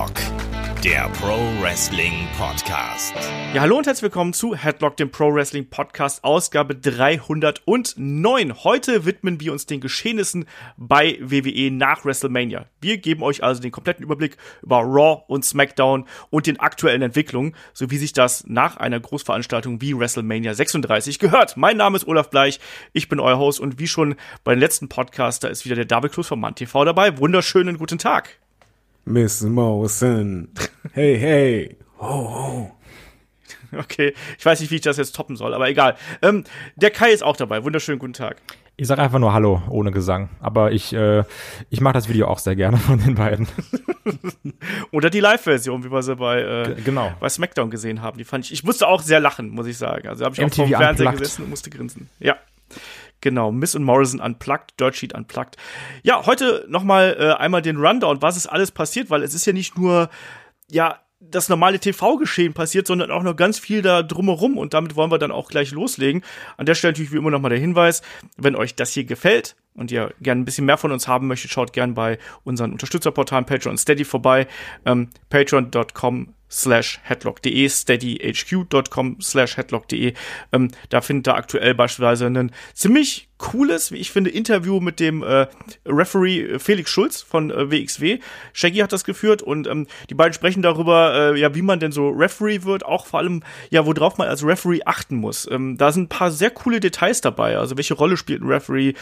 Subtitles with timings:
[0.00, 3.12] Headlock, der Pro Wrestling Podcast.
[3.52, 8.64] Ja, hallo und herzlich willkommen zu Headlock, dem Pro Wrestling Podcast, Ausgabe 309.
[8.64, 10.46] Heute widmen wir uns den Geschehnissen
[10.78, 12.64] bei WWE nach WrestleMania.
[12.80, 17.54] Wir geben euch also den kompletten Überblick über Raw und SmackDown und den aktuellen Entwicklungen,
[17.74, 21.58] so wie sich das nach einer Großveranstaltung wie WrestleMania 36 gehört.
[21.58, 22.58] Mein Name ist Olaf Bleich,
[22.94, 24.14] ich bin euer Host und wie schon
[24.44, 27.18] bei den letzten Podcasts, da ist wieder der David Klus von MannTV dabei.
[27.18, 28.38] Wunderschönen guten Tag.
[29.04, 30.48] Miss Mawson.
[30.92, 31.76] Hey, hey.
[31.98, 32.70] Ho, ho.
[33.76, 35.96] Okay, ich weiß nicht, wie ich das jetzt toppen soll, aber egal.
[36.22, 36.44] Ähm,
[36.76, 37.62] der Kai ist auch dabei.
[37.62, 38.36] Wunderschönen guten Tag.
[38.76, 41.22] Ich sage einfach nur Hallo ohne Gesang, aber ich, äh,
[41.68, 43.46] ich mache das Video auch sehr gerne von den beiden.
[44.90, 47.12] Oder die Live-Version, wie wir sie bei, äh, genau.
[47.20, 48.16] bei SmackDown gesehen haben.
[48.16, 50.08] Die fand ich, ich musste auch sehr lachen, muss ich sagen.
[50.08, 51.18] Also habe ich MTV auch vom Fernseher Unplugged.
[51.20, 52.08] gesessen und musste grinsen.
[52.18, 52.36] Ja.
[53.20, 55.56] Genau, Miss und Morrison unplugged, Dirt Sheet unplugged.
[56.02, 59.52] Ja, heute nochmal äh, einmal den Rundown, was ist alles passiert, weil es ist ja
[59.52, 60.08] nicht nur,
[60.70, 65.12] ja, das normale TV-Geschehen passiert, sondern auch noch ganz viel da drumherum und damit wollen
[65.12, 66.22] wir dann auch gleich loslegen.
[66.56, 68.02] An der Stelle natürlich wie immer nochmal der Hinweis,
[68.36, 71.50] wenn euch das hier gefällt und ihr gerne ein bisschen mehr von uns haben möchtet,
[71.50, 74.46] schaut gerne bei unseren Unterstützerportalen Patreon und Steady vorbei.
[74.84, 80.14] Ähm, Patreon.com slash headlock.de, steadyhq.com slash headlock.de.
[80.52, 85.22] Ähm, da findet ihr aktuell beispielsweise ein ziemlich cooles, wie ich finde, Interview mit dem
[85.22, 85.46] äh,
[85.86, 88.18] Referee Felix Schulz von äh, WXW.
[88.52, 91.90] Shaggy hat das geführt und ähm, die beiden sprechen darüber, äh, ja, wie man denn
[91.90, 95.48] so Referee wird, auch vor allem, ja, worauf man als Referee achten muss.
[95.50, 97.56] Ähm, da sind ein paar sehr coole Details dabei.
[97.56, 98.92] Also welche Rolle spielt ein Referee,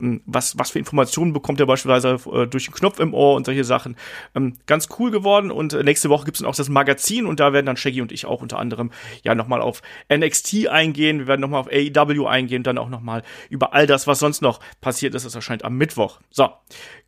[0.00, 3.46] ähm, was, was für Informationen bekommt er beispielsweise äh, durch den Knopf im Ohr und
[3.46, 3.96] solche Sachen.
[4.34, 7.52] Ähm, ganz cool geworden und äh, nächste Woche gibt's dann auch das Magazin und da
[7.52, 8.92] werden dann Shaggy und ich auch unter anderem
[9.24, 13.74] ja nochmal auf NXT eingehen, wir werden nochmal auf AEW eingehen, dann auch nochmal über
[13.74, 15.26] all das, was sonst noch passiert ist.
[15.26, 16.20] Das erscheint am Mittwoch.
[16.30, 16.50] So,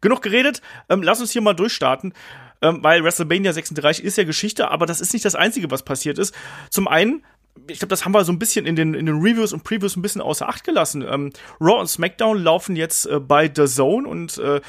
[0.01, 0.63] genug geredet.
[0.89, 2.15] Ähm, lass uns hier mal durchstarten.
[2.63, 6.19] Ähm, weil WrestleMania 36 ist ja Geschichte, aber das ist nicht das Einzige, was passiert
[6.19, 6.35] ist.
[6.69, 7.23] Zum einen
[7.67, 9.97] ich glaube, das haben wir so ein bisschen in den, in den Reviews und Previews
[9.97, 11.03] ein bisschen außer Acht gelassen.
[11.03, 14.61] Ähm, Raw und SmackDown laufen jetzt äh, bei The Zone und äh,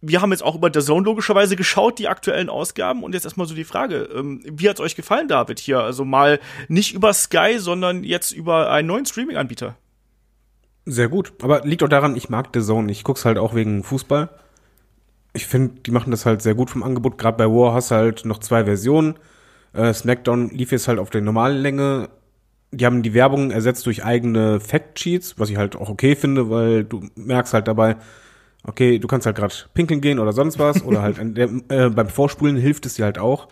[0.00, 3.02] wir haben jetzt auch über The Zone logischerweise geschaut, die aktuellen Ausgaben.
[3.02, 5.80] Und jetzt erstmal so die Frage, ähm, wie hat's euch gefallen, David, hier?
[5.80, 9.76] Also mal nicht über Sky, sondern jetzt über einen neuen Streaming-Anbieter.
[10.86, 11.32] Sehr gut.
[11.42, 12.90] Aber liegt auch daran, ich mag The Zone.
[12.92, 14.28] Ich guck's halt auch wegen Fußball.
[15.32, 17.18] Ich finde, die machen das halt sehr gut vom Angebot.
[17.18, 19.14] Gerade bei War hast du halt noch zwei Versionen.
[19.72, 22.08] Äh, SmackDown lief jetzt halt auf der normalen Länge.
[22.70, 26.84] Die haben die Werbung ersetzt durch eigene Factsheets, was ich halt auch okay finde, weil
[26.84, 27.96] du merkst halt dabei,
[28.64, 30.84] okay, du kannst halt gerade pinkeln gehen oder sonst was.
[30.84, 33.48] oder halt der, äh, beim Vorspulen hilft es dir halt auch.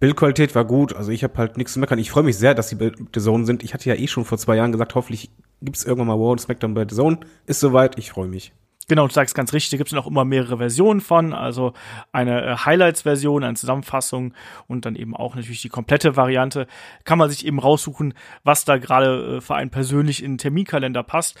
[0.00, 1.98] Bildqualität war gut, also ich habe halt nichts zu meckern.
[1.98, 3.62] Ich freue mich sehr, dass bei The Zone sind.
[3.62, 5.30] Ich hatte ja eh schon vor zwei Jahren gesagt, hoffentlich
[5.60, 7.20] gibt's irgendwann mal War und SmackDown bei The Zone.
[7.46, 8.52] Ist soweit, ich freue mich.
[8.88, 11.74] Genau, du sagst ganz richtig, da gibt es auch immer mehrere Versionen von, also
[12.10, 14.34] eine äh, Highlights-Version, eine Zusammenfassung
[14.66, 16.66] und dann eben auch natürlich die komplette Variante.
[17.04, 21.02] Kann man sich eben raussuchen, was da gerade äh, für einen persönlich in den Terminkalender
[21.02, 21.38] passt.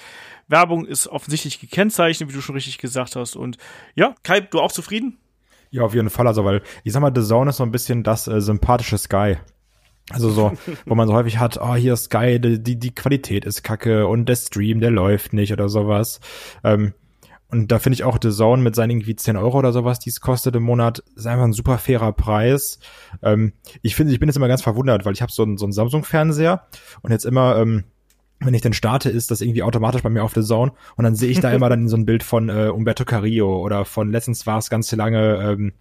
[0.48, 3.36] Werbung ist offensichtlich gekennzeichnet, wie du schon richtig gesagt hast.
[3.36, 3.56] Und
[3.94, 5.18] ja, Kai, du auch zufrieden?
[5.70, 6.26] Ja, auf jeden Fall.
[6.26, 9.36] Also, weil ich sag mal, The Zone ist so ein bisschen das äh, sympathische Sky.
[10.10, 10.52] Also so,
[10.86, 14.28] wo man so häufig hat, oh, hier ist Sky, die, die, Qualität ist kacke und
[14.28, 16.20] der Stream, der läuft nicht oder sowas.
[16.64, 16.94] Ähm,
[17.50, 20.10] und da finde ich auch The Zone mit seinen irgendwie 10 Euro oder sowas, die
[20.10, 22.78] es kostet im Monat, ist einfach ein super fairer Preis.
[23.22, 23.52] Ähm,
[23.82, 25.72] ich finde, ich bin jetzt immer ganz verwundert, weil ich habe so einen, so einen
[25.72, 26.66] Samsung-Fernseher
[27.02, 27.84] und jetzt immer, ähm,
[28.40, 31.14] wenn ich dann starte, ist das irgendwie automatisch bei mir auf The Zone und dann
[31.14, 34.46] sehe ich da immer dann so ein Bild von äh, Umberto Carrillo oder von letztens
[34.46, 35.72] war es ganz lange, ähm,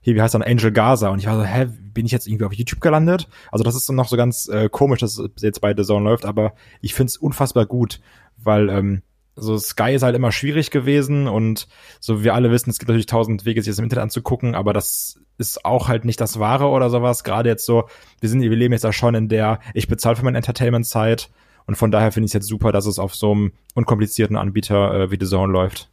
[0.00, 2.44] hier, wie heißt dann, Angel Gaza und ich war so, hä, bin ich jetzt irgendwie
[2.44, 3.28] auf YouTube gelandet?
[3.50, 6.04] Also das ist dann noch so ganz äh, komisch, dass es jetzt bei The Zone
[6.04, 8.00] läuft, aber ich finde es unfassbar gut,
[8.36, 9.02] weil ähm,
[9.36, 11.66] so Sky ist halt immer schwierig gewesen und
[12.00, 14.72] so wir alle wissen, es gibt natürlich tausend Wege, sich das im Internet anzugucken, aber
[14.72, 17.24] das ist auch halt nicht das Wahre oder sowas.
[17.24, 17.88] Gerade jetzt so,
[18.20, 21.30] wir sind, wir leben jetzt da schon in der, ich bezahle für meine Entertainment-Zeit
[21.66, 24.94] und von daher finde ich es jetzt super, dass es auf so einem unkomplizierten Anbieter
[24.94, 25.90] äh, wie The Zone läuft.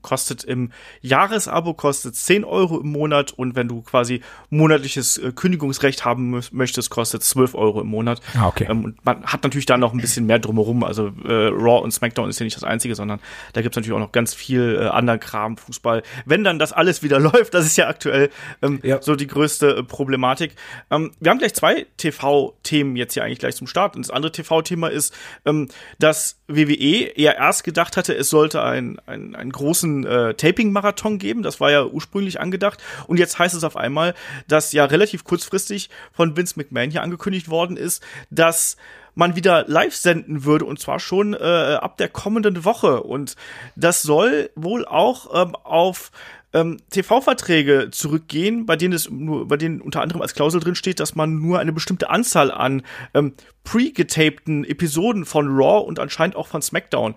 [0.00, 0.70] Kostet im
[1.00, 4.20] Jahresabo kostet 10 Euro im Monat und wenn du quasi
[4.50, 8.20] monatliches äh, Kündigungsrecht haben mö- möchtest, kostet 12 Euro im Monat.
[8.38, 8.66] Ah, okay.
[8.70, 10.84] Ähm, und man hat natürlich da noch ein bisschen mehr drumherum.
[10.84, 13.20] Also äh, Raw und SmackDown ist ja nicht das Einzige, sondern
[13.54, 16.02] da gibt's natürlich auch noch ganz viel äh, anderen Kram, Fußball.
[16.26, 18.30] Wenn dann das alles wieder läuft, das ist ja aktuell
[18.62, 19.02] ähm, Ja.
[19.02, 20.54] so die größte äh, Problematik.
[20.90, 23.96] Ähm, wir haben gleich zwei TV-Themen jetzt hier eigentlich gleich zum Start.
[23.96, 25.14] Und das andere TV-Thema ist,
[25.44, 25.68] ähm,
[25.98, 31.42] dass WWE ja erst gedacht hatte, es sollte ein, ein, einen großen äh, Taping-Marathon geben.
[31.42, 32.82] Das war ja ursprünglich angedacht.
[33.06, 34.14] Und jetzt heißt es auf einmal,
[34.48, 38.76] dass ja relativ kurzfristig von Vince McMahon hier angekündigt worden ist, dass
[39.14, 43.02] man wieder live senden würde und zwar schon äh, ab der kommenden Woche.
[43.02, 43.36] Und
[43.76, 46.10] das soll wohl auch ähm, auf
[46.52, 51.00] ähm, TV-Verträge zurückgehen, bei denen es nur, bei denen unter anderem als Klausel drin steht,
[51.00, 52.82] dass man nur eine bestimmte Anzahl an
[53.14, 53.34] ähm,
[53.64, 57.14] pre-getapten Episoden von Raw und anscheinend auch von SmackDown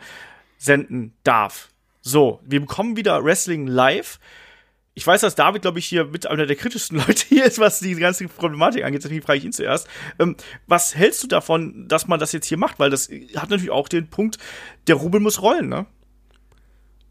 [0.57, 1.69] senden darf.
[2.01, 4.19] So, wir bekommen wieder Wrestling live.
[4.93, 7.79] Ich weiß, dass David, glaube ich, hier mit einer der kritischsten Leute hier ist, was
[7.79, 9.03] die ganze Problematik angeht.
[9.03, 9.87] Deswegen frage ich ihn zuerst.
[10.19, 10.37] Ähm,
[10.67, 12.79] was hältst du davon, dass man das jetzt hier macht?
[12.79, 14.37] Weil das hat natürlich auch den Punkt,
[14.87, 15.85] der Rubel muss rollen, ne?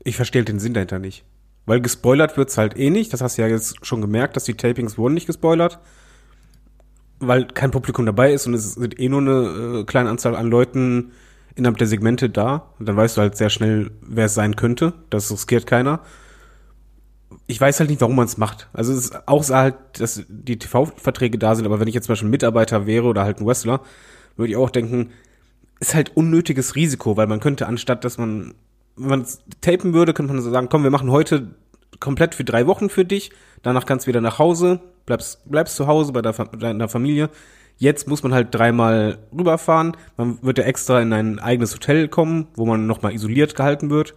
[0.02, 1.24] Ich verstehe den Sinn dahinter nicht.
[1.66, 3.12] Weil gespoilert wird's halt eh nicht.
[3.12, 5.78] Das hast du ja jetzt schon gemerkt, dass die Tapings wurden nicht gespoilert.
[7.20, 10.48] Weil kein Publikum dabei ist und es sind eh nur eine äh, kleine Anzahl an
[10.48, 11.12] Leuten
[11.54, 12.70] innerhalb der Segmente da.
[12.78, 14.92] Und dann weißt du halt sehr schnell, wer es sein könnte.
[15.10, 16.00] Das riskiert keiner
[17.46, 18.68] ich weiß halt nicht, warum man es macht.
[18.72, 22.12] Also es ist auch halt, dass die TV-Verträge da sind, aber wenn ich jetzt zum
[22.12, 23.80] Beispiel ein Mitarbeiter wäre oder halt ein Wrestler,
[24.36, 25.10] würde ich auch denken,
[25.80, 28.54] ist halt unnötiges Risiko, weil man könnte anstatt, dass man,
[28.96, 31.54] wenn man es tapen würde, könnte man so sagen, komm, wir machen heute
[32.00, 33.30] komplett für drei Wochen für dich,
[33.62, 37.30] danach kannst du wieder nach Hause, bleibst, bleibst zu Hause bei deiner Familie.
[37.76, 42.46] Jetzt muss man halt dreimal rüberfahren, man wird ja extra in ein eigenes Hotel kommen,
[42.54, 44.14] wo man nochmal isoliert gehalten wird.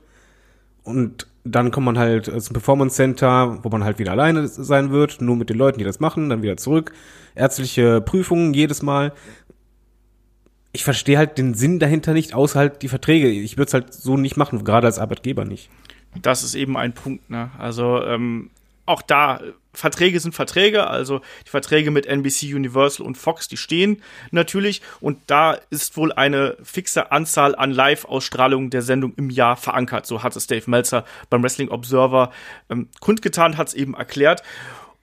[0.83, 5.21] Und dann kommt man halt zum Performance Center, wo man halt wieder alleine sein wird,
[5.21, 6.94] nur mit den Leuten, die das machen, dann wieder zurück.
[7.35, 9.13] Ärztliche Prüfungen jedes Mal.
[10.77, 13.31] Ich verstehe halt den Sinn dahinter nicht, außer halt die Verträge.
[13.31, 15.71] Ich würde es halt so nicht machen, gerade als Arbeitgeber nicht.
[16.21, 17.50] Das ist eben ein Punkt, ne?
[17.57, 18.51] Also ähm,
[18.85, 19.41] auch da,
[19.74, 25.18] Verträge sind Verträge, also die Verträge mit NBC, Universal und Fox, die stehen natürlich und
[25.25, 30.06] da ist wohl eine fixe Anzahl an Live-Ausstrahlungen der Sendung im Jahr verankert.
[30.06, 32.31] So hat es Dave Meltzer beim Wrestling Observer
[32.69, 34.44] ähm, kundgetan, hat es eben erklärt.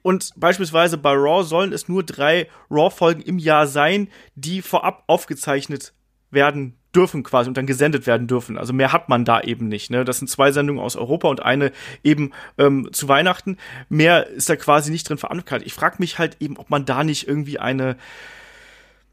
[0.04, 5.94] Und beispielsweise bei Raw sollen es nur drei Raw-Folgen im Jahr sein, die vorab aufgezeichnet
[6.30, 8.58] werden dürfen quasi und dann gesendet werden dürfen.
[8.58, 9.90] Also mehr hat man da eben nicht.
[9.90, 10.04] Ne?
[10.04, 11.72] Das sind zwei Sendungen aus Europa und eine
[12.02, 13.56] eben ähm, zu Weihnachten.
[13.88, 15.62] Mehr ist da quasi nicht drin verankert.
[15.64, 17.96] Ich frage mich halt eben, ob man da nicht irgendwie eine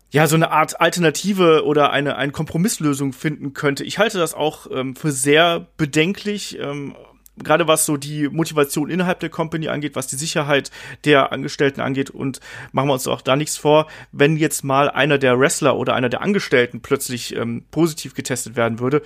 [0.09, 3.85] ja, so eine Art Alternative oder eine, eine Kompromisslösung finden könnte.
[3.85, 6.59] Ich halte das auch ähm, für sehr bedenklich.
[6.59, 6.97] Ähm,
[7.37, 10.71] gerade was so die Motivation innerhalb der Company angeht, was die Sicherheit
[11.05, 12.39] der Angestellten angeht und
[12.71, 16.09] machen wir uns auch da nichts vor, wenn jetzt mal einer der Wrestler oder einer
[16.09, 19.01] der Angestellten plötzlich ähm, positiv getestet werden würde,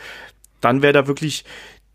[0.62, 1.46] dann wäre da wirklich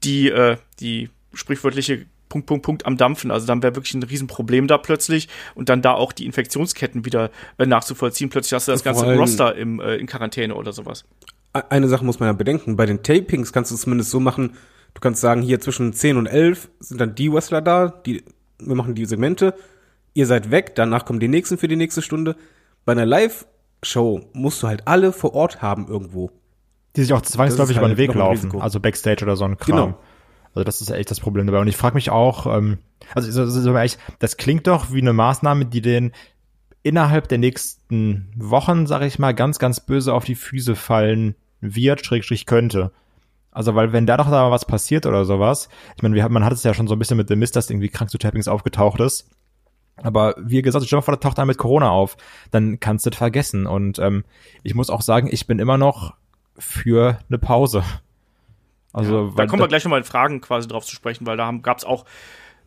[0.05, 3.31] die, äh, die sprichwörtliche Punkt, Punkt, Punkt am Dampfen.
[3.31, 7.31] Also dann wäre wirklich ein Riesenproblem da plötzlich und dann da auch die Infektionsketten wieder
[7.59, 8.31] äh, nachzuvollziehen.
[8.31, 11.05] Plötzlich hast du das ganze Roster im, äh, in Quarantäne oder sowas.
[11.53, 12.77] Eine Sache muss man ja bedenken.
[12.77, 14.57] Bei den Tapings kannst du es zumindest so machen,
[14.95, 18.25] Du kannst sagen, hier zwischen 10 und 11 sind dann die Wrestler da, die,
[18.59, 19.55] wir machen die Segmente,
[20.15, 22.37] ihr seid weg, danach kommen die nächsten für die nächste Stunde.
[22.85, 26.31] Bei einer Live-Show musst du halt alle vor Ort haben irgendwo.
[26.97, 29.77] Die sich auch zwangsläufig über den halt Weg laufen, also Backstage oder so ein Kram.
[29.77, 29.99] Genau.
[30.55, 31.61] Also das ist echt das Problem dabei.
[31.61, 32.79] Und ich frage mich auch, ähm,
[33.15, 36.13] also so, so, so ehrlich, das klingt doch wie eine Maßnahme, die den
[36.83, 42.05] innerhalb der nächsten Wochen, sage ich mal, ganz, ganz böse auf die Füße fallen wird,
[42.05, 42.91] schrägstrich könnte.
[43.53, 46.53] Also, weil wenn da doch da was passiert oder sowas, ich meine, wir, man hat
[46.53, 49.01] es ja schon so ein bisschen mit The Mist, dass irgendwie krank zu Tappings aufgetaucht
[49.01, 49.29] ist.
[49.97, 52.17] Aber wie gesagt, stell mal vor, da taucht einer mit Corona auf,
[52.51, 53.67] dann kannst du das vergessen.
[53.67, 54.25] Und ähm,
[54.63, 56.15] ich muss auch sagen, ich bin immer noch
[56.59, 57.83] für eine Pause.
[58.93, 61.51] Also, ja, da kommen wir gleich nochmal in Fragen quasi drauf zu sprechen, weil da
[61.63, 62.07] gab es auch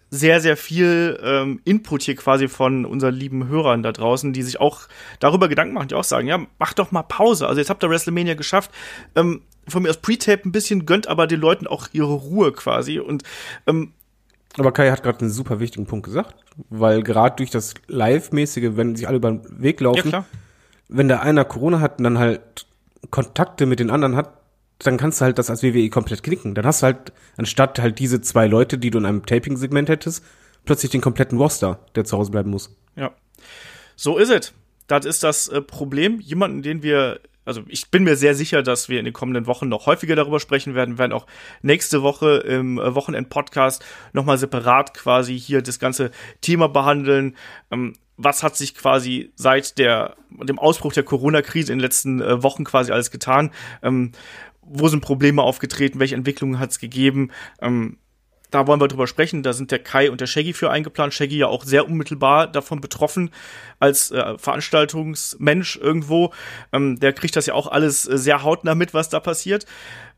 [0.09, 4.59] sehr, sehr viel ähm, Input hier quasi von unseren lieben Hörern da draußen, die sich
[4.59, 4.81] auch
[5.19, 7.47] darüber Gedanken machen, die auch sagen, ja, mach doch mal Pause.
[7.47, 8.69] Also jetzt habt ihr WrestleMania geschafft.
[9.15, 12.99] Ähm, von mir aus Pre-Tape ein bisschen, gönnt aber den Leuten auch ihre Ruhe quasi.
[12.99, 13.23] Und
[13.67, 13.93] ähm,
[14.57, 16.35] aber Kai hat gerade einen super wichtigen Punkt gesagt,
[16.69, 20.25] weil gerade durch das Live-mäßige, wenn sich alle über den Weg laufen, ja,
[20.89, 22.67] wenn da einer Corona hat und dann halt
[23.09, 24.33] Kontakte mit den anderen hat,
[24.79, 26.55] dann kannst du halt das als WWE komplett knicken.
[26.55, 30.23] Dann hast du halt, anstatt halt diese zwei Leute, die du in einem Taping-Segment hättest,
[30.65, 32.75] plötzlich den kompletten Roster, der zu Hause bleiben muss.
[32.95, 33.11] Ja.
[33.95, 34.53] So ist es.
[34.87, 36.19] Das ist das äh, Problem.
[36.19, 39.69] Jemanden, den wir also ich bin mir sehr sicher, dass wir in den kommenden Wochen
[39.69, 40.95] noch häufiger darüber sprechen werden.
[40.95, 41.27] Wir werden auch
[41.61, 43.83] nächste Woche im äh, Wochenend-Podcast
[44.13, 47.35] nochmal separat quasi hier das ganze Thema behandeln.
[47.71, 52.43] Ähm, was hat sich quasi seit der, dem Ausbruch der Corona-Krise in den letzten äh,
[52.43, 53.51] Wochen quasi alles getan?
[53.81, 54.11] Ähm,
[54.61, 55.99] wo sind Probleme aufgetreten?
[55.99, 57.31] Welche Entwicklungen hat es gegeben?
[57.61, 57.97] Ähm,
[58.53, 59.41] da wollen wir drüber sprechen.
[59.41, 61.13] Da sind der Kai und der Shaggy für eingeplant.
[61.13, 63.31] Shaggy ja auch sehr unmittelbar davon betroffen
[63.79, 66.31] als äh, Veranstaltungsmensch irgendwo.
[66.71, 69.65] Ähm, der kriegt das ja auch alles äh, sehr hautnah mit, was da passiert.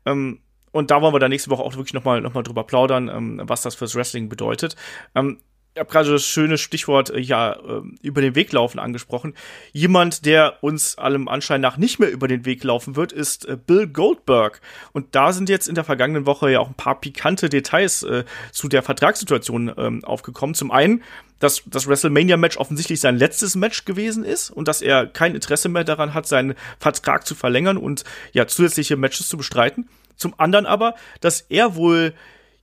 [0.04, 0.40] Ähm,
[0.70, 3.40] und da wollen wir dann nächste Woche auch wirklich nochmal noch mal drüber plaudern, ähm,
[3.44, 4.76] was das fürs Wrestling bedeutet.
[5.14, 5.38] Ähm,
[5.76, 9.34] ich habe gerade das schöne Stichwort äh, ja äh, über den Weg laufen angesprochen.
[9.72, 13.58] Jemand, der uns allem Anschein nach nicht mehr über den Weg laufen wird, ist äh,
[13.58, 14.62] Bill Goldberg.
[14.92, 18.24] Und da sind jetzt in der vergangenen Woche ja auch ein paar pikante Details äh,
[18.52, 20.54] zu der Vertragssituation ähm, aufgekommen.
[20.54, 21.02] Zum einen,
[21.40, 25.84] dass das WrestleMania-Match offensichtlich sein letztes Match gewesen ist und dass er kein Interesse mehr
[25.84, 29.90] daran hat, seinen Vertrag zu verlängern und ja zusätzliche Matches zu bestreiten.
[30.16, 32.14] Zum anderen aber, dass er wohl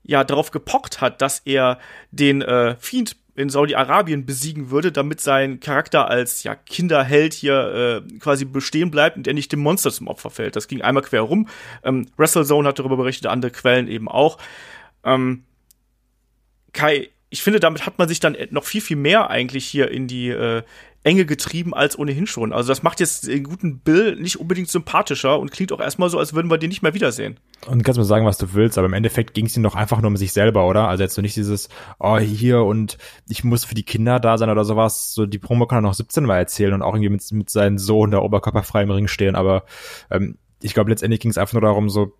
[0.03, 1.79] ja darauf gepocht hat, dass er
[2.12, 8.17] den äh, Fiend in Saudi-Arabien besiegen würde, damit sein Charakter als ja Kinderheld hier äh,
[8.19, 10.55] quasi bestehen bleibt und er nicht dem Monster zum Opfer fällt.
[10.55, 11.48] Das ging einmal quer rum.
[11.83, 14.38] Ähm, WrestleZone hat darüber berichtet, andere Quellen eben auch.
[15.03, 15.45] Ähm,
[16.74, 20.07] Kai, ich finde, damit hat man sich dann noch viel, viel mehr eigentlich hier in
[20.07, 20.62] die äh,
[21.03, 22.53] Enge getrieben als ohnehin schon.
[22.53, 26.17] Also das macht jetzt den guten Bill nicht unbedingt sympathischer und klingt auch erstmal so,
[26.17, 27.39] als würden wir den nicht mehr wiedersehen.
[27.67, 30.00] Und kannst mir sagen, was du willst, aber im Endeffekt ging es ihm doch einfach
[30.00, 30.88] nur um sich selber, oder?
[30.88, 31.69] Also jetzt so nicht dieses,
[32.00, 35.13] oh, hier und ich muss für die Kinder da sein oder sowas.
[35.13, 37.77] So die Promo kann er noch 17 mal erzählen und auch irgendwie mit, mit seinem
[37.77, 39.63] Sohn der oberkörperfrei im Ring stehen, aber
[40.10, 42.13] ähm, ich glaube, letztendlich ging es einfach nur darum, so,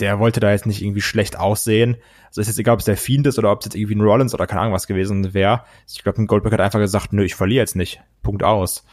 [0.00, 1.96] der wollte da jetzt nicht irgendwie schlecht aussehen.
[2.26, 4.00] Also ist jetzt egal, ob es der Fiend ist oder ob es jetzt irgendwie ein
[4.00, 5.64] Rollins oder keine Ahnung was gewesen wäre.
[5.88, 8.00] Ich glaube, ein Goldberg hat einfach gesagt, nö, ich verliere jetzt nicht.
[8.22, 8.84] Punkt aus.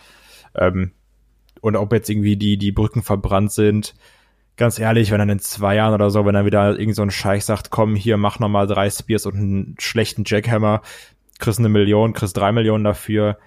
[0.55, 0.91] Ähm,
[1.61, 3.95] und ob jetzt irgendwie die, die Brücken verbrannt sind,
[4.57, 7.11] ganz ehrlich, wenn dann in zwei Jahren oder so, wenn dann wieder irgend so ein
[7.11, 10.81] Scheich sagt, komm, hier, mach nochmal drei Spears und einen schlechten Jackhammer,
[11.39, 13.37] kriegst eine Million, kriegst drei Millionen dafür,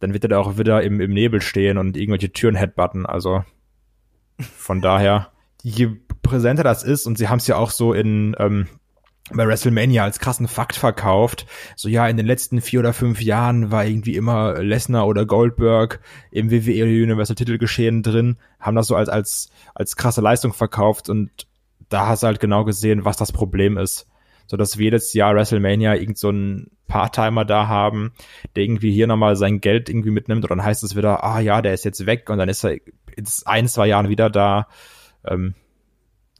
[0.00, 3.06] dann wird er da auch wieder im, im Nebel stehen und irgendwelche Türen headbutten.
[3.06, 3.44] Also
[4.38, 5.32] von daher,
[5.62, 5.90] je
[6.24, 8.66] präsenter das ist, und sie haben es ja auch so in ähm,
[9.32, 11.46] bei WrestleMania als krassen Fakt verkauft.
[11.76, 16.00] So ja, in den letzten vier oder fünf Jahren war irgendwie immer Lesnar oder Goldberg
[16.30, 21.30] im WWE Universal Titelgeschehen drin, haben das so als als als krasse Leistung verkauft und
[21.88, 24.06] da hast du halt genau gesehen, was das Problem ist.
[24.46, 28.12] So dass wir jedes Jahr WrestleMania irgend so einen Part-Timer da haben,
[28.56, 31.62] der irgendwie hier nochmal sein Geld irgendwie mitnimmt und dann heißt es wieder, ah ja,
[31.62, 34.68] der ist jetzt weg und dann ist er in ein, zwei Jahren wieder da.
[35.24, 35.54] Ähm,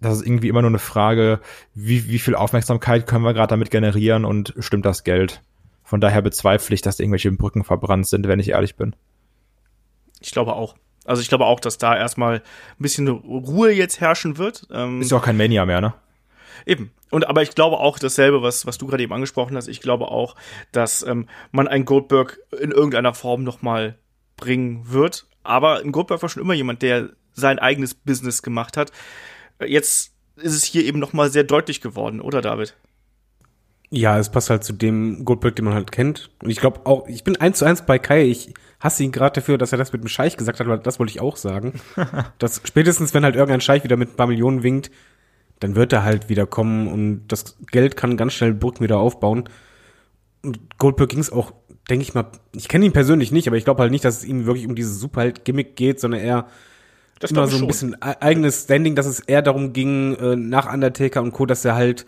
[0.01, 1.41] das ist irgendwie immer nur eine Frage,
[1.75, 5.43] wie, wie viel Aufmerksamkeit können wir gerade damit generieren und stimmt das Geld?
[5.85, 8.97] Von daher bezweifle ich, dass irgendwelche Brücken verbrannt sind, wenn ich ehrlich bin.
[10.21, 10.75] Ich glaube auch.
[11.05, 12.43] Also ich glaube auch, dass da erstmal ein
[12.79, 14.67] bisschen Ruhe jetzt herrschen wird.
[14.73, 15.95] Ähm, ist ja auch kein Mania mehr, ne?
[16.67, 16.93] Eben.
[17.11, 19.69] Und aber ich glaube auch dasselbe, was, was du gerade eben angesprochen hast.
[19.69, 20.35] Ich glaube auch,
[20.73, 23.99] dass ähm, man einen Goldberg in irgendeiner Form nochmal
[24.37, 25.27] bringen wird.
[25.43, 28.91] Aber ein Goldberg war schon immer jemand, der sein eigenes Business gemacht hat
[29.66, 32.75] jetzt ist es hier eben noch mal sehr deutlich geworden, oder David?
[33.90, 36.30] Ja, es passt halt zu dem Goldberg, den man halt kennt.
[36.42, 38.25] Und ich glaube auch, ich bin eins zu eins bei Kai.
[38.25, 40.99] Ich hasse ihn gerade dafür, dass er das mit dem Scheich gesagt hat, weil das
[40.99, 41.80] wollte ich auch sagen.
[42.38, 44.90] dass spätestens, wenn halt irgendein Scheich wieder mit ein paar Millionen winkt,
[45.61, 49.49] dann wird er halt wieder kommen und das Geld kann ganz schnell Brücken wieder aufbauen.
[50.42, 51.52] Und Goldberg ging es auch,
[51.88, 54.25] denke ich mal, ich kenne ihn persönlich nicht, aber ich glaube halt nicht, dass es
[54.25, 56.49] ihm wirklich um dieses Superheld-Gimmick geht, sondern eher
[57.21, 57.68] das immer so ein schon.
[57.68, 61.64] bisschen e-, eigenes Standing, dass es eher darum ging, äh, nach Undertaker und Co., dass
[61.64, 62.06] er halt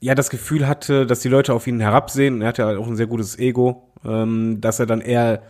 [0.00, 2.40] ja das Gefühl hatte, dass die Leute auf ihn herabsehen.
[2.42, 5.42] Er hatte ja auch ein sehr gutes Ego, ähm, dass er dann eher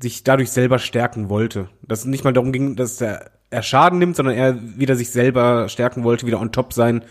[0.00, 1.68] sich dadurch selber stärken wollte.
[1.82, 5.10] Dass es nicht mal darum ging, dass er, er Schaden nimmt, sondern er wieder sich
[5.10, 7.02] selber stärken wollte, wieder on top sein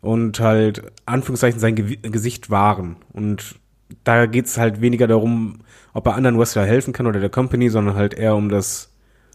[0.00, 2.96] und halt Anführungszeichen sein Ge Gesicht wahren.
[3.12, 3.56] Und
[4.04, 5.60] da geht's halt weniger darum,
[5.92, 8.89] ob er anderen Wrestler helfen kann oder der Company, sondern halt eher um das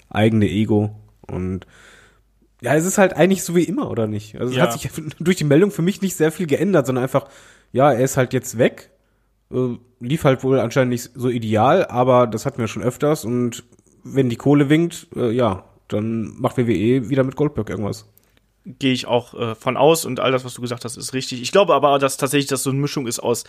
[0.10, 0.96] eigene Ego.
[1.28, 1.66] Und
[2.62, 4.40] ja, es ist halt eigentlich so wie immer, oder nicht?
[4.40, 4.64] Also es ja.
[4.64, 7.28] hat sich durch die Meldung für mich nicht sehr viel geändert, sondern einfach,
[7.72, 8.92] ja, er ist halt jetzt weg.
[9.52, 13.26] Äh, lief halt wohl anscheinend nicht so ideal, aber das hatten wir schon öfters.
[13.26, 13.64] Und
[14.04, 18.06] wenn die Kohle winkt, äh, ja, dann macht WWE wieder mit Goldberg irgendwas
[18.66, 21.42] gehe ich auch äh, von aus und all das, was du gesagt hast, ist richtig.
[21.42, 23.44] Ich glaube aber, dass tatsächlich das so eine Mischung ist aus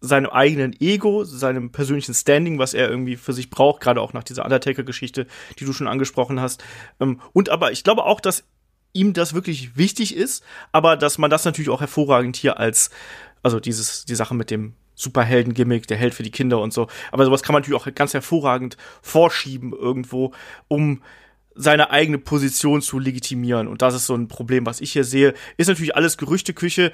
[0.00, 4.24] seinem eigenen Ego, seinem persönlichen Standing, was er irgendwie für sich braucht, gerade auch nach
[4.24, 5.26] dieser Undertaker-Geschichte,
[5.58, 6.64] die du schon angesprochen hast.
[7.00, 8.44] Ähm, und aber ich glaube auch, dass
[8.92, 10.42] ihm das wirklich wichtig ist,
[10.72, 12.90] aber dass man das natürlich auch hervorragend hier als,
[13.42, 16.88] also dieses, die Sache mit dem Superhelden-Gimmick, der Held für die Kinder und so.
[17.12, 20.32] Aber sowas kann man natürlich auch ganz hervorragend vorschieben irgendwo,
[20.68, 21.02] um
[21.54, 23.68] seine eigene Position zu legitimieren.
[23.68, 25.34] Und das ist so ein Problem, was ich hier sehe.
[25.56, 26.92] Ist natürlich alles Gerüchteküche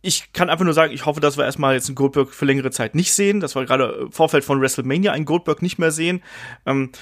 [0.00, 2.70] ich kann einfach nur sagen, ich hoffe, dass wir erstmal jetzt einen Goldberg für längere
[2.70, 6.22] Zeit nicht sehen, dass wir gerade im Vorfeld von WrestleMania einen Goldberg nicht mehr sehen.
[6.66, 6.92] Ähm,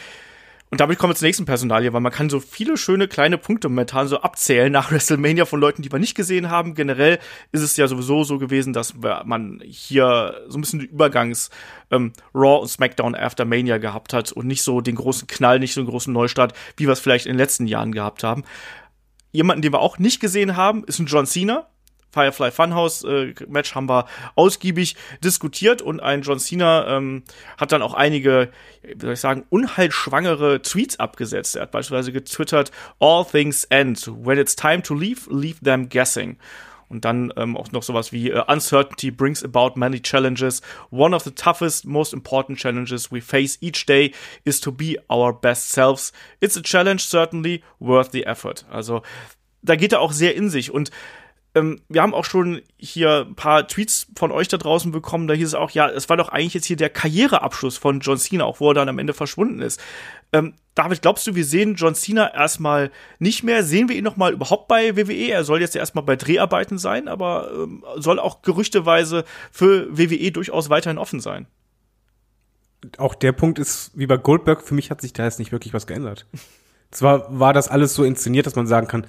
[0.68, 3.68] und damit kommen wir zur nächsten Personalie, weil man kann so viele schöne kleine Punkte
[3.68, 6.74] momentan so abzählen nach WrestleMania von Leuten, die wir nicht gesehen haben.
[6.74, 7.18] Generell
[7.52, 11.50] ist es ja sowieso so gewesen, dass man hier so ein bisschen den Übergangs
[11.90, 15.74] ähm, Raw und SmackDown After Mania gehabt hat und nicht so den großen Knall, nicht
[15.74, 18.42] so einen großen Neustart, wie wir es vielleicht in den letzten Jahren gehabt haben.
[19.32, 21.68] Jemanden, den wir auch nicht gesehen haben, ist ein John Cena
[22.16, 24.06] Firefly Funhouse äh, Match haben wir
[24.36, 27.24] ausgiebig diskutiert und ein John Cena ähm,
[27.58, 28.50] hat dann auch einige,
[28.82, 31.56] wie soll ich sagen, unheilschwangere Tweets abgesetzt.
[31.56, 34.10] Er hat beispielsweise getwittert, All things end.
[34.24, 36.38] When it's time to leave, leave them guessing.
[36.88, 40.62] Und dann ähm, auch noch sowas wie uh, Uncertainty brings about many challenges.
[40.90, 44.12] One of the toughest, most important challenges we face each day
[44.44, 46.14] is to be our best selves.
[46.40, 48.64] It's a challenge certainly worth the effort.
[48.70, 49.02] Also
[49.66, 50.90] da geht er auch sehr in sich und
[51.56, 55.26] ähm, wir haben auch schon hier ein paar Tweets von euch da draußen bekommen.
[55.26, 58.18] Da hieß es auch, ja, es war doch eigentlich jetzt hier der Karriereabschluss von John
[58.18, 59.80] Cena, auch wo er dann am Ende verschwunden ist.
[60.34, 63.64] Ähm, David, glaubst du, wir sehen John Cena erstmal nicht mehr?
[63.64, 65.30] Sehen wir ihn noch mal überhaupt bei WWE?
[65.30, 70.32] Er soll jetzt ja erstmal bei Dreharbeiten sein, aber ähm, soll auch gerüchteweise für WWE
[70.32, 71.46] durchaus weiterhin offen sein.
[72.98, 75.72] Auch der Punkt ist, wie bei Goldberg, für mich hat sich da jetzt nicht wirklich
[75.72, 76.26] was geändert.
[76.90, 79.06] Zwar war das alles so inszeniert, dass man sagen kann,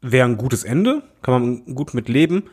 [0.00, 2.44] wäre ein gutes Ende, kann man gut mit leben.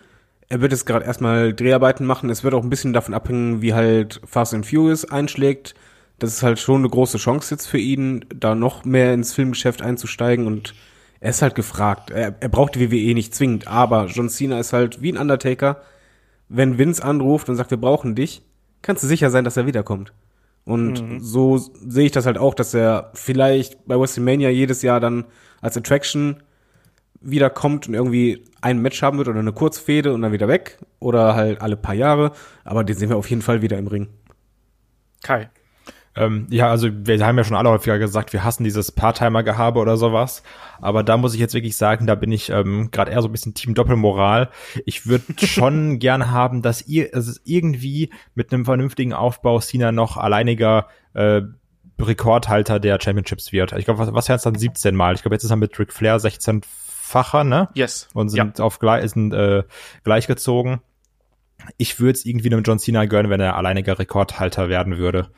[0.47, 2.29] Er wird jetzt gerade erstmal Dreharbeiten machen.
[2.29, 5.75] Es wird auch ein bisschen davon abhängen, wie halt Fast and Furious einschlägt.
[6.19, 9.81] Das ist halt schon eine große Chance jetzt für ihn, da noch mehr ins Filmgeschäft
[9.81, 10.73] einzusteigen und
[11.19, 12.11] er ist halt gefragt.
[12.11, 15.81] Er, er braucht die WWE nicht zwingend, aber John Cena ist halt wie ein Undertaker.
[16.47, 18.43] Wenn Vince anruft und sagt, wir brauchen dich,
[18.81, 20.13] kannst du sicher sein, dass er wiederkommt.
[20.63, 21.19] Und mhm.
[21.19, 25.25] so sehe ich das halt auch, dass er vielleicht bei WrestleMania jedes Jahr dann
[25.61, 26.43] als Attraction
[27.25, 31.35] wiederkommt und irgendwie ein Match haben wird oder eine Kurzfehde und dann wieder weg oder
[31.35, 32.31] halt alle paar Jahre.
[32.63, 34.07] Aber den sehen wir auf jeden Fall wieder im Ring.
[35.23, 35.49] Kai.
[36.17, 39.97] Ähm, ja, also wir haben ja schon alle häufiger gesagt, wir hassen dieses Part-Timer-Gehabe oder
[39.97, 40.43] sowas.
[40.79, 43.33] Aber da muss ich jetzt wirklich sagen, da bin ich ähm, gerade eher so ein
[43.33, 44.49] bisschen Team Doppelmoral.
[44.85, 50.15] Ich würde schon gern haben, dass ihr also irgendwie mit einem vernünftigen Aufbau Cena noch
[50.15, 51.41] alleiniger äh,
[51.99, 53.73] Rekordhalter der Championships wird.
[53.73, 55.15] Ich glaube, was, was wären es dann 17 Mal?
[55.15, 56.61] Ich glaube, jetzt ist er mit Ric Flair 16
[57.05, 57.69] Facher, ne?
[57.75, 58.09] Yes.
[58.13, 58.65] Und sind ja.
[58.65, 59.63] auf gleich, sind, äh,
[60.03, 60.81] gleichgezogen.
[61.77, 65.29] Ich würde es irgendwie einem John Cena gönnen, wenn er alleiniger Rekordhalter werden würde.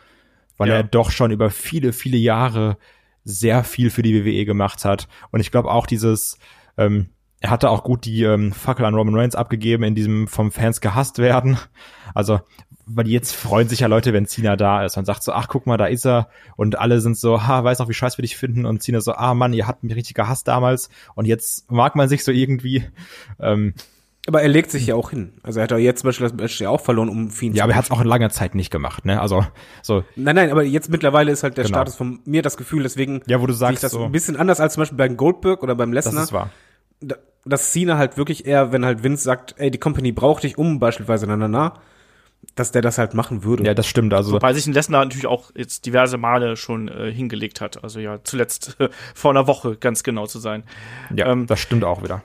[0.55, 0.75] Weil ja.
[0.75, 2.77] er doch schon über viele, viele Jahre
[3.25, 5.09] sehr viel für die WWE gemacht hat.
[5.31, 6.39] Und ich glaube auch dieses,
[6.77, 7.09] ähm,
[7.41, 10.79] er hatte auch gut die ähm, Fackel an Roman Reigns abgegeben, in diesem vom Fans
[10.79, 11.57] gehasst werden.
[12.15, 12.39] Also,
[12.87, 15.67] weil jetzt freuen sich ja Leute, wenn Cena da ist und sagt so, ach guck
[15.67, 16.29] mal, da ist er.
[16.55, 18.65] Und alle sind so, ha, weiß noch, wie scheiß wir dich finden.
[18.65, 20.89] Und Cena so, ah Mann, ihr habt mich richtig gehasst damals.
[21.13, 22.85] Und jetzt mag man sich so irgendwie.
[23.39, 23.73] Ähm,
[24.25, 25.33] aber er legt sich ja auch hin.
[25.43, 27.63] Also er hat ja jetzt zum Beispiel das Match ja auch verloren, um Fiend Ja,
[27.63, 29.21] aber er hat es auch in langer Zeit nicht gemacht, ne?
[29.21, 29.45] Also
[29.81, 30.03] so.
[30.15, 31.77] Nein, nein, aber jetzt mittlerweile ist halt der genau.
[31.77, 34.59] Status von mir das Gefühl, deswegen ja, wo du sagst, das so, ein bisschen anders
[34.59, 36.15] als zum Beispiel beim Goldberg oder beim Lesnar.
[36.15, 36.49] Das ist wahr.
[37.45, 40.79] Dass Cena halt wirklich eher, wenn halt Vince sagt, ey, die Company braucht dich um,
[40.79, 41.79] beispielsweise na, na, na,
[42.55, 43.63] dass der das halt machen würde.
[43.63, 44.13] Ja, das stimmt.
[44.13, 47.83] Also wobei sich ein Lesnar natürlich auch jetzt diverse Male schon äh, hingelegt hat.
[47.83, 50.63] Also ja, zuletzt äh, vor einer Woche, ganz genau zu sein.
[51.15, 52.23] Ja, ähm, das stimmt auch wieder.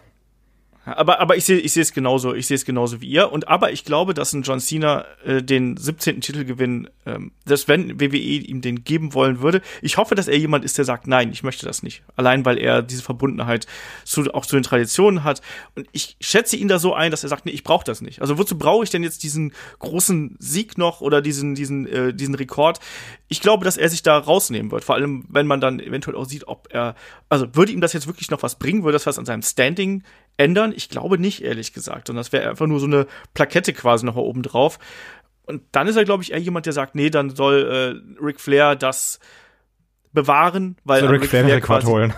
[0.84, 3.30] Aber, aber ich sehe ich sehe es genauso, ich sehe es genauso wie ihr.
[3.30, 6.20] Und aber ich glaube, dass ein John Cena äh, den 17.
[6.20, 10.64] Titelgewinn, ähm, dass wenn WWE ihm den geben wollen würde, ich hoffe, dass er jemand
[10.64, 12.02] ist, der sagt, nein, ich möchte das nicht.
[12.16, 13.66] Allein weil er diese Verbundenheit
[14.04, 15.40] zu, auch zu den Traditionen hat.
[15.76, 18.20] Und ich schätze ihn da so ein, dass er sagt, nee, ich brauche das nicht.
[18.20, 22.34] Also wozu brauche ich denn jetzt diesen großen Sieg noch oder diesen, diesen, äh, diesen
[22.34, 22.80] Rekord?
[23.28, 24.82] Ich glaube, dass er sich da rausnehmen wird.
[24.82, 26.96] Vor allem, wenn man dann eventuell auch sieht, ob er,
[27.28, 30.02] also würde ihm das jetzt wirklich noch was bringen, würde das was an seinem Standing
[30.36, 30.72] ändern?
[30.74, 32.10] Ich glaube nicht, ehrlich gesagt.
[32.10, 34.78] Und das wäre einfach nur so eine Plakette quasi noch mal oben drauf.
[35.46, 38.40] Und dann ist er, glaube ich, eher jemand, der sagt, nee, dann soll äh, Ric
[38.40, 39.18] Flair das
[40.12, 42.14] bewahren, weil soll Ric Flair, Flair quasi, holen.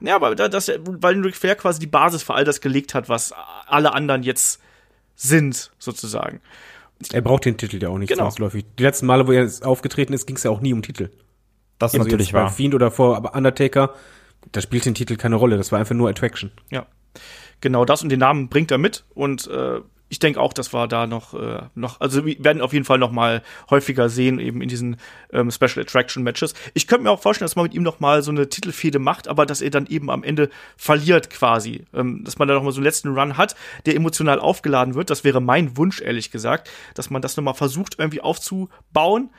[0.00, 3.32] Ja, aber das, weil Ric Flair quasi die Basis für all das gelegt hat, was
[3.66, 4.60] alle anderen jetzt
[5.14, 6.40] sind, sozusagen.
[7.12, 8.24] Er braucht den Titel ja auch nicht genau.
[8.24, 8.64] zwangsläufig.
[8.78, 11.10] Die letzten Male, wo er aufgetreten ist, ging es ja auch nie um Titel.
[11.78, 12.50] Das ist also natürlich wahr.
[12.50, 13.94] Fiend oder vor aber Undertaker,
[14.52, 15.56] da spielt den Titel keine Rolle.
[15.56, 16.52] Das war einfach nur Attraction.
[16.70, 16.86] Ja
[17.60, 19.80] genau das und den Namen bringt er mit und äh,
[20.12, 22.98] ich denke auch, dass wir da noch, äh, noch, also wir werden auf jeden Fall
[22.98, 24.98] noch mal häufiger sehen, eben in diesen
[25.32, 26.52] ähm, Special Attraction Matches.
[26.74, 29.26] Ich könnte mir auch vorstellen, dass man mit ihm noch mal so eine Titelfehde macht,
[29.26, 31.86] aber dass er dann eben am Ende verliert quasi.
[31.94, 35.08] Ähm, dass man da noch mal so einen letzten Run hat, der emotional aufgeladen wird.
[35.08, 39.30] Das wäre mein Wunsch, ehrlich gesagt, dass man das noch mal versucht, irgendwie aufzubauen.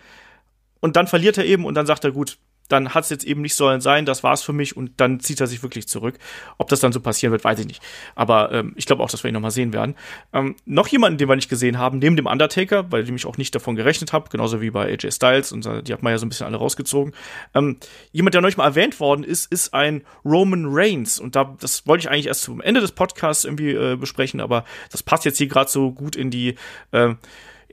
[0.79, 2.39] Und dann verliert er eben und dann sagt er, gut,
[2.73, 5.39] dann hat es jetzt eben nicht sollen sein, das war's für mich und dann zieht
[5.39, 6.17] er sich wirklich zurück.
[6.57, 7.81] Ob das dann so passieren wird, weiß ich nicht.
[8.15, 9.95] Aber ähm, ich glaube auch, dass wir ihn nochmal sehen werden.
[10.33, 13.53] Ähm, noch jemanden, den wir nicht gesehen haben, neben dem Undertaker, weil ich auch nicht
[13.55, 16.29] davon gerechnet habe, genauso wie bei AJ Styles und die hat man ja so ein
[16.29, 17.13] bisschen alle rausgezogen.
[17.53, 17.77] Ähm,
[18.11, 22.01] jemand, der neulich mal erwähnt worden ist, ist ein Roman Reigns und da das wollte
[22.01, 25.47] ich eigentlich erst zum Ende des Podcasts irgendwie äh, besprechen, aber das passt jetzt hier
[25.47, 26.55] gerade so gut in die
[26.91, 27.13] äh,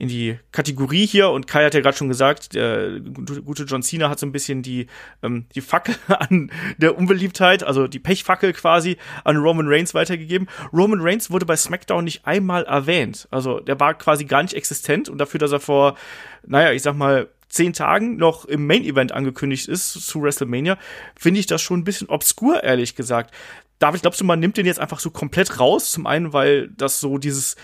[0.00, 3.00] in die Kategorie hier und Kai hat ja gerade schon gesagt, der
[3.44, 4.86] gute John Cena hat so ein bisschen die,
[5.22, 10.48] ähm, die Fackel an der Unbeliebtheit, also die Pechfackel quasi an Roman Reigns weitergegeben.
[10.72, 13.28] Roman Reigns wurde bei SmackDown nicht einmal erwähnt.
[13.30, 15.98] Also der war quasi gar nicht existent und dafür, dass er vor,
[16.46, 20.78] naja, ich sag mal, zehn Tagen noch im Main Event angekündigt ist zu WrestleMania,
[21.14, 23.34] finde ich das schon ein bisschen obskur, ehrlich gesagt.
[23.78, 25.92] David, glaubst du, man nimmt den jetzt einfach so komplett raus?
[25.92, 27.56] Zum einen, weil das so dieses,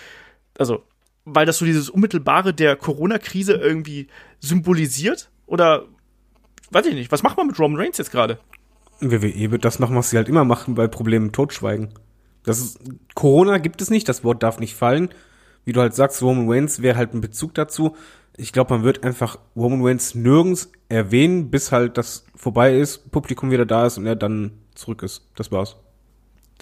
[0.59, 0.85] also
[1.27, 4.07] weil das so dieses Unmittelbare der Corona-Krise irgendwie
[4.41, 5.29] symbolisiert?
[5.45, 5.85] Oder
[6.71, 8.39] weiß ich nicht, was macht man mit Roman Reigns jetzt gerade?
[9.01, 11.91] WWE wird das machen, was sie halt immer machen bei Problemen totschweigen.
[12.45, 12.79] Das ist,
[13.15, 15.11] Corona gibt es nicht, das Wort darf nicht fallen.
[15.65, 17.97] Wie du halt sagst, Roman Reigns wäre halt ein Bezug dazu.
[18.37, 23.51] Ich glaube, man wird einfach Roman Reigns nirgends erwähnen, bis halt das vorbei ist, Publikum
[23.51, 25.29] wieder da ist und er dann zurück ist.
[25.35, 25.77] Das war's.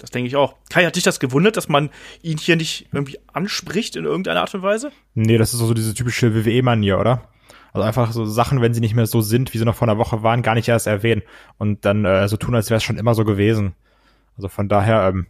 [0.05, 0.53] Das denke ich auch.
[0.69, 1.89] Kai, hat dich das gewundert, dass man
[2.21, 4.91] ihn hier nicht irgendwie anspricht in irgendeiner Art und Weise?
[5.15, 7.27] Nee, das ist so diese typische WWE-Manier, oder?
[7.73, 9.97] Also einfach so Sachen, wenn sie nicht mehr so sind, wie sie noch vor einer
[9.97, 11.23] Woche waren, gar nicht erst erwähnen
[11.57, 13.73] und dann äh, so tun, als wäre es schon immer so gewesen.
[14.37, 15.25] Also von daher, ähm,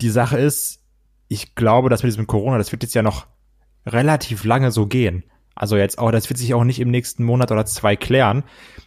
[0.00, 0.80] die Sache ist,
[1.26, 3.26] ich glaube, dass mit diesem Corona, das wird jetzt ja noch
[3.84, 5.24] relativ lange so gehen.
[5.56, 8.44] Also jetzt auch, das wird sich auch nicht im nächsten Monat oder zwei klären.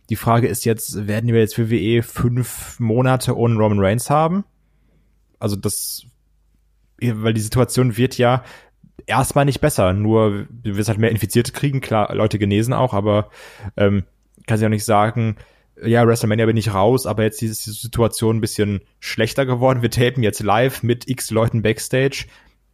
[0.09, 4.45] Die Frage ist jetzt, werden wir jetzt WWE fünf Monate ohne Roman Reigns haben?
[5.41, 6.05] Also das,
[7.01, 8.43] weil die Situation wird ja
[9.05, 13.29] erstmal nicht besser, nur du wirst halt mehr Infizierte kriegen, klar, Leute genesen auch, aber
[13.77, 14.03] ähm,
[14.47, 15.37] kann sich auch nicht sagen,
[15.83, 19.81] ja, WrestleMania bin ich raus, aber jetzt ist die Situation ein bisschen schlechter geworden.
[19.81, 22.25] Wir tapen jetzt live mit x Leuten Backstage.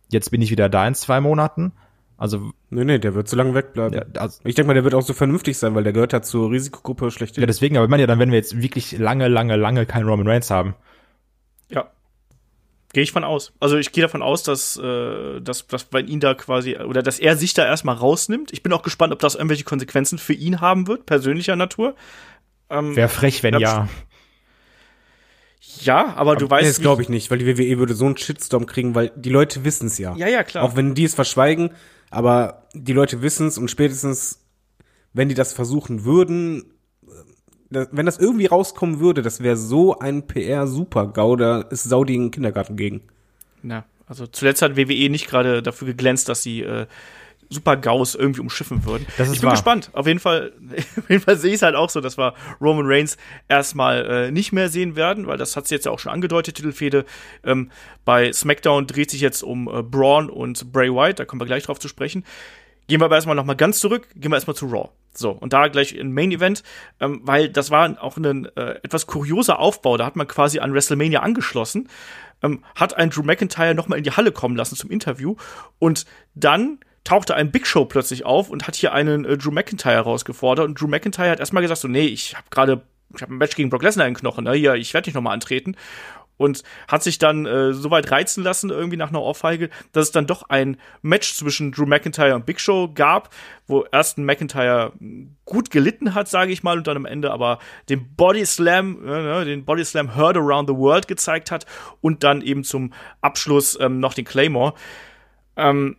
[0.09, 1.73] Jetzt bin ich wieder da in zwei Monaten.
[2.17, 2.51] Also.
[2.69, 3.93] Nee, nee, der wird so lange wegbleiben.
[3.97, 6.21] Ja, also, ich denke mal, der wird auch so vernünftig sein, weil der gehört ja
[6.21, 7.37] zur Risikogruppe schlecht.
[7.37, 10.07] Ja, deswegen, aber ich meine ja, dann werden wir jetzt wirklich lange, lange, lange keinen
[10.09, 10.75] Roman Reigns haben.
[11.69, 11.91] Ja,
[12.97, 13.53] Gehe ich von aus.
[13.59, 17.19] Also ich gehe davon aus, dass, äh, dass, dass bei ihn da quasi, oder dass
[17.19, 18.51] er sich da erstmal rausnimmt.
[18.51, 21.93] Ich bin auch gespannt, ob das irgendwelche Konsequenzen für ihn haben wird, persönlicher Natur.
[22.71, 23.87] Ähm, Wäre frech, wenn ja.
[25.83, 26.67] Ja, aber, aber du weißt.
[26.67, 29.63] Das glaube ich nicht, weil die WWE würde so einen Shitstorm kriegen, weil die Leute
[29.63, 30.15] wissen es ja.
[30.15, 30.63] Ja, ja, klar.
[30.63, 31.75] Auch wenn die es verschweigen,
[32.09, 34.43] aber die Leute wissen es und spätestens,
[35.13, 36.73] wenn die das versuchen würden,
[37.69, 42.31] wenn das irgendwie rauskommen würde, das wäre so ein PR-Super-GAU, da ist Saudi in den
[42.31, 43.01] Kindergarten gegen.
[43.61, 46.87] Na, also zuletzt hat WWE nicht gerade dafür geglänzt, dass sie äh,
[47.49, 49.05] Super-GAUs irgendwie umschiffen würden.
[49.17, 49.55] Das ist ich bin wahr.
[49.55, 49.89] gespannt.
[49.93, 50.53] Auf jeden Fall,
[50.97, 54.31] auf jeden Fall sehe ich es halt auch so, dass wir Roman Reigns erstmal äh,
[54.31, 57.05] nicht mehr sehen werden, weil das hat sie jetzt ja auch schon angedeutet, Titelfehde.
[57.43, 57.71] Ähm,
[58.05, 61.63] bei SmackDown dreht sich jetzt um äh, Braun und Bray Wyatt, da kommen wir gleich
[61.63, 62.23] drauf zu sprechen.
[62.87, 64.89] Gehen wir aber erstmal nochmal ganz zurück, gehen wir erstmal zu Raw.
[65.13, 66.63] So, und da gleich ein Main Event,
[66.99, 69.97] ähm, weil das war auch ein äh, etwas kurioser Aufbau.
[69.97, 71.89] Da hat man quasi an WrestleMania angeschlossen,
[72.43, 75.35] ähm, hat einen Drew McIntyre nochmal in die Halle kommen lassen zum Interview
[75.79, 79.95] und dann tauchte ein Big Show plötzlich auf und hat hier einen äh, Drew McIntyre
[79.95, 82.83] herausgefordert und Drew McIntyre hat erstmal gesagt so, nee, ich habe gerade
[83.15, 84.53] ich habe ein Match gegen Brock Lesnar in den Knochen, ne?
[84.53, 85.77] Hier, ich werde nicht nochmal antreten
[86.37, 90.11] und hat sich dann äh, so weit reizen lassen, irgendwie nach einer Ohrfeige, dass es
[90.11, 93.29] dann doch ein Match zwischen Drew McIntyre und Big Show gab,
[93.67, 94.93] wo erst McIntyre
[95.45, 99.45] gut gelitten hat, sage ich mal, und dann am Ende aber den Body Slam, äh,
[99.45, 101.65] den Body Slam Heard Around the World gezeigt hat
[102.01, 104.73] und dann eben zum Abschluss ähm, noch den Claymore.
[105.55, 105.97] Ähm,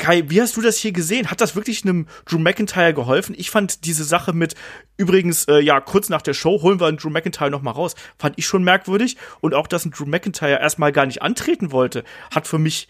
[0.00, 1.30] Kai, wie hast du das hier gesehen?
[1.30, 3.34] Hat das wirklich einem Drew McIntyre geholfen?
[3.36, 4.54] Ich fand diese Sache mit,
[4.96, 7.94] übrigens, äh, ja, kurz nach der Show holen wir einen Drew McIntyre noch mal raus,
[8.18, 9.18] fand ich schon merkwürdig.
[9.40, 12.02] Und auch, dass ein Drew McIntyre erstmal gar nicht antreten wollte,
[12.34, 12.88] hat für mich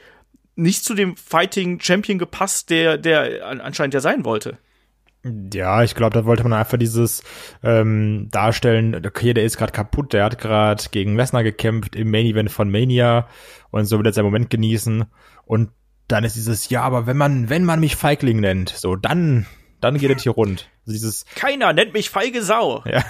[0.55, 4.59] nicht zu dem Fighting Champion gepasst, der, der anscheinend ja sein wollte.
[5.53, 7.25] Ja, ich glaube, da wollte man einfach dieses
[7.65, 12.27] ähm, darstellen, okay, der ist gerade kaputt, der hat gerade gegen Lesnar gekämpft im Main
[12.27, 13.27] Event von Mania
[13.71, 15.05] und so will er seinen Moment genießen.
[15.45, 15.71] Und
[16.11, 19.47] dann ist dieses, ja, aber wenn man, wenn man mich Feigling nennt, so, dann,
[19.81, 20.69] dann geht es hier rund.
[20.81, 22.83] Also dieses, Keiner nennt mich feige Sau.
[22.91, 23.03] Ja.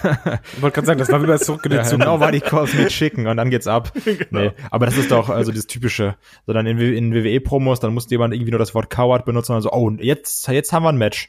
[0.54, 3.26] Ich wollte gerade sagen, das war wieder zurück in ja, genau war die Cosmic Chicken
[3.26, 3.92] und dann geht's ab.
[4.04, 4.18] genau.
[4.30, 6.16] Nee, aber das ist doch also das typische.
[6.46, 9.62] So dann in, in WWE-Promos, dann musste jemand irgendwie nur das Wort Coward benutzen und
[9.62, 11.28] so, oh, jetzt, jetzt haben wir ein Match.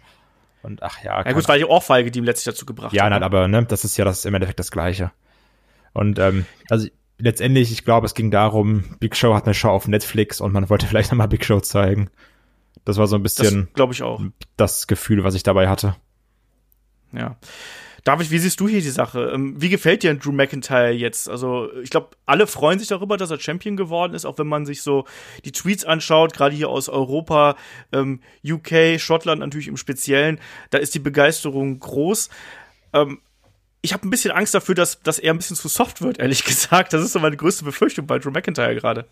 [0.64, 1.26] Und ach ja.
[1.26, 3.12] Ja gut, war die Ohrfeige, die ihm letztlich dazu gebracht ja, hat.
[3.12, 5.12] Ja, nein, aber ne, das ist ja das im Endeffekt das Gleiche.
[5.94, 6.88] Und ähm, also
[7.22, 10.70] letztendlich, ich glaube, es ging darum, Big Show hat eine Show auf Netflix und man
[10.70, 12.10] wollte vielleicht nochmal Big Show zeigen.
[12.86, 14.22] Das war so ein bisschen, glaube ich auch,
[14.58, 15.96] das Gefühl, was ich dabei hatte.
[17.14, 17.38] Ja.
[18.04, 19.32] David, wie siehst du hier die Sache?
[19.34, 21.30] Ähm, wie gefällt dir Drew McIntyre jetzt?
[21.30, 24.66] Also, ich glaube, alle freuen sich darüber, dass er Champion geworden ist, auch wenn man
[24.66, 25.06] sich so
[25.46, 27.56] die Tweets anschaut, gerade hier aus Europa,
[27.92, 30.40] ähm, UK, Schottland natürlich im Speziellen.
[30.72, 32.30] Da ist die Begeisterung groß.
[32.94, 33.20] Ähm,
[33.82, 36.44] ich habe ein bisschen Angst dafür, dass, dass er ein bisschen zu soft wird, ehrlich
[36.46, 36.94] gesagt.
[36.94, 39.06] Das ist so meine größte Befürchtung bei Drew McIntyre gerade.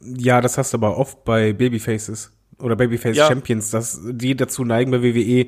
[0.00, 2.32] Ja, das hast du aber oft bei Babyfaces.
[2.58, 3.28] oder Babyface Ja.
[3.28, 5.46] Champions, dass die dazu neigen bei WWE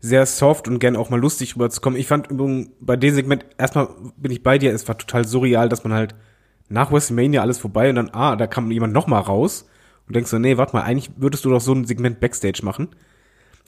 [0.00, 1.98] sehr soft und gern auch mal lustig rüberzukommen.
[1.98, 5.68] Ich fand übrigens bei dem Segment, erstmal bin ich bei dir, es war total surreal,
[5.68, 6.14] dass man halt
[6.68, 9.66] nach WrestleMania alles vorbei und dann, ah, da kam jemand noch mal raus
[10.06, 12.88] und denkst so, nee, warte mal, eigentlich würdest du doch so ein Segment Backstage machen.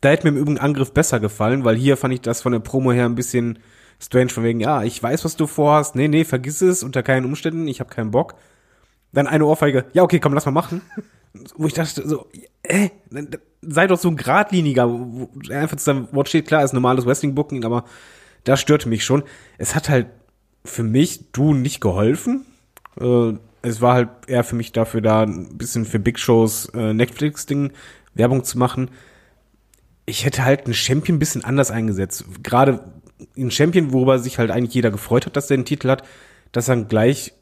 [0.01, 2.61] Da hätte mir im Übrigen Angriff besser gefallen, weil hier fand ich das von der
[2.61, 3.59] Promo her ein bisschen
[4.01, 7.27] strange, von wegen, ja, ich weiß, was du vorhast, nee, nee, vergiss es, unter keinen
[7.27, 8.35] Umständen, ich habe keinen Bock.
[9.13, 10.83] Dann eine Ohrfeige, ja, okay, komm, lass mal machen.
[11.57, 12.27] Wo ich dachte, so,
[12.63, 12.91] äh,
[13.63, 17.65] sei doch so ein Gradliniger, wo einfach zu seinem Wort steht, klar, ist normales Wrestling-Booking,
[17.65, 17.85] aber
[18.45, 19.25] das störte mich schon.
[19.59, 20.07] Es hat halt
[20.65, 22.47] für mich, du, nicht geholfen.
[23.01, 26.93] Äh, es war halt eher für mich dafür da, ein bisschen für Big Shows äh,
[26.93, 27.73] Netflix-Ding
[28.15, 28.91] Werbung zu machen.
[30.07, 32.25] Ich hätte halt einen Champion ein bisschen anders eingesetzt.
[32.43, 32.93] Gerade
[33.37, 36.03] ein Champion, worüber sich halt eigentlich jeder gefreut hat, dass der den Titel hat,
[36.53, 37.33] dass dann gleich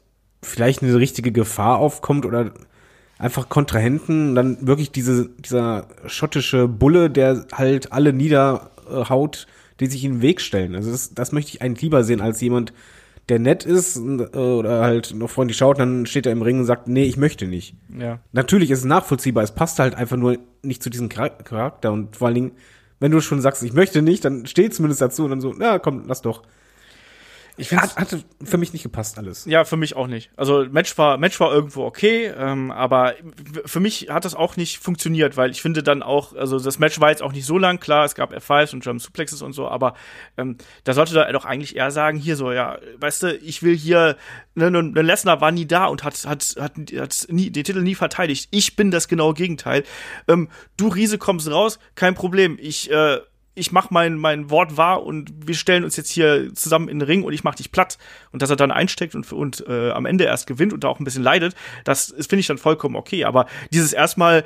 [0.41, 2.51] vielleicht eine richtige Gefahr aufkommt oder
[3.17, 9.47] einfach Kontrahenten, dann wirklich diese, dieser schottische Bulle, der halt alle niederhaut,
[9.79, 10.75] die sich in den Weg stellen.
[10.75, 12.73] Also das, das möchte ich eigentlich lieber sehen als jemand,
[13.29, 16.65] der nett ist äh, oder halt noch freundlich schaut, dann steht er im Ring und
[16.65, 17.75] sagt, nee, ich möchte nicht.
[17.97, 18.19] Ja.
[18.31, 22.15] Natürlich ist es nachvollziehbar, es passt halt einfach nur nicht zu diesem Char- Charakter und
[22.15, 22.51] vor allen Dingen,
[22.99, 25.79] wenn du schon sagst, ich möchte nicht, dann steht zumindest dazu und dann so, ja,
[25.79, 26.43] komm, lass doch.
[27.57, 29.45] Ich finde Hat, hatte für mich nicht gepasst alles.
[29.45, 30.29] Ja, für mich auch nicht.
[30.37, 33.15] Also Match war Match war irgendwo okay, ähm, aber
[33.65, 36.99] für mich hat das auch nicht funktioniert, weil ich finde dann auch, also das Match
[36.99, 39.67] war jetzt auch nicht so lang, klar, es gab F5s und German Suplexes und so,
[39.67, 39.95] aber
[40.37, 43.75] ähm, da sollte da doch eigentlich eher sagen, hier so, ja, weißt du, ich will
[43.75, 44.17] hier,
[44.53, 47.81] ne, ne, ne Lesnar war nie da und hat hat hat, hat nie, den Titel
[47.81, 48.49] nie verteidigt.
[48.51, 49.83] Ich bin das genaue Gegenteil.
[50.27, 52.57] Ähm, du Riese kommst raus, kein Problem.
[52.61, 53.19] Ich äh,
[53.57, 57.07] ich mach mein, mein Wort wahr und wir stellen uns jetzt hier zusammen in den
[57.07, 57.97] Ring und ich mach dich platt.
[58.31, 60.99] Und dass er dann einsteckt und, und äh, am Ende erst gewinnt und da auch
[60.99, 63.25] ein bisschen leidet, das finde ich dann vollkommen okay.
[63.25, 64.43] Aber dieses erstmal,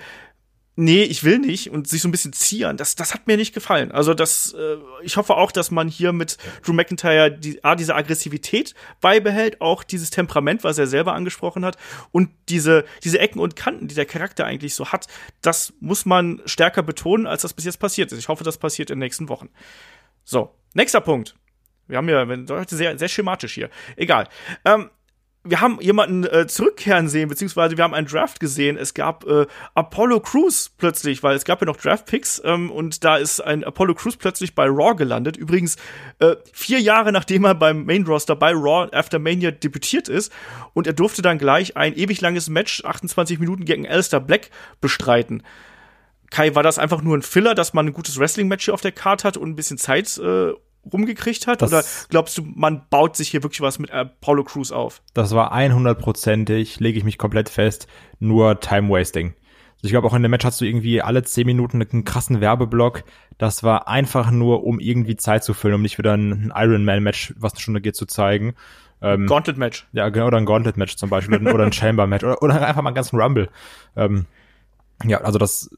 [0.76, 3.54] nee, ich will nicht und sich so ein bisschen zieren, das, das hat mir nicht
[3.54, 3.92] gefallen.
[3.92, 7.96] Also das, äh, ich hoffe auch, dass man hier mit Drew McIntyre die, A, diese
[7.96, 11.78] Aggressivität beibehält, auch dieses Temperament, was er selber angesprochen hat
[12.12, 15.08] und diese, diese Ecken und Kanten, die der Charakter eigentlich so hat,
[15.42, 18.20] das muss man stärker betonen, als das bis jetzt passiert ist.
[18.20, 19.50] Ich hoffe, das passiert in den nächsten Wochen.
[20.24, 21.36] So, nächster Punkt.
[21.88, 23.70] Wir haben ja heute sehr, sehr schematisch hier.
[23.98, 24.30] Egal.
[24.64, 24.90] Ähm,
[25.44, 28.78] wir haben jemanden äh, zurückkehren sehen, beziehungsweise wir haben einen Draft gesehen.
[28.78, 33.18] Es gab äh, Apollo Crews plötzlich, weil es gab ja noch Draft-Picks ähm, und da
[33.18, 35.38] ist ein Apollo Crews plötzlich bei Raw gelandet.
[35.38, 35.78] Übrigens
[36.20, 40.32] äh, vier Jahre nachdem er beim Main Roster bei Raw After Mania debütiert ist
[40.74, 45.42] und er durfte dann gleich ein ewig langes Match, 28 Minuten gegen Alistair Black, bestreiten.
[46.30, 48.94] Kai, war das einfach nur ein Filler, dass man ein gutes Wrestling-Match hier auf der
[48.94, 50.54] Karte hat und ein bisschen Zeit äh,
[50.92, 51.62] rumgekriegt hat?
[51.62, 55.02] Das- Oder glaubst du, man baut sich hier wirklich was mit Apollo Crews auf?
[55.14, 57.88] Das war 100%ig, lege ich mich komplett fest,
[58.20, 59.28] nur Time-Wasting.
[59.76, 62.40] Also ich glaube, auch in dem Match hast du irgendwie alle 10 Minuten einen krassen
[62.40, 63.04] Werbeblock.
[63.40, 67.54] Das war einfach nur, um irgendwie Zeit zu füllen, um nicht wieder ein Ironman-Match, was
[67.54, 68.54] eine Stunde geht, zu zeigen.
[69.02, 69.88] Ähm, Gauntlet-Match.
[69.94, 72.90] ja, genau, oder ein Gauntlet-Match zum Beispiel, oder, oder ein Chamber-Match, oder, oder einfach mal
[72.90, 73.50] einen ganzen Rumble.
[73.96, 74.28] Ähm,
[75.06, 75.70] ja, also das,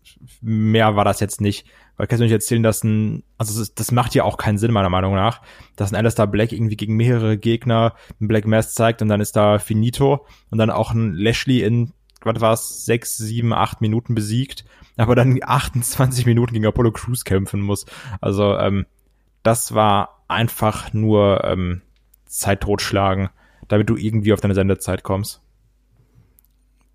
[0.42, 1.68] mehr war das jetzt nicht.
[1.96, 4.72] Weil kannst du nicht erzählen, dass ein, also das, das macht ja auch keinen Sinn,
[4.72, 5.42] meiner Meinung nach,
[5.76, 9.36] dass ein Alistair Black irgendwie gegen mehrere Gegner einen Black Mass zeigt und dann ist
[9.36, 14.66] da Finito und dann auch ein Lashley in, was war's, sechs, sieben, acht Minuten besiegt,
[14.98, 17.86] aber dann 28 Minuten gegen Apollo Crews kämpfen muss.
[18.22, 18.88] Also, ähm,
[19.44, 21.82] das war einfach nur ähm,
[22.26, 23.30] Zeit totschlagen,
[23.68, 25.43] damit du irgendwie auf deine Sendezeit kommst.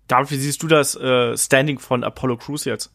[0.09, 2.91] David, wie siehst du das äh, Standing von Apollo Crews jetzt?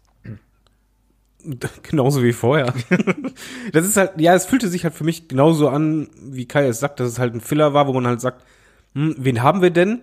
[1.83, 2.75] Genauso wie vorher.
[3.73, 6.81] das ist halt, ja, es fühlte sich halt für mich genauso an, wie Kai es
[6.81, 8.45] sagt, dass es halt ein Filler war, wo man halt sagt,
[8.95, 10.03] hm, wen haben wir denn?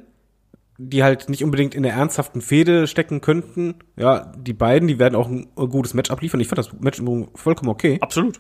[0.78, 3.76] Die halt nicht unbedingt in der ernsthaften Fehde stecken könnten.
[3.98, 6.40] Ja, die beiden, die werden auch ein gutes Match abliefern.
[6.40, 7.98] Ich fand das Match übrigens vollkommen okay.
[8.02, 8.40] Absolut.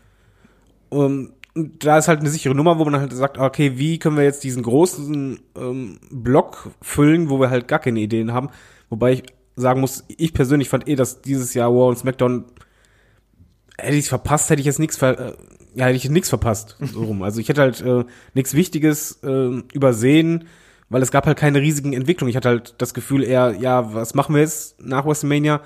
[0.91, 4.17] Ähm, und da ist halt eine sichere Nummer, wo man halt sagt, okay, wie können
[4.17, 8.49] wir jetzt diesen großen ähm, Block füllen, wo wir halt gar keine Ideen haben.
[8.89, 9.23] Wobei ich
[9.55, 12.45] sagen muss, ich persönlich fand eh, dass dieses Jahr War und SmackDown
[13.77, 15.33] hätte ich verpasst, hätte ich jetzt nichts ver äh,
[15.73, 16.77] ja, hätte ich nichts verpasst.
[16.81, 17.23] So rum.
[17.23, 20.45] Also ich hätte halt äh, nichts Wichtiges äh, übersehen,
[20.89, 22.29] weil es gab halt keine riesigen Entwicklungen.
[22.29, 25.61] Ich hatte halt das Gefühl eher, ja, was machen wir jetzt nach WrestleMania?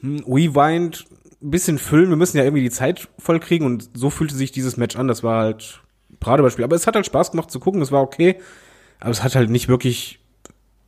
[0.00, 1.06] Hm, Rewind,
[1.42, 4.52] ein bisschen füllen, wir müssen ja irgendwie die Zeit voll kriegen und so fühlte sich
[4.52, 5.08] dieses Match an.
[5.08, 5.82] Das war halt
[6.18, 6.64] Paradebeispiel.
[6.64, 8.40] Aber es hat halt Spaß gemacht zu gucken, es war okay.
[9.00, 10.20] Aber es hat halt nicht wirklich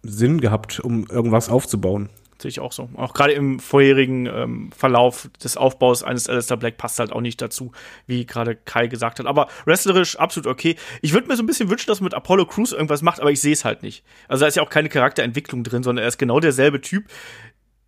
[0.03, 2.11] Sinn gehabt, um irgendwas aufzubauen.
[2.43, 2.91] Sehe ich auch so.
[2.97, 7.41] Auch gerade im vorherigen ähm, Verlauf des Aufbaus eines Alistair Black passt halt auch nicht
[7.41, 7.71] dazu,
[8.07, 9.27] wie gerade Kai gesagt hat.
[9.27, 10.77] Aber wrestlerisch absolut okay.
[11.03, 13.31] Ich würde mir so ein bisschen wünschen, dass man mit Apollo Crews irgendwas macht, aber
[13.31, 14.05] ich sehe es halt nicht.
[14.27, 17.05] Also da ist ja auch keine Charakterentwicklung drin, sondern er ist genau derselbe Typ,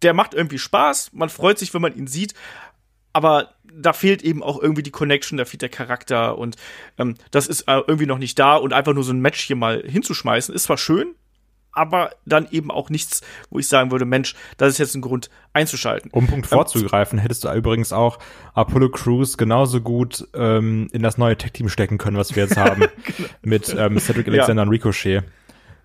[0.04, 2.34] der macht irgendwie Spaß, man freut sich, wenn man ihn sieht,
[3.12, 6.56] aber da fehlt eben auch irgendwie die Connection, da fehlt der Charakter und
[6.98, 9.56] ähm, das ist äh, irgendwie noch nicht da und einfach nur so ein Match hier
[9.56, 11.14] mal hinzuschmeißen, ist zwar schön,
[11.72, 15.28] aber dann eben auch nichts, wo ich sagen würde, Mensch, das ist jetzt ein Grund
[15.52, 16.10] einzuschalten.
[16.12, 18.18] Um Punkt vorzugreifen, hättest du übrigens auch
[18.54, 22.80] Apollo Crews genauso gut ähm, in das neue Tech-Team stecken können, was wir jetzt haben.
[23.16, 23.28] genau.
[23.42, 24.68] Mit ähm, Cedric Alexander ja.
[24.68, 25.24] und Ricochet.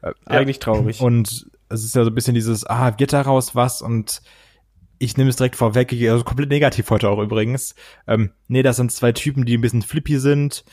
[0.01, 1.01] Äh, Eigentlich traurig.
[1.01, 4.21] Und es ist ja so ein bisschen dieses, ah, wird daraus was und
[4.97, 7.73] ich nehme es direkt vorweg, also komplett negativ heute auch übrigens.
[8.05, 10.65] Ähm, nee, das sind zwei Typen, die ein bisschen flippy sind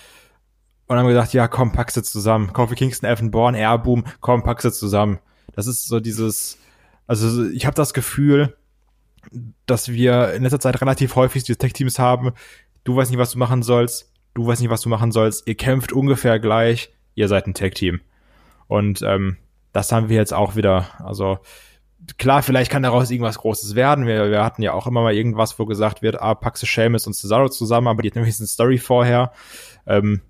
[0.86, 2.52] und haben gesagt, ja, komm, pack sie zusammen.
[2.52, 5.20] Kofi Kingston, Evan Bourne, Airboom, komm, pack sie zusammen.
[5.54, 6.58] Das ist so dieses,
[7.06, 8.56] also ich habe das Gefühl,
[9.66, 12.32] dass wir in letzter Zeit relativ häufig diese Tech-Teams haben.
[12.84, 14.12] Du weißt nicht, was du machen sollst.
[14.34, 15.46] Du weißt nicht, was du machen sollst.
[15.46, 16.90] Ihr kämpft ungefähr gleich.
[17.14, 18.00] Ihr seid ein Tech-Team.
[18.68, 19.38] Und ähm,
[19.76, 20.88] das haben wir jetzt auch wieder.
[21.04, 21.38] Also
[22.16, 24.06] klar, vielleicht kann daraus irgendwas Großes werden.
[24.06, 27.12] Wir, wir hatten ja auch immer mal irgendwas, wo gesagt wird, ah, du Seamus und
[27.12, 29.32] Cesaro zusammen, aber die hat nämlich eine Story vorher.
[29.86, 30.22] Ähm,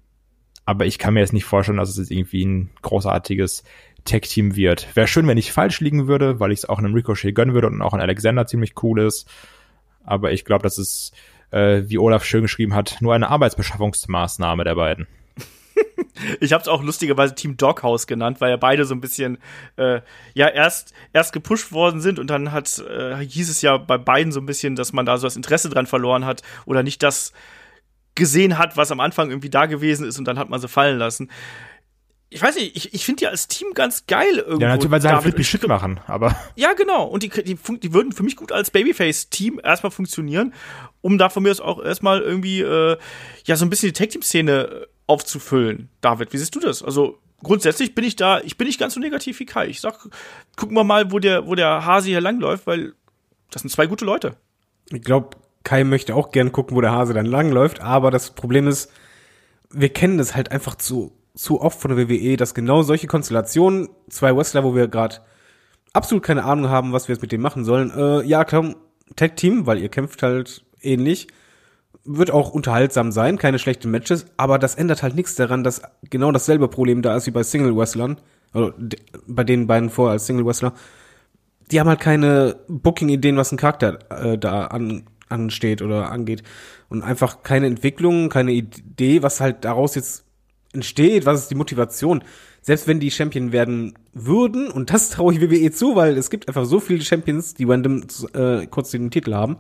[0.65, 3.63] aber ich kann mir jetzt nicht vorstellen, dass es jetzt irgendwie ein großartiges
[4.05, 4.97] Tech-Team wird.
[4.97, 7.69] Wäre schön, wenn ich falsch liegen würde, weil ich es auch einem Ricochet gönnen würde
[7.69, 9.31] und auch ein Alexander ziemlich cool ist.
[10.03, 11.13] Aber ich glaube, das ist,
[11.53, 15.07] äh, wie Olaf schön geschrieben hat, nur eine Arbeitsbeschaffungsmaßnahme der beiden.
[16.41, 19.39] Ich habe es auch lustigerweise Team Doghouse genannt, weil ja beide so ein bisschen
[19.77, 20.01] äh,
[20.35, 24.33] ja erst erst gepusht worden sind und dann hat äh, hieß es ja bei beiden
[24.33, 27.33] so ein bisschen, dass man da so das Interesse dran verloren hat oder nicht das
[28.15, 30.99] gesehen hat, was am Anfang irgendwie da gewesen ist und dann hat man sie fallen
[30.99, 31.31] lassen.
[32.29, 34.63] Ich weiß nicht, ich, ich finde die als Team ganz geil irgendwie.
[34.63, 36.35] Ja, natürlich, weil sie halt flippy Shit machen, aber.
[36.57, 37.05] Ja, genau.
[37.05, 40.53] Und die, die, die würden für mich gut als Babyface-Team erstmal funktionieren,
[41.03, 42.97] um da von mir aus auch erstmal irgendwie, äh,
[43.45, 45.89] ja, so ein bisschen die Tag-Team-Szene aufzufüllen.
[46.01, 46.83] David, wie siehst du das?
[46.83, 49.69] Also, grundsätzlich bin ich da, ich bin nicht ganz so negativ wie Kai.
[49.69, 50.09] Ich sag,
[50.57, 52.95] gucken wir mal, wo der, wo der Hase hier langläuft, weil
[53.51, 54.37] das sind zwei gute Leute.
[54.91, 58.67] Ich glaube, Kai möchte auch gern gucken, wo der Hase dann langläuft, aber das Problem
[58.67, 58.91] ist,
[59.71, 63.89] wir kennen das halt einfach zu, zu oft von der WWE, dass genau solche Konstellationen,
[64.09, 65.19] zwei Wrestler, wo wir gerade
[65.93, 68.75] absolut keine Ahnung haben, was wir jetzt mit dem machen sollen, äh, ja, komm,
[69.15, 71.29] Tag Team, weil ihr kämpft halt ähnlich,
[72.05, 76.33] wird auch unterhaltsam sein, keine schlechten Matches, aber das ändert halt nichts daran, dass genau
[76.33, 78.19] dasselbe Problem da ist wie bei Single Wrestlern,
[78.53, 78.73] also
[79.27, 80.73] bei den beiden vor als Single Wrestler.
[81.71, 86.43] Die haben halt keine Booking-Ideen, was ein Charakter äh, da an ansteht oder angeht.
[86.89, 90.26] Und einfach keine Entwicklung, keine Idee, was halt daraus jetzt
[90.77, 92.23] entsteht, was ist die Motivation.
[92.63, 96.49] Selbst wenn die Champion werden würden, und das traue ich WWE zu, weil es gibt
[96.49, 99.57] einfach so viele Champions, die random äh, kurz den Titel haben,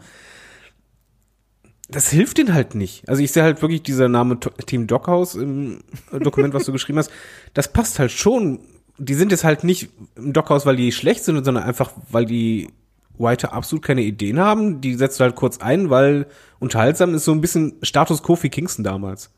[1.88, 3.08] das hilft denen halt nicht.
[3.08, 7.10] Also ich sehe halt wirklich dieser Name Team Dockhaus im Dokument, was du geschrieben hast,
[7.54, 8.60] das passt halt schon.
[8.98, 12.70] Die sind jetzt halt nicht im Dockhaus, weil die schlecht sind, sondern einfach, weil die
[13.18, 14.80] White absolut keine Ideen haben.
[14.80, 16.26] Die setzt du halt kurz ein, weil
[16.58, 19.30] unterhaltsam ist so ein bisschen Status Kofi Kingston damals.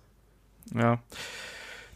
[0.75, 1.01] Ja.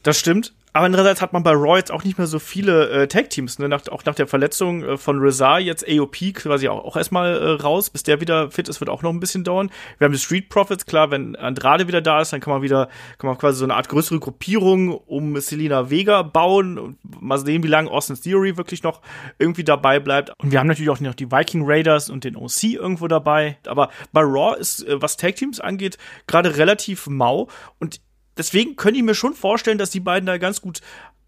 [0.03, 0.55] Das stimmt.
[0.75, 3.69] Aber andererseits hat man bei Raw jetzt auch nicht mehr so viele äh, Tag-Teams, ne?
[3.69, 7.51] Nach, auch nach der Verletzung äh, von Rezar jetzt AOP quasi auch, auch erstmal äh,
[7.63, 9.71] raus, bis der wieder fit ist, wird auch noch ein bisschen dauern.
[9.99, 12.89] Wir haben die Street Profits, klar, wenn Andrade wieder da ist, dann kann man wieder,
[13.19, 17.63] kann man quasi so eine Art größere Gruppierung um Selina Vega bauen und mal sehen,
[17.63, 19.03] wie lange Austin Theory wirklich noch
[19.39, 20.33] irgendwie dabei bleibt.
[20.39, 23.59] Und wir haben natürlich auch noch die Viking Raiders und den OC irgendwo dabei.
[23.67, 28.01] Aber bei Raw ist, äh, was Tag-Teams angeht, gerade relativ mau und
[28.37, 30.81] deswegen könnte ich mir schon vorstellen, dass die beiden da ganz gut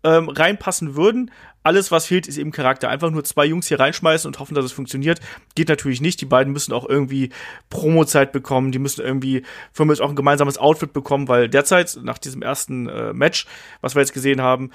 [0.04, 1.30] ähm, reinpassen würden.
[1.62, 2.90] Alles, was fehlt, ist eben Charakter.
[2.90, 5.20] Einfach nur zwei Jungs hier reinschmeißen und hoffen, dass es funktioniert,
[5.54, 6.20] geht natürlich nicht.
[6.20, 7.30] Die beiden müssen auch irgendwie
[7.70, 8.70] Promo-Zeit bekommen.
[8.70, 12.86] Die müssen irgendwie für mich auch ein gemeinsames Outfit bekommen, weil derzeit, nach diesem ersten
[12.86, 13.46] äh, Match,
[13.80, 14.70] was wir jetzt gesehen haben,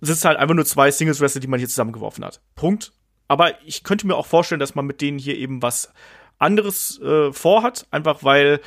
[0.00, 2.40] sitzen halt einfach nur zwei Singles-Wrestler, die man hier zusammengeworfen hat.
[2.54, 2.92] Punkt.
[3.26, 5.92] Aber ich könnte mir auch vorstellen, dass man mit denen hier eben was
[6.38, 8.60] anderes äh, vorhat, einfach weil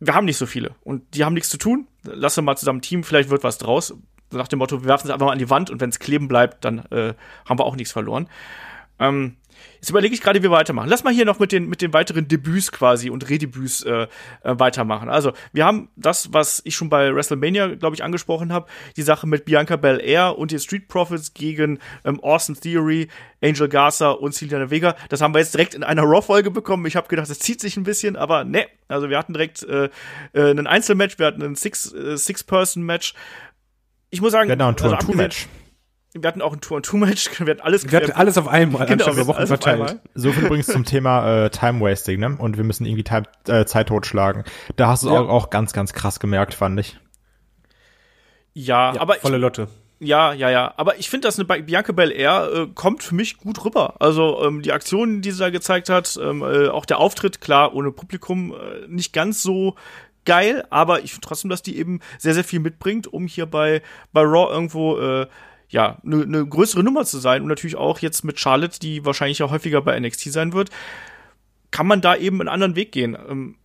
[0.00, 1.86] wir haben nicht so viele und die haben nichts zu tun.
[2.06, 3.94] Lass uns mal zusammen Team, vielleicht wird was draus.
[4.32, 6.28] Nach dem Motto, wir werfen es einfach mal an die Wand und wenn es kleben
[6.28, 7.14] bleibt, dann äh,
[7.48, 8.28] haben wir auch nichts verloren.
[8.98, 9.36] Ähm,
[9.76, 10.88] Jetzt überlege ich gerade, wie wir weitermachen.
[10.88, 14.08] Lass mal hier noch mit den, mit den weiteren Debüts quasi und Redebüts äh, äh,
[14.42, 15.08] weitermachen.
[15.08, 18.66] Also, wir haben das, was ich schon bei WrestleMania, glaube ich, angesprochen habe,
[18.96, 23.08] die Sache mit Bianca Belair und den Street Profits gegen ähm, Austin Theory,
[23.42, 24.96] Angel Garza und Selena Vega.
[25.08, 26.86] Das haben wir jetzt direkt in einer Raw-Folge bekommen.
[26.86, 28.66] Ich habe gedacht, das zieht sich ein bisschen, aber ne.
[28.88, 29.90] Also, wir hatten direkt äh,
[30.32, 33.12] äh, ein Einzelmatch, wir hatten ein Six-Person-Match.
[33.12, 33.16] Äh,
[34.10, 35.46] ich muss sagen, genau, ein Tour-Two-Match.
[35.46, 35.65] Also,
[36.22, 39.26] wir hatten auch ein Tour-and-Two-Match, wir hatten alles, wir hatten alles auf einmal, genau, anstatt
[39.26, 40.00] Wochen verteilt.
[40.14, 42.36] So viel übrigens zum Thema äh, Time-Wasting, ne?
[42.38, 44.44] Und wir müssen irgendwie Time, äh, Zeit totschlagen.
[44.76, 45.20] Da hast du ja.
[45.20, 46.98] auch, auch ganz, ganz krass gemerkt, fand ich.
[48.54, 49.68] Ja, ja aber volle Lotte.
[49.98, 50.74] Ja, ja, ja.
[50.76, 53.94] Aber ich finde, dass eine Bianca Belair äh, kommt für mich gut rüber.
[53.98, 57.74] Also ähm, die Aktionen, die sie da gezeigt hat, ähm, äh, auch der Auftritt, klar,
[57.74, 59.74] ohne Publikum, äh, nicht ganz so
[60.26, 63.80] geil, aber ich finde trotzdem, dass die eben sehr, sehr viel mitbringt, um hier bei,
[64.12, 65.26] bei Raw irgendwo äh,
[65.68, 69.38] ja, eine ne größere Nummer zu sein und natürlich auch jetzt mit Charlotte, die wahrscheinlich
[69.38, 70.70] ja häufiger bei NXT sein wird,
[71.70, 73.16] kann man da eben einen anderen Weg gehen.
[73.28, 73.56] Ähm,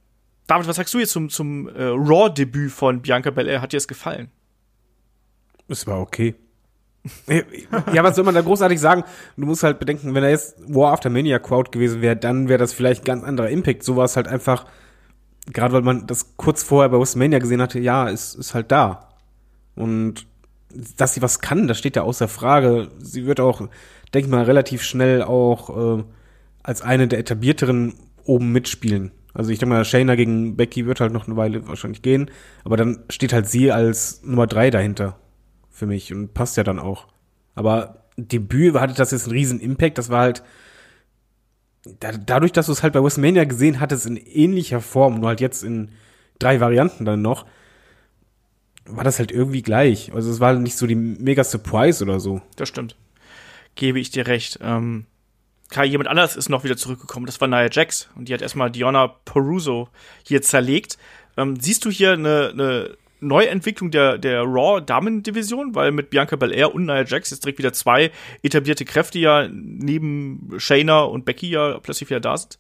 [0.48, 3.62] David, was sagst du jetzt zum, zum äh, Raw-Debüt von Bianca Belair?
[3.62, 4.30] Hat dir das gefallen?
[5.68, 6.36] Es war okay.
[7.28, 9.04] ja, was soll man da großartig sagen?
[9.38, 12.60] Du musst halt bedenken, wenn er jetzt War After Mania Crowd gewesen wäre, dann wäre
[12.60, 13.84] das vielleicht ein ganz anderer Impact.
[13.84, 14.66] So war es halt einfach,
[15.52, 19.10] gerade weil man das kurz vorher bei WrestleMania gesehen hatte, ja, ist, ist halt da.
[19.76, 20.28] Und
[20.98, 22.90] dass sie was kann, das steht ja außer Frage.
[23.00, 23.60] Sie wird auch,
[24.14, 26.04] denke ich mal, relativ schnell auch äh,
[26.64, 27.94] als eine der etablierteren
[28.24, 29.12] oben mitspielen.
[29.34, 32.30] Also ich denke mal, Shayna gegen Becky wird halt noch eine Weile wahrscheinlich gehen,
[32.64, 35.18] aber dann steht halt sie als Nummer drei dahinter
[35.70, 37.08] für mich und passt ja dann auch.
[37.56, 40.44] Aber Debüt hatte das jetzt einen riesen Impact, das war halt
[42.00, 45.42] da, dadurch, dass du es halt bei WrestleMania gesehen hattest in ähnlicher Form, nur halt
[45.42, 45.90] jetzt in
[46.40, 47.46] drei Varianten dann noch,
[48.86, 50.14] war das halt irgendwie gleich.
[50.14, 52.42] Also es war nicht so die mega Surprise oder so.
[52.56, 52.96] Das stimmt.
[53.76, 54.60] Gebe ich dir recht.
[54.62, 55.06] Ähm,
[55.70, 57.26] Kai, jemand anders ist noch wieder zurückgekommen.
[57.26, 58.10] Das war Nia Jax.
[58.16, 59.88] Und die hat erstmal Diona Peruso
[60.24, 60.98] hier zerlegt.
[61.38, 65.74] Ähm, siehst du hier eine, eine Neuentwicklung der, der Raw-Damen-Division?
[65.74, 68.12] Weil mit Bianca Belair und Nia Jax jetzt direkt wieder zwei
[68.44, 72.60] etablierte Kräfte ja neben Shayna und Becky ja plötzlich wieder da sind.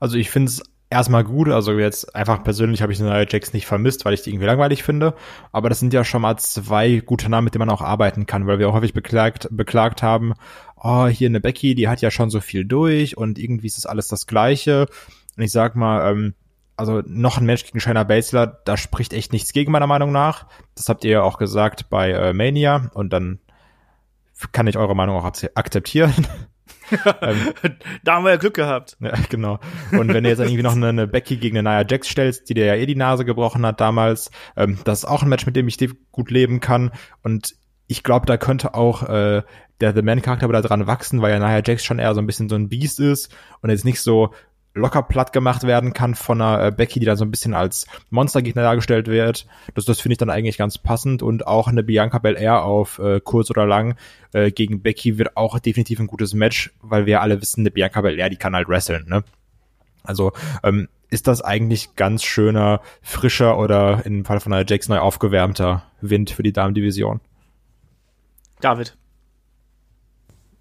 [0.00, 0.62] Also ich finde es
[0.92, 1.48] erstmal gut.
[1.48, 4.82] Also jetzt einfach persönlich habe ich Nia Jax nicht vermisst, weil ich die irgendwie langweilig
[4.82, 5.14] finde.
[5.50, 8.46] Aber das sind ja schon mal zwei gute Namen, mit denen man auch arbeiten kann,
[8.46, 10.34] weil wir auch häufig beklagt, beklagt haben,
[10.76, 13.86] oh, hier eine Becky, die hat ja schon so viel durch und irgendwie ist das
[13.86, 14.86] alles das Gleiche.
[15.36, 16.34] Und ich sag mal, ähm,
[16.76, 20.46] also noch ein Mensch gegen Shayna Baszler, da spricht echt nichts gegen meiner Meinung nach.
[20.74, 23.38] Das habt ihr ja auch gesagt bei äh, Mania und dann
[24.50, 25.24] kann ich eure Meinung auch
[25.54, 26.12] akzeptieren.
[27.20, 27.52] ähm,
[28.04, 28.96] da haben wir ja Glück gehabt.
[29.00, 29.58] Ja, genau.
[29.92, 32.54] Und wenn du jetzt irgendwie noch eine, eine Becky gegen eine Nia Jax stellst, die
[32.54, 35.56] dir ja eh die Nase gebrochen hat damals, ähm, das ist auch ein Match, mit
[35.56, 35.78] dem ich
[36.10, 36.90] gut leben kann.
[37.22, 37.54] Und
[37.86, 39.42] ich glaube, da könnte auch äh,
[39.80, 42.48] der The Man-Charakter wieder dran wachsen, weil ja Nia Jax schon eher so ein bisschen
[42.48, 44.32] so ein Biest ist und jetzt nicht so
[44.74, 47.86] locker platt gemacht werden kann von einer äh, Becky, die dann so ein bisschen als
[48.10, 49.46] Monstergegner dargestellt wird.
[49.74, 53.20] Das, das finde ich dann eigentlich ganz passend und auch eine Bianca Belair auf äh,
[53.20, 53.96] kurz oder lang
[54.32, 58.00] äh, gegen Becky wird auch definitiv ein gutes Match, weil wir alle wissen, eine Bianca
[58.00, 59.24] Belair, die kann halt wresteln, ne?
[60.04, 64.98] Also ähm, ist das eigentlich ganz schöner, frischer oder im Fall von einer Jax neu
[64.98, 67.20] aufgewärmter Wind für die Damendivision?
[68.60, 68.96] David.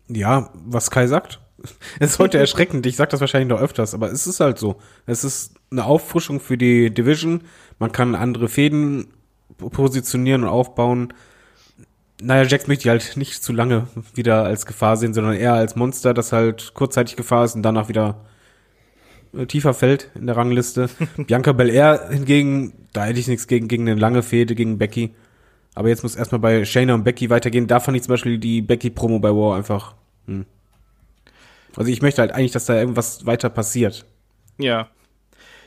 [0.09, 1.39] Ja, was Kai sagt.
[1.99, 4.77] Es ist heute erschreckend, ich sag das wahrscheinlich noch öfters, aber es ist halt so.
[5.05, 7.41] Es ist eine Auffrischung für die Division.
[7.79, 9.07] Man kann andere Fäden
[9.57, 11.13] positionieren und aufbauen.
[12.21, 15.75] Naja, Jax möchte ich halt nicht zu lange wieder als Gefahr sehen, sondern eher als
[15.75, 18.25] Monster, das halt kurzzeitig Gefahr ist und danach wieder
[19.35, 20.89] äh, tiefer fällt in der Rangliste.
[21.17, 25.15] Bianca Belair hingegen, da hätte ich nichts gegen, gegen eine lange Fehde gegen Becky.
[25.73, 27.67] Aber jetzt muss erstmal bei Shayna und Becky weitergehen.
[27.67, 29.95] Da fand ich zum Beispiel die Becky-Promo bei War einfach.
[30.27, 30.45] Hm.
[31.75, 34.05] Also ich möchte halt eigentlich, dass da irgendwas weiter passiert.
[34.57, 34.89] Ja.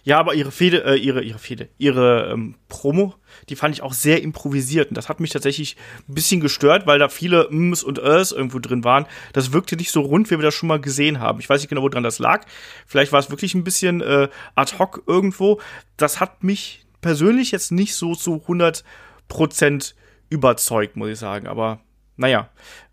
[0.07, 3.15] Ja, aber ihre Fede, äh, ihre, ihre Fede, ihre ähm, Promo,
[3.49, 4.91] die fand ich auch sehr improvisiert.
[4.91, 5.77] Und das hat mich tatsächlich
[6.07, 9.07] ein bisschen gestört, weil da viele Ms und Ös irgendwo drin waren.
[9.33, 11.41] Das wirkte nicht so rund, wie wir das schon mal gesehen haben.
[11.41, 12.45] Ich weiß nicht genau, woran das lag.
[12.87, 15.59] Vielleicht war es wirklich ein bisschen äh, ad hoc irgendwo.
[15.97, 18.85] Das hat mich persönlich jetzt nicht so zu 100
[19.29, 19.95] Prozent
[20.29, 21.47] überzeugt, muss ich sagen.
[21.47, 21.81] Aber
[22.17, 22.49] naja,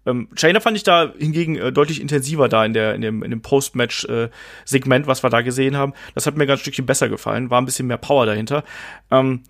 [0.05, 3.29] ähm, Shayna fand ich da hingegen äh, deutlich intensiver da in der in dem in
[3.31, 4.29] dem Post-Match äh,
[5.05, 5.93] was wir da gesehen haben.
[6.15, 8.63] Das hat mir ganz Stückchen besser gefallen, war ein bisschen mehr Power dahinter.
[9.11, 9.43] Ähm,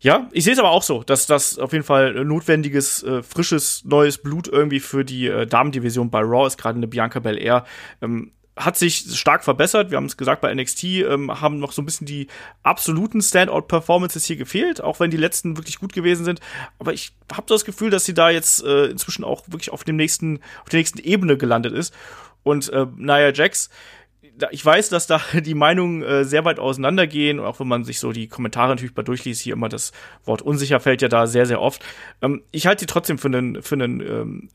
[0.00, 3.84] ja, ich sehe es aber auch so, dass das auf jeden Fall notwendiges, äh, frisches,
[3.86, 7.64] neues Blut irgendwie für die äh, Damendivision bei Raw ist, gerade eine Bianca Belair.
[8.02, 9.90] Ähm, hat sich stark verbessert.
[9.90, 12.28] Wir haben es gesagt, bei NXT ähm, haben noch so ein bisschen die
[12.62, 16.40] absoluten Standout-Performances hier gefehlt, auch wenn die letzten wirklich gut gewesen sind.
[16.78, 19.96] Aber ich habe das Gefühl, dass sie da jetzt äh, inzwischen auch wirklich auf dem
[19.96, 21.92] nächsten, auf der nächsten Ebene gelandet ist.
[22.44, 23.70] Und äh, Nia Jax,
[24.50, 28.12] ich weiß, dass da die Meinungen äh, sehr weit auseinandergehen, auch wenn man sich so
[28.12, 29.92] die Kommentare natürlich mal durchliest, hier immer das
[30.24, 31.84] Wort unsicher fällt ja da sehr, sehr oft.
[32.22, 34.48] Ähm, ich halte sie trotzdem für einen, für einen ähm,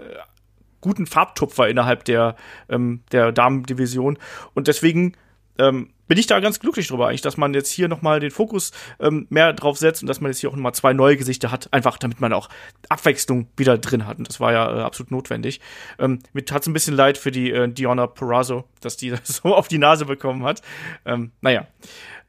[0.81, 2.35] guten Farbtupfer innerhalb der,
[2.69, 4.17] ähm, der Damendivision.
[4.53, 5.13] Und deswegen
[5.59, 8.71] ähm, bin ich da ganz glücklich drüber eigentlich, dass man jetzt hier nochmal den Fokus
[8.99, 11.71] ähm, mehr drauf setzt und dass man jetzt hier auch nochmal zwei neue Gesichter hat,
[11.71, 12.49] einfach damit man auch
[12.89, 14.17] Abwechslung wieder drin hat.
[14.17, 15.61] Und das war ja äh, absolut notwendig.
[15.99, 19.55] Ähm, mir tat's ein bisschen leid für die äh, Diona Perazzo, dass die das so
[19.55, 20.61] auf die Nase bekommen hat.
[21.05, 21.67] Ähm, naja.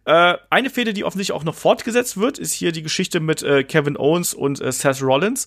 [0.05, 3.65] Äh, eine Fehde, die offensichtlich auch noch fortgesetzt wird, ist hier die Geschichte mit äh,
[3.65, 5.47] Kevin Owens und äh, Seth Rollins.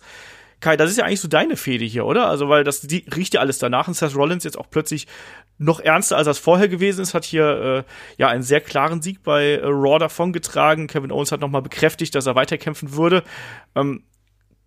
[0.64, 2.30] Kai, das ist ja eigentlich so deine Fehde hier, oder?
[2.30, 5.08] Also, weil das die, riecht ja alles danach und Seth Rollins jetzt auch plötzlich
[5.58, 9.24] noch ernster, als das vorher gewesen ist, hat hier äh, ja einen sehr klaren Sieg
[9.24, 10.88] bei äh, Raw davongetragen.
[10.88, 13.24] Kevin Owens hat nochmal bekräftigt, dass er weiterkämpfen würde.
[13.76, 14.04] Ähm,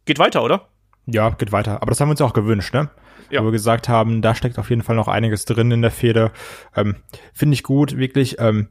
[0.04, 0.68] geht weiter, oder?
[1.06, 1.80] Ja, geht weiter.
[1.80, 2.90] Aber das haben wir uns auch gewünscht, ne?
[3.30, 3.40] Ja.
[3.40, 6.30] Wo wir gesagt haben, da steckt auf jeden Fall noch einiges drin in der Fehde.
[6.76, 6.96] Ähm,
[7.32, 8.36] Finde ich gut, wirklich.
[8.38, 8.68] Ähm,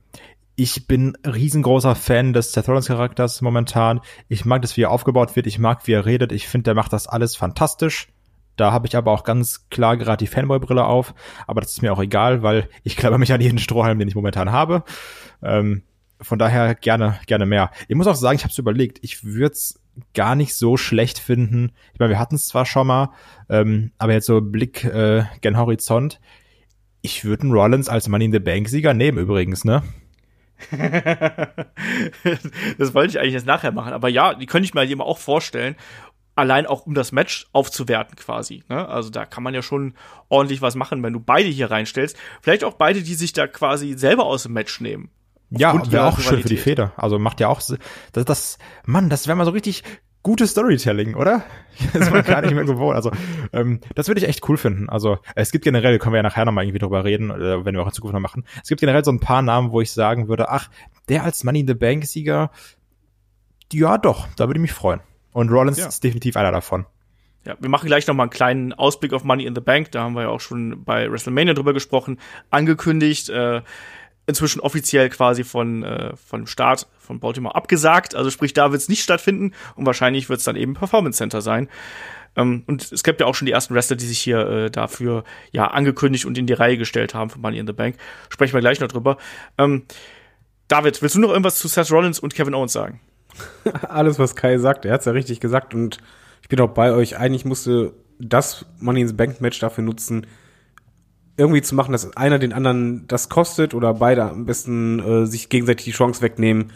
[0.56, 3.99] ich bin riesengroßer Fan des Seth Rollins Charakters momentan.
[4.30, 5.47] Ich mag das, wie er aufgebaut wird.
[5.47, 6.32] Ich mag, wie er redet.
[6.32, 8.08] Ich finde, der macht das alles fantastisch.
[8.56, 11.14] Da habe ich aber auch ganz klar gerade die Fanboy-Brille auf.
[11.45, 14.16] Aber das ist mir auch egal, weil ich glaube mich an jeden Strohhalm, den ich
[14.16, 14.84] momentan habe.
[15.43, 15.84] Ähm,
[16.22, 17.72] von daher gerne, gerne mehr.
[17.89, 18.99] Ich muss auch sagen, ich habe es überlegt.
[19.01, 19.82] Ich würde es
[20.14, 21.74] gar nicht so schlecht finden.
[21.93, 23.12] Ich meine, wir hatten es zwar schon mal,
[23.49, 26.22] ähm, aber jetzt so Blick äh, gen Horizont.
[27.01, 29.84] Ich würde Rollins als Money in the Bank Sieger nehmen übrigens, ne?
[32.78, 33.93] das wollte ich eigentlich jetzt nachher machen.
[33.93, 35.76] Aber ja, die könnte ich mir halt eben auch vorstellen.
[36.38, 38.64] Allein auch um das Match aufzuwerten quasi.
[38.68, 38.88] Ne?
[38.88, 39.93] Also da kann man ja schon
[40.28, 42.18] ordentlich was machen, wenn du beide hier reinstellst.
[42.41, 45.12] Vielleicht auch beide, die sich da quasi selber aus dem Match nehmen.
[45.49, 46.91] Ja, wäre auch schön für die Feder.
[46.97, 47.62] Also macht ja auch,
[48.12, 49.84] das, das Mann, das wäre mal so richtig
[50.26, 51.43] gutes Storytelling, oder?
[51.93, 52.95] Das man gar nicht mehr gewohnt.
[52.95, 53.11] Also,
[53.51, 54.89] ähm, das würde ich echt cool finden.
[54.89, 57.82] Also, es gibt generell, können wir ja nachher nochmal irgendwie drüber reden, äh, wenn wir
[57.82, 58.45] auch in Zukunft noch machen.
[58.63, 60.69] Es gibt generell so ein paar Namen, wo ich sagen würde, ach,
[61.09, 62.49] der als Money in the Bank Sieger,
[63.71, 65.01] ja doch, da würde ich mich freuen.
[65.32, 65.88] Und Rollins ja.
[65.88, 66.86] ist definitiv einer davon.
[67.45, 69.91] Ja, wir machen gleich noch mal einen kleinen Ausblick auf Money in the Bank.
[69.91, 72.19] Da haben wir ja auch schon bei WrestleMania drüber gesprochen,
[72.49, 73.30] angekündigt.
[73.30, 73.61] Äh,
[74.28, 78.15] inzwischen offiziell quasi von, äh, von Start von Baltimore abgesagt.
[78.15, 81.41] Also sprich, da wird es nicht stattfinden und wahrscheinlich wird es dann eben Performance Center
[81.41, 81.69] sein.
[82.36, 85.23] Ähm, und es gibt ja auch schon die ersten Wrestler, die sich hier äh, dafür
[85.51, 87.95] ja angekündigt und in die Reihe gestellt haben für Money in the Bank.
[88.30, 89.17] Sprechen wir gleich noch drüber.
[89.57, 89.84] Ähm,
[90.67, 92.99] David, willst du noch irgendwas zu Seth Rollins und Kevin Owens sagen?
[93.88, 95.99] Alles, was Kai sagt, er hat's ja richtig gesagt und
[96.41, 97.17] ich bin auch bei euch.
[97.17, 100.26] Eigentlich musste das Money in the Bank Match dafür nutzen,
[101.38, 105.49] irgendwie zu machen, dass einer den anderen das kostet oder beide am besten äh, sich
[105.49, 106.71] gegenseitig die Chance wegnehmen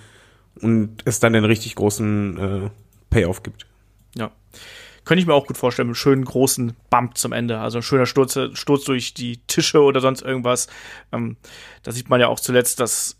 [0.61, 2.69] und es dann den richtig großen äh,
[3.09, 3.65] Payoff gibt.
[4.15, 4.31] Ja.
[5.05, 7.59] Könnte ich mir auch gut vorstellen, einen schönen großen Bump zum Ende.
[7.59, 10.67] Also ein schöner Sturz, Sturz durch die Tische oder sonst irgendwas.
[11.11, 11.37] Ähm,
[11.83, 13.18] da sieht man ja auch zuletzt, dass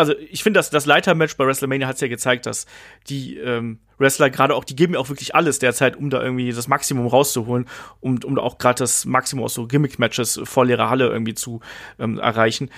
[0.00, 2.66] also ich finde, das, das Leitermatch bei WrestleMania hat es ja gezeigt, dass
[3.08, 6.50] die ähm, Wrestler, gerade auch, die geben ja auch wirklich alles derzeit, um da irgendwie
[6.50, 7.66] das Maximum rauszuholen,
[8.00, 11.60] um, um da auch gerade das Maximum aus so Gimmick-Matches vor leerer Halle irgendwie zu
[11.98, 12.70] ähm, erreichen.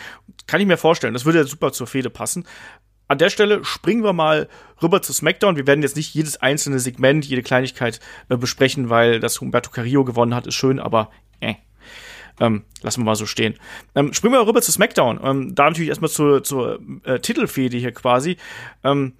[0.46, 2.44] Kann ich mir vorstellen, das würde ja super zur Fehde passen.
[3.08, 4.48] An der Stelle springen wir mal
[4.82, 5.56] rüber zu SmackDown.
[5.56, 10.04] Wir werden jetzt nicht jedes einzelne Segment, jede Kleinigkeit äh, besprechen, weil das Humberto Carrillo
[10.04, 11.10] gewonnen hat, ist schön, aber
[12.40, 13.54] ähm, lassen wir mal so stehen.
[13.94, 15.20] Ähm, springen wir rüber zu SmackDown.
[15.22, 18.36] Ähm, da natürlich erstmal zur, zur äh, Titelfehde hier quasi.
[18.84, 19.14] Ähm,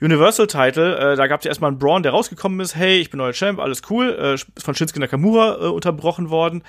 [0.00, 3.10] Universal Title, äh, da gab es ja erstmal einen Braun, der rausgekommen ist, hey, ich
[3.10, 6.62] bin neuer Champ, alles cool, äh, von Shinsuke Nakamura äh, unterbrochen worden.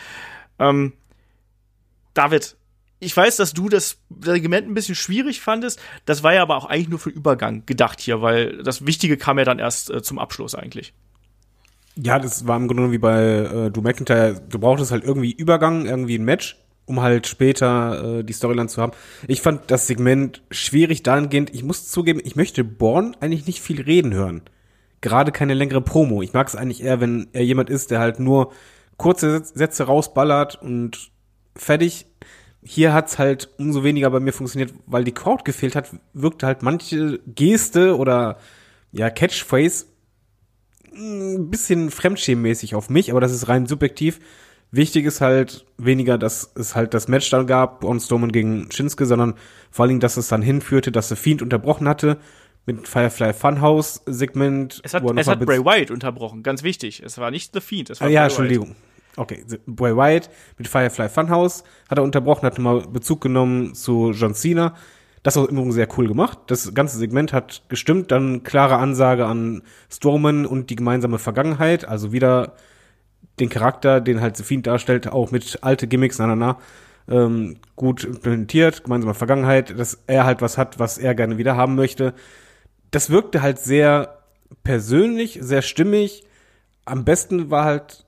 [0.60, 0.94] Ähm,
[2.14, 2.56] David,
[3.00, 5.82] ich weiß, dass du das Regiment ein bisschen schwierig fandest.
[6.06, 9.38] Das war ja aber auch eigentlich nur für Übergang gedacht hier, weil das Wichtige kam
[9.38, 10.94] ja dann erst äh, zum Abschluss eigentlich.
[11.98, 14.42] Ja, das war im Grunde wie bei äh, Du McIntyre.
[14.50, 18.82] Du brauchtest halt irgendwie Übergang, irgendwie ein Match, um halt später äh, die Storyline zu
[18.82, 18.92] haben.
[19.28, 21.54] Ich fand das Segment schwierig dahingehend.
[21.54, 24.42] Ich muss zugeben, ich möchte Born eigentlich nicht viel reden hören.
[25.00, 26.22] Gerade keine längere Promo.
[26.22, 28.52] Ich mag es eigentlich eher, wenn er jemand ist, der halt nur
[28.98, 31.12] kurze Sätze rausballert und
[31.56, 32.08] fertig.
[32.62, 36.62] Hier hat's halt umso weniger bei mir funktioniert, weil die Crowd gefehlt hat, wirkte halt
[36.64, 38.38] manche Geste oder
[38.92, 39.86] ja, Catchphrase
[40.96, 44.20] ein bisschen fremdschämmäßig auf mich, aber das ist rein subjektiv.
[44.72, 49.06] Wichtig ist halt weniger, dass es halt das Match dann gab, Braun Strowman gegen Shinsuke,
[49.06, 49.36] sondern
[49.72, 52.18] vor allen Dingen, dass es dann hinführte, dass The Fiend unterbrochen hatte
[52.66, 54.82] mit Firefly Funhouse Segment.
[54.84, 57.02] Es hat, es hat Bray Wyatt unterbrochen, ganz wichtig.
[57.06, 58.68] Es war nicht The Fiend, es war ah, Ja, Bray Entschuldigung.
[58.70, 58.76] Wyatt.
[59.18, 64.34] Okay, Bray Wyatt mit Firefly Funhouse hat er unterbrochen, hat nochmal Bezug genommen zu John
[64.34, 64.76] Cena.
[65.26, 66.38] Das ist immer sehr cool gemacht.
[66.46, 68.12] Das ganze Segment hat gestimmt.
[68.12, 71.84] Dann klare Ansage an Strowman und die gemeinsame Vergangenheit.
[71.84, 72.54] Also wieder
[73.40, 76.58] den Charakter, den halt Fiend darstellt, auch mit alte Gimmicks, na, na, na,
[77.08, 81.74] ähm, gut implementiert, gemeinsame Vergangenheit, dass er halt was hat, was er gerne wieder haben
[81.74, 82.14] möchte.
[82.92, 84.20] Das wirkte halt sehr
[84.64, 86.24] persönlich, sehr stimmig.
[86.86, 88.05] Am besten war halt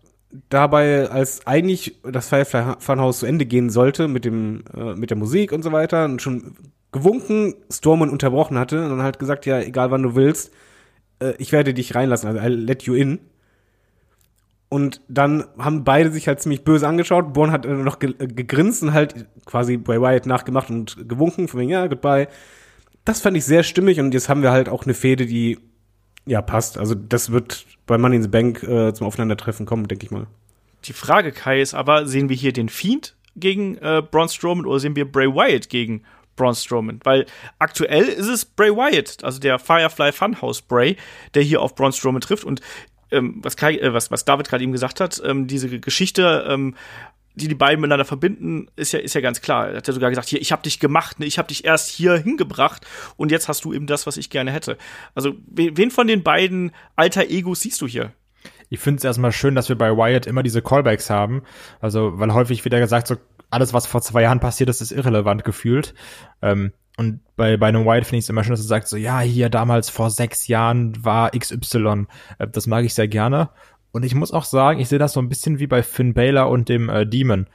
[0.49, 5.17] dabei, als eigentlich das Firefly Funhouse zu Ende gehen sollte mit dem äh, mit der
[5.17, 6.55] Musik und so weiter und schon
[6.91, 10.51] gewunken, Storman unterbrochen hatte und dann halt gesagt, ja, egal wann du willst,
[11.19, 13.19] äh, ich werde dich reinlassen, also I'll let you in.
[14.69, 17.31] Und dann haben beide sich halt ziemlich böse angeschaut.
[17.31, 21.61] Born hat noch ge äh, gegrinst und halt quasi Bray Wyatt nachgemacht und gewunken, von
[21.61, 22.27] wegen, ja, goodbye.
[23.05, 25.57] Das fand ich sehr stimmig und jetzt haben wir halt auch eine Fehde, die
[26.27, 26.77] Ja, passt.
[26.77, 30.27] Also das wird bei Money in the Bank äh, zum Aufeinandertreffen kommen, denke ich mal.
[30.85, 34.79] Die Frage, Kai, ist aber, sehen wir hier den Fiend gegen äh, Braun Strowman oder
[34.79, 36.03] sehen wir Bray Wyatt gegen
[36.35, 36.99] Braun Strowman?
[37.03, 37.25] Weil
[37.59, 40.97] aktuell ist es Bray Wyatt, also der Firefly Funhouse Bray,
[41.33, 42.61] der hier auf Braun Strowman trifft und
[43.09, 46.75] ähm, was, Kai, äh, was, was David gerade eben gesagt hat, ähm, diese Geschichte ähm,
[47.37, 49.69] die die beiden miteinander verbinden, ist ja, ist ja ganz klar.
[49.69, 51.25] Er hat ja sogar gesagt, hier, ich habe dich gemacht, ne?
[51.25, 52.85] ich habe dich erst hier hingebracht
[53.15, 54.77] und jetzt hast du eben das, was ich gerne hätte.
[55.13, 58.11] Also, wen von den beiden alter Egos siehst du hier?
[58.69, 61.43] Ich finde es erstmal schön, dass wir bei Wyatt immer diese Callbacks haben.
[61.79, 63.15] Also, weil häufig wieder gesagt, so
[63.49, 65.93] alles, was vor zwei Jahren passiert ist, ist irrelevant gefühlt.
[66.41, 68.97] Ähm, und bei, bei einem Wyatt finde ich es immer schön, dass er sagt, so,
[68.97, 72.07] ja, hier damals vor sechs Jahren war XY.
[72.39, 73.49] Äh, das mag ich sehr gerne.
[73.91, 76.49] Und ich muss auch sagen, ich sehe das so ein bisschen wie bei Finn Balor
[76.49, 77.47] und dem äh, Demon.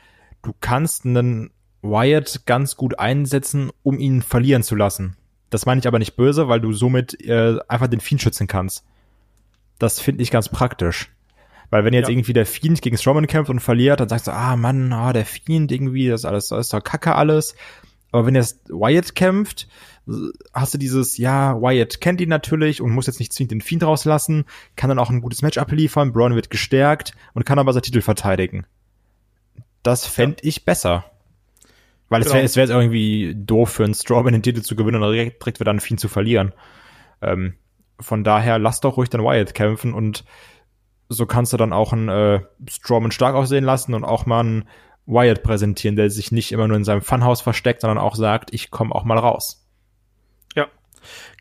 [0.43, 1.51] Du kannst einen
[1.83, 5.17] Wyatt ganz gut einsetzen, um ihn verlieren zu lassen.
[5.51, 8.85] Das meine ich aber nicht böse, weil du somit äh, einfach den Fiend schützen kannst.
[9.79, 11.11] Das finde ich ganz praktisch.
[11.71, 12.13] Weil wenn jetzt ja.
[12.13, 15.27] irgendwie der Fiend gegen Strowman kämpft und verliert, dann sagst du, ah Mann, ah, der
[15.27, 17.55] Fiend irgendwie, das ist alles, das ist doch Kacke alles.
[18.13, 19.69] Aber wenn jetzt Wyatt kämpft,
[20.53, 23.85] hast du dieses, ja, Wyatt kennt ihn natürlich und muss jetzt nicht zwingend den Fiend
[23.85, 24.45] rauslassen,
[24.77, 28.01] kann dann auch ein gutes Match abliefern, Braun wird gestärkt und kann aber seinen Titel
[28.01, 28.67] verteidigen.
[29.83, 30.49] Das fände ja.
[30.49, 31.05] ich besser.
[32.09, 32.35] Weil genau.
[32.35, 35.41] es wäre es wär irgendwie doof für einen Strawman den Titel zu gewinnen und direkt,
[35.43, 36.53] direkt wieder einen Fiend zu verlieren.
[37.21, 37.55] Ähm,
[38.01, 40.25] von daher lass doch ruhig den Wyatt kämpfen und
[41.09, 44.69] so kannst du dann auch einen äh, Strawman stark aussehen lassen und auch mal einen
[45.07, 48.71] Wyatt präsentieren, der sich nicht immer nur in seinem Funhaus versteckt, sondern auch sagt, ich
[48.71, 49.62] komme auch mal raus.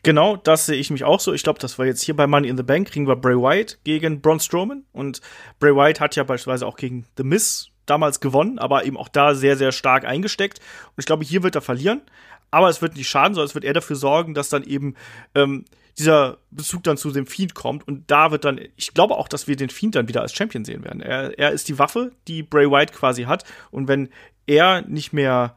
[0.02, 1.32] Genau, das sehe ich mich auch so.
[1.32, 3.78] Ich glaube, das war jetzt hier bei Money in the Bank, kriegen wir Bray Wyatt
[3.84, 4.84] gegen Braun Strowman.
[4.92, 5.20] Und
[5.58, 9.34] Bray Wyatt hat ja beispielsweise auch gegen The Miz damals gewonnen, aber eben auch da
[9.34, 10.58] sehr, sehr stark eingesteckt.
[10.58, 12.02] Und ich glaube, hier wird er verlieren.
[12.50, 14.94] Aber es wird nicht schaden, sondern es wird eher dafür sorgen, dass dann eben
[15.34, 15.64] ähm,
[15.98, 17.86] dieser Bezug dann zu dem Fiend kommt.
[17.88, 20.64] Und da wird dann, ich glaube auch, dass wir den Fiend dann wieder als Champion
[20.64, 21.00] sehen werden.
[21.00, 23.44] Er, er ist die Waffe, die Bray Wyatt quasi hat.
[23.70, 24.10] Und wenn
[24.46, 25.56] er nicht mehr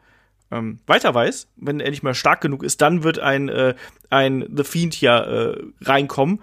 [0.52, 3.76] ähm, weiter weiß, wenn er nicht mehr stark genug ist, dann wird ein, äh,
[4.10, 6.42] ein The Fiend hier äh, reinkommen.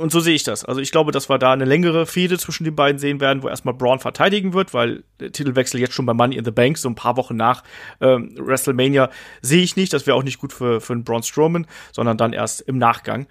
[0.00, 0.64] Und so sehe ich das.
[0.64, 3.48] Also ich glaube, dass wir da eine längere Fehde zwischen den beiden sehen werden, wo
[3.48, 6.88] erstmal Braun verteidigen wird, weil der Titelwechsel jetzt schon bei Money in the Bank, so
[6.88, 7.62] ein paar Wochen nach
[8.00, 9.10] ähm, WrestleMania,
[9.42, 9.92] sehe ich nicht.
[9.92, 13.26] Das wäre auch nicht gut für, für einen Braun Strowman, sondern dann erst im Nachgang.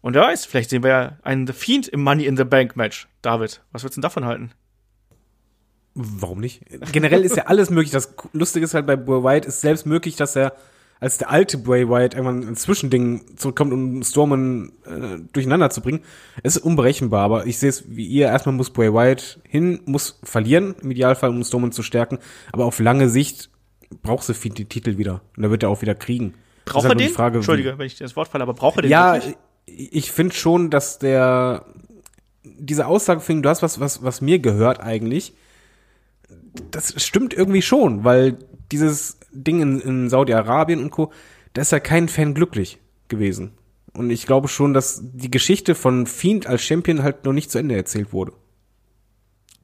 [0.00, 2.76] Und wer weiß, vielleicht sehen wir ja einen The Fiend im Money in the Bank
[2.76, 3.08] Match.
[3.20, 4.52] David, was würdest du denn davon halten?
[5.98, 6.60] Warum nicht?
[6.92, 7.90] Generell ist ja alles möglich.
[7.90, 10.52] Das Lustige ist halt bei Bray Wyatt ist selbst möglich, dass er
[11.00, 16.00] als der alte Bray Wyatt irgendwann ein Zwischending zurückkommt, um Stormen äh, durcheinander zu bringen.
[16.42, 18.26] Es ist unberechenbar, aber ich sehe es wie ihr.
[18.26, 22.18] Erstmal muss Bray Wyatt hin, muss verlieren, im Idealfall, um Stormen zu stärken.
[22.52, 23.48] Aber auf lange Sicht
[24.02, 25.22] braucht sie die Titel wieder.
[25.34, 26.34] Und da wird er auch wieder kriegen.
[26.66, 27.08] Braucht er den?
[27.08, 29.36] Frage, Entschuldige, wenn ich das Wort falle, aber braucht er den ja, wirklich?
[29.66, 31.64] ich finde schon, dass der
[32.44, 35.32] diese Aussage fing, du hast was, was, was mir gehört eigentlich
[36.70, 38.38] das stimmt irgendwie schon, weil
[38.72, 41.12] dieses Ding in, in Saudi-Arabien und Co.,
[41.52, 43.52] da ist ja kein Fan glücklich gewesen.
[43.92, 47.58] Und ich glaube schon, dass die Geschichte von Fiend als Champion halt noch nicht zu
[47.58, 48.32] Ende erzählt wurde.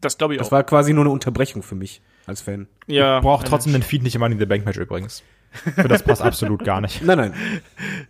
[0.00, 0.50] Das glaube ich das auch.
[0.50, 2.66] Das war quasi nur eine Unterbrechung für mich als Fan.
[2.86, 3.18] Ja.
[3.18, 5.22] Ich brauche trotzdem den Fiend nicht immer in the Bank Match übrigens.
[5.52, 7.02] Für das passt absolut gar nicht.
[7.04, 7.34] Nein, nein.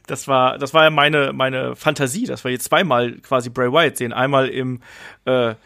[0.06, 3.96] Das war, das war ja meine, meine Fantasie, dass wir jetzt zweimal quasi Bray Wyatt
[3.96, 4.12] sehen.
[4.12, 4.80] Einmal im,
[5.24, 5.56] äh,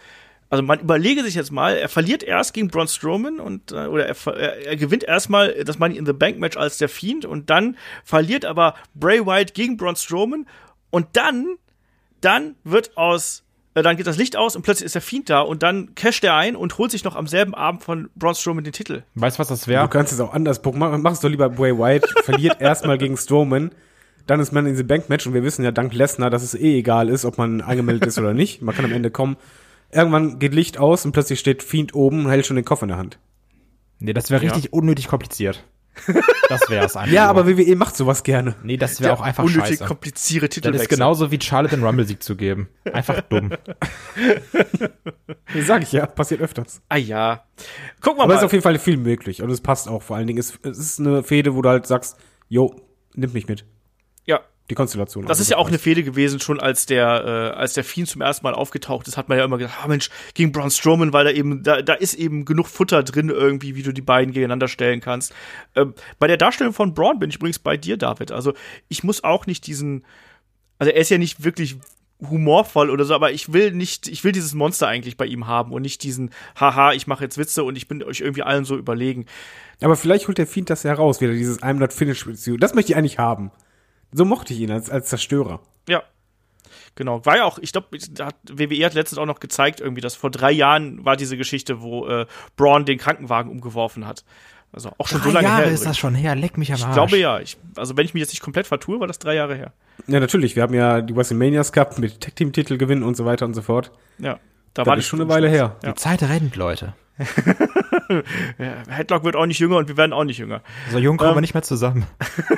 [0.49, 4.07] also man überlege sich jetzt mal, er verliert erst gegen Braun Strowman und äh, oder
[4.07, 7.51] er, er, er gewinnt erstmal das Money in the Bank Match als der Fiend und
[7.51, 10.47] dann verliert aber Bray Wyatt gegen Braun Strowman
[10.91, 11.57] und dann
[12.21, 13.43] dann wird aus
[13.75, 16.23] äh, dann geht das Licht aus und plötzlich ist der Fiend da und dann casht
[16.23, 19.03] er ein und holt sich noch am selben Abend von Braun Strowman den Titel.
[19.17, 19.83] Weißt du, was das wäre?
[19.83, 20.79] Du kannst es auch anders gucken.
[20.79, 23.73] Mach, mach es doch lieber Bray Wyatt, verliert erstmal gegen Strowman
[24.27, 26.55] dann ist man in the Bank Match und wir wissen ja dank Lesnar, dass es
[26.55, 28.61] eh egal ist, ob man angemeldet ist oder nicht.
[28.61, 29.37] Man kann am Ende kommen.
[29.91, 32.89] Irgendwann geht Licht aus und plötzlich steht Fiend oben und hält schon den Koffer in
[32.89, 33.19] der Hand.
[33.99, 34.71] Nee, das wäre richtig ja.
[34.73, 35.65] unnötig kompliziert.
[36.49, 37.13] Das wäre es einfach.
[37.13, 38.55] ja, aber WWE macht sowas gerne.
[38.63, 39.85] Nee, das wäre auch einfach unnötig scheiße.
[39.85, 40.73] komplizierte Titel.
[40.73, 42.69] Das ist genauso wie Charlotte den Rumble-Sieg zu geben.
[42.93, 43.51] Einfach dumm.
[45.55, 46.83] nee, sag ich ja, passiert öfters.
[46.89, 47.45] Ah ja.
[48.01, 48.35] Guck mal aber mal.
[48.35, 50.39] Aber ist auf jeden Fall viel möglich und es passt auch vor allen Dingen.
[50.39, 52.19] Es, es ist eine Fehde, wo du halt sagst,
[52.49, 52.75] jo,
[53.15, 53.65] nimm mich mit.
[54.69, 55.25] Die Konstellation.
[55.25, 58.09] Das also ist ja auch eine Fehde gewesen, schon als der, äh, als der Fiend
[58.09, 61.13] zum ersten Mal aufgetaucht ist, hat man ja immer gedacht, ah Mensch, gegen Braun Strowman,
[61.13, 64.35] weil da eben, da, da ist eben genug Futter drin irgendwie, wie du die beiden
[64.35, 65.33] gegeneinander stellen kannst.
[65.77, 68.33] Ähm, bei der Darstellung von Braun bin ich übrigens bei dir, David.
[68.33, 68.55] Also
[68.89, 70.05] ich muss auch nicht diesen,
[70.79, 71.77] also er ist ja nicht wirklich
[72.29, 75.73] humorvoll oder so, aber ich will nicht, ich will dieses Monster eigentlich bei ihm haben
[75.73, 78.77] und nicht diesen, haha, ich mache jetzt Witze und ich bin euch irgendwie allen so
[78.77, 79.27] überlegen.
[79.81, 82.57] Aber vielleicht holt der Fiend das heraus, wieder dieses I'm not finished with you.
[82.57, 83.51] Das möchte ich eigentlich haben.
[84.17, 85.61] So mochte ich ihn als, als Zerstörer.
[85.89, 86.03] Ja.
[86.95, 87.25] Genau.
[87.27, 90.51] War ja auch, ich glaube, WWE hat letztens auch noch gezeigt, irgendwie, dass vor drei
[90.51, 94.25] Jahren war diese Geschichte, wo äh, Braun den Krankenwagen umgeworfen hat.
[94.73, 95.73] Also auch schon Drei so lange Jahre her.
[95.73, 96.95] ist das schon her, leck mich am ich Arsch.
[96.95, 97.39] glaube ja.
[97.41, 99.73] Ich, also wenn ich mich jetzt nicht komplett vertue, war das drei Jahre her.
[100.07, 100.57] Ja, natürlich.
[100.57, 103.91] Wir haben ja die WrestleManias gehabt mit Tag-Team-Titel gewinnen und so weiter und so fort.
[104.19, 104.39] Ja.
[104.75, 105.77] Da Das war ist schon eine Weile her.
[105.83, 105.93] Ja.
[105.93, 106.95] Die Zeit rennt, Leute.
[108.59, 110.63] Ja, Headlock wird auch nicht jünger und wir werden auch nicht jünger.
[110.91, 112.07] So jung kommen Ähm, wir nicht mehr zusammen.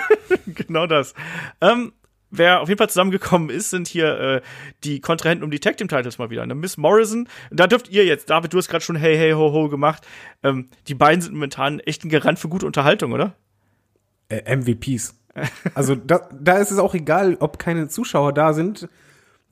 [0.46, 1.14] genau das.
[1.60, 1.92] Ähm,
[2.30, 4.40] wer auf jeden Fall zusammengekommen ist, sind hier äh,
[4.84, 6.46] die Kontrahenten um die Tag Team Titles mal wieder.
[6.46, 6.54] Ne?
[6.54, 9.68] Miss Morrison, da dürft ihr jetzt, David, du hast gerade schon Hey Hey Ho Ho
[9.68, 10.06] gemacht.
[10.42, 13.34] Ähm, die beiden sind momentan echt ein Garant für gute Unterhaltung, oder?
[14.28, 15.14] Äh, MVPs.
[15.74, 18.88] Also da, da ist es auch egal, ob keine Zuschauer da sind.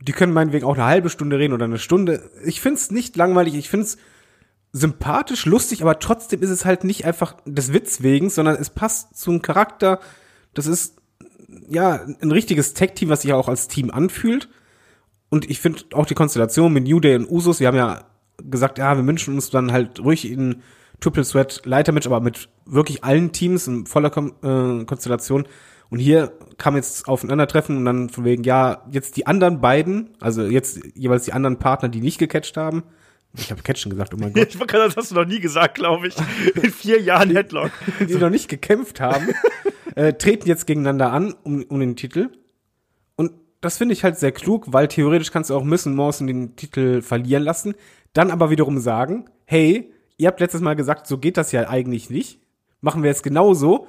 [0.01, 2.31] Die können meinetwegen auch eine halbe Stunde reden oder eine Stunde.
[2.45, 3.97] Ich find's nicht langweilig, ich find's
[4.77, 9.19] sympathisch, lustig, aber trotzdem ist es halt nicht einfach des Witz wegen, sondern es passt
[9.19, 10.01] zum Charakter.
[10.53, 10.97] Das ist
[11.69, 14.51] ja ein richtiges Tag-Team, was sich auch als Team anfühlt.
[15.31, 18.05] Und ich finde auch die Konstellation mit New Day und Usos, wir haben ja
[18.45, 20.63] gesagt, ja, wir wünschen uns dann halt ruhig in
[21.01, 25.47] Triple Threat Leitermatch, aber mit wirklich allen Teams in voller Kom äh, Konstellation.
[25.89, 30.43] Und hier kam jetzt aufeinandertreffen und dann von wegen, ja, jetzt die anderen beiden, also
[30.43, 32.83] jetzt jeweils die anderen Partner, die nicht gecatcht haben.
[33.39, 34.49] Ich habe catchen gesagt, oh mein Gott.
[34.49, 36.17] Ich das hast du noch nie gesagt, glaube ich.
[36.63, 37.71] In vier Jahren Headlock.
[38.01, 39.29] die noch nicht gekämpft haben,
[39.95, 42.31] äh, treten jetzt gegeneinander an um, um den Titel.
[43.17, 46.27] Und das finde ich halt sehr klug, weil theoretisch kannst du auch Miss und Morrison
[46.27, 47.75] den Titel verlieren lassen,
[48.13, 52.11] dann aber wiederum sagen, hey, ihr habt letztes Mal gesagt, so geht das ja eigentlich
[52.11, 52.41] nicht.
[52.81, 53.89] Machen wir jetzt genauso.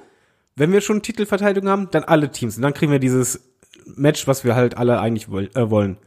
[0.56, 2.56] Wenn wir schon Titelverteidigung haben, dann alle Teams.
[2.56, 3.48] Und dann kriegen wir dieses
[3.84, 5.98] Match, was wir halt alle eigentlich woll äh, wollen.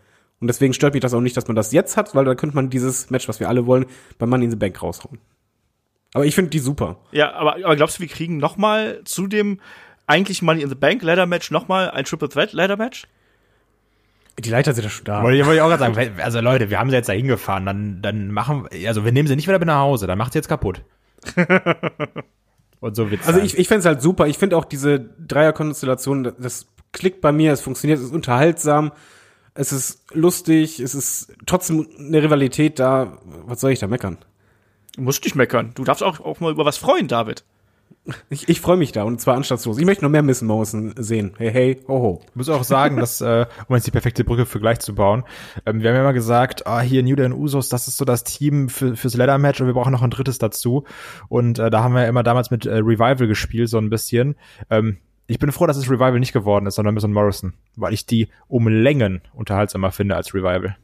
[0.42, 2.56] Und deswegen stört mich das auch nicht, dass man das jetzt hat, weil dann könnte
[2.56, 3.86] man dieses Match, was wir alle wollen,
[4.18, 5.20] beim Money in the Bank raushauen.
[6.14, 6.98] Aber ich finde die super.
[7.12, 9.62] Ja, aber, aber glaubst du, wir kriegen noch mal zu dem
[10.08, 13.04] eigentlichen Money in the Bank Ladder Match noch mal ein Triple Threat Ladder Match?
[14.40, 15.22] Die Leiter sind ja schon da.
[15.24, 17.66] Wollte ich, wollte ich auch gerade sagen, also Leute, wir haben sie jetzt da hingefahren,
[17.66, 20.40] dann, dann machen, also wir nehmen sie nicht wieder mit nach Hause, dann macht sie
[20.40, 20.82] jetzt kaputt.
[22.80, 23.46] Und so wird's Also sein.
[23.46, 24.26] ich, ich fände es halt super.
[24.28, 28.92] Ich finde auch diese Dreierkonstellation, das, das klickt bei mir, es funktioniert, es ist unterhaltsam,
[29.54, 33.18] es ist lustig, es ist trotzdem eine Rivalität da.
[33.46, 34.18] Was soll ich da meckern?
[34.96, 35.72] Du musst nicht meckern.
[35.76, 37.44] Du darfst auch, auch mal über was freuen, David.
[38.30, 39.78] Ich, ich freue mich da und zwar anstandslos.
[39.78, 41.34] Ich möchte noch mehr Miss Morrison sehen.
[41.38, 42.22] Hey, hey, ho, ho.
[42.30, 45.24] Ich muss auch sagen, dass, äh, um jetzt die perfekte Brücke für gleich zu bauen,
[45.66, 48.06] ähm, wir haben ja immer gesagt, ah, hier New Day und Usos, das ist so
[48.06, 50.86] das Team für, fürs Ladder-Match und wir brauchen noch ein drittes dazu.
[51.30, 54.36] Und äh, da haben wir ja immer damals mit äh, Revival gespielt, so ein bisschen.
[54.70, 54.98] Ähm,
[55.32, 58.06] ich bin froh, dass es Revival nicht geworden ist, sondern Miss und Morrison, weil ich
[58.06, 60.76] die um Längen unterhaltsamer finde als Revival.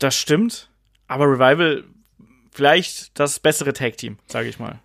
[0.00, 0.70] Das stimmt.
[1.06, 1.84] Aber Revival
[2.50, 4.80] vielleicht das bessere Tag Team, sage ich mal.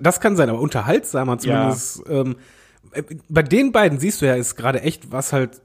[0.00, 2.02] Das kann sein, aber unterhaltsamer zumindest.
[2.08, 2.36] Ähm,
[2.92, 5.60] äh, bei den beiden siehst du ja, ist gerade echt, was halt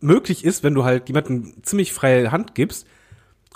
[0.00, 2.86] möglich ist, wenn du halt jemanden ziemlich freie Hand gibst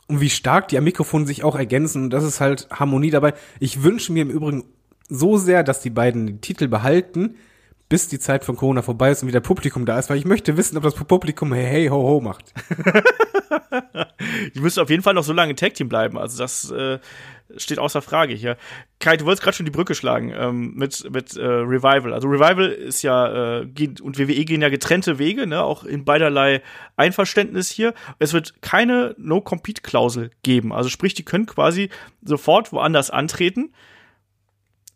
[0.07, 2.05] und wie stark die am Mikrofon sich auch ergänzen.
[2.05, 3.35] Und das ist halt Harmonie dabei.
[3.61, 4.65] Ich wünsche mir im Übrigen
[5.09, 7.37] so sehr, dass die beiden den Titel behalten,
[7.89, 10.57] bis die Zeit von Corona vorbei ist und wieder Publikum da ist, weil ich möchte
[10.57, 12.53] wissen, ob das Publikum hey, hey, ho, ho macht.
[14.55, 16.19] Die müssen auf jeden Fall noch so lange Tag Team bleiben.
[16.19, 16.99] Also das äh,
[17.57, 18.57] steht außer Frage hier.
[19.01, 22.13] Kai, du wolltest gerade schon die Brücke schlagen ähm, mit mit äh, Revival.
[22.13, 26.05] Also Revival ist ja äh, geht, und WWE gehen ja getrennte Wege, ne, auch in
[26.05, 26.63] beiderlei
[26.97, 27.95] Einverständnis hier.
[28.19, 30.73] Es wird keine No-Compete-Klausel geben.
[30.73, 31.91] Also sprich, die können quasi
[32.23, 33.73] sofort woanders antreten.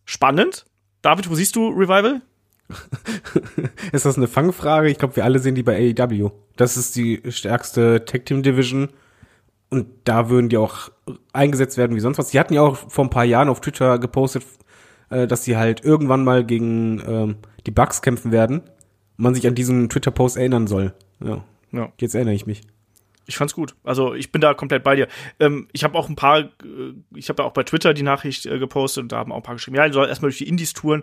[0.04, 0.64] Spannend.
[1.02, 2.22] David, wo siehst du Revival?
[3.92, 4.88] Ist das eine Fangfrage?
[4.88, 6.30] Ich glaube, wir alle sehen die bei AEW.
[6.56, 8.88] Das ist die stärkste Tag Team Division.
[9.70, 10.90] Und da würden die auch
[11.32, 12.30] eingesetzt werden wie sonst was.
[12.30, 14.44] Die hatten ja auch vor ein paar Jahren auf Twitter gepostet,
[15.10, 17.36] äh, dass sie halt irgendwann mal gegen ähm,
[17.66, 18.62] die Bugs kämpfen werden.
[19.16, 20.94] Man sich an diesen Twitter-Post erinnern soll.
[21.24, 21.44] Ja.
[21.72, 21.90] Ja.
[21.98, 22.62] Jetzt erinnere ich mich.
[23.26, 23.74] Ich fand's gut.
[23.84, 25.08] Also ich bin da komplett bei dir.
[25.38, 26.48] Ähm, ich habe auch ein paar, äh,
[27.14, 29.42] ich habe da auch bei Twitter die Nachricht äh, gepostet und da haben auch ein
[29.42, 31.02] paar geschrieben, ja, du sollst erstmal durch die Indies touren.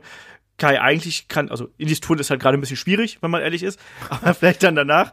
[0.60, 3.64] Kai, eigentlich kann, also Indies touren ist halt gerade ein bisschen schwierig, wenn man ehrlich
[3.64, 3.80] ist,
[4.10, 5.12] aber vielleicht dann danach.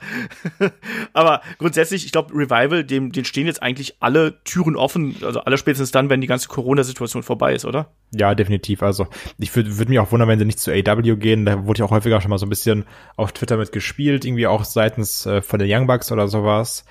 [1.14, 5.56] aber grundsätzlich, ich glaube, Revival, dem, den stehen jetzt eigentlich alle Türen offen, also alle
[5.56, 7.92] spätestens dann, wenn die ganze Corona-Situation vorbei ist, oder?
[8.12, 8.82] Ja, definitiv.
[8.82, 9.06] Also
[9.38, 11.46] ich würde würd mich auch wundern, wenn sie nicht zu AW gehen.
[11.46, 12.84] Da wurde ja auch häufiger schon mal so ein bisschen
[13.16, 16.84] auf Twitter mit gespielt, irgendwie auch seitens äh, von den Young Bucks oder sowas.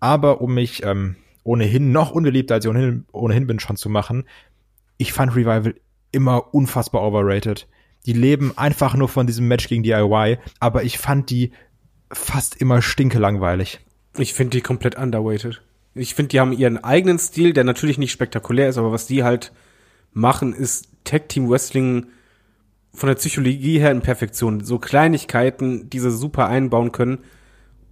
[0.00, 4.24] Aber um mich ähm, ohnehin noch unbeliebter, als ich ohnehin, ohnehin bin, schon zu machen,
[4.96, 5.74] ich fand Revival
[6.12, 7.68] immer unfassbar overrated.
[8.06, 11.52] Die leben einfach nur von diesem Match gegen DIY, aber ich fand die
[12.10, 13.80] fast immer stinkelangweilig.
[14.16, 15.62] Ich finde die komplett underweighted.
[15.94, 19.22] Ich finde, die haben ihren eigenen Stil, der natürlich nicht spektakulär ist, aber was die
[19.22, 19.52] halt
[20.12, 22.06] machen, ist Tag Team Wrestling
[22.92, 24.64] von der Psychologie her in Perfektion.
[24.64, 27.18] So Kleinigkeiten, die sie super einbauen können.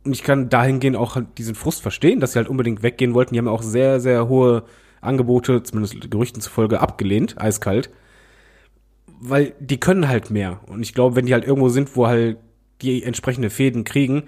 [0.04, 3.34] Und ich kann dahingehend auch diesen Frust verstehen, dass sie halt unbedingt weggehen wollten.
[3.34, 4.64] Die haben ja auch sehr, sehr hohe
[5.00, 7.90] Angebote, zumindest Gerüchten zufolge, abgelehnt, eiskalt.
[9.20, 10.60] Weil die können halt mehr.
[10.66, 12.38] Und ich glaube, wenn die halt irgendwo sind, wo halt
[12.82, 14.24] die entsprechende Fäden kriegen,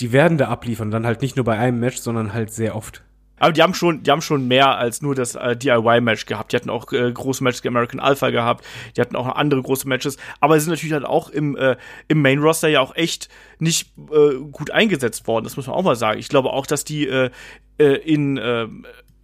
[0.00, 0.90] die werden da abliefern.
[0.90, 3.02] Dann halt nicht nur bei einem Match, sondern halt sehr oft.
[3.42, 6.52] Aber die haben schon, die haben schon mehr als nur das äh, DIY-Match gehabt.
[6.52, 8.64] Die hatten auch äh, große Matches gegen American Alpha gehabt.
[8.96, 10.16] Die hatten auch andere große Matches.
[10.38, 11.76] Aber sie sind natürlich halt auch im, äh,
[12.06, 13.28] im Main-Roster ja auch echt
[13.58, 15.42] nicht äh, gut eingesetzt worden.
[15.42, 16.20] Das muss man auch mal sagen.
[16.20, 17.30] Ich glaube auch, dass die äh,
[17.78, 18.68] äh, in, äh,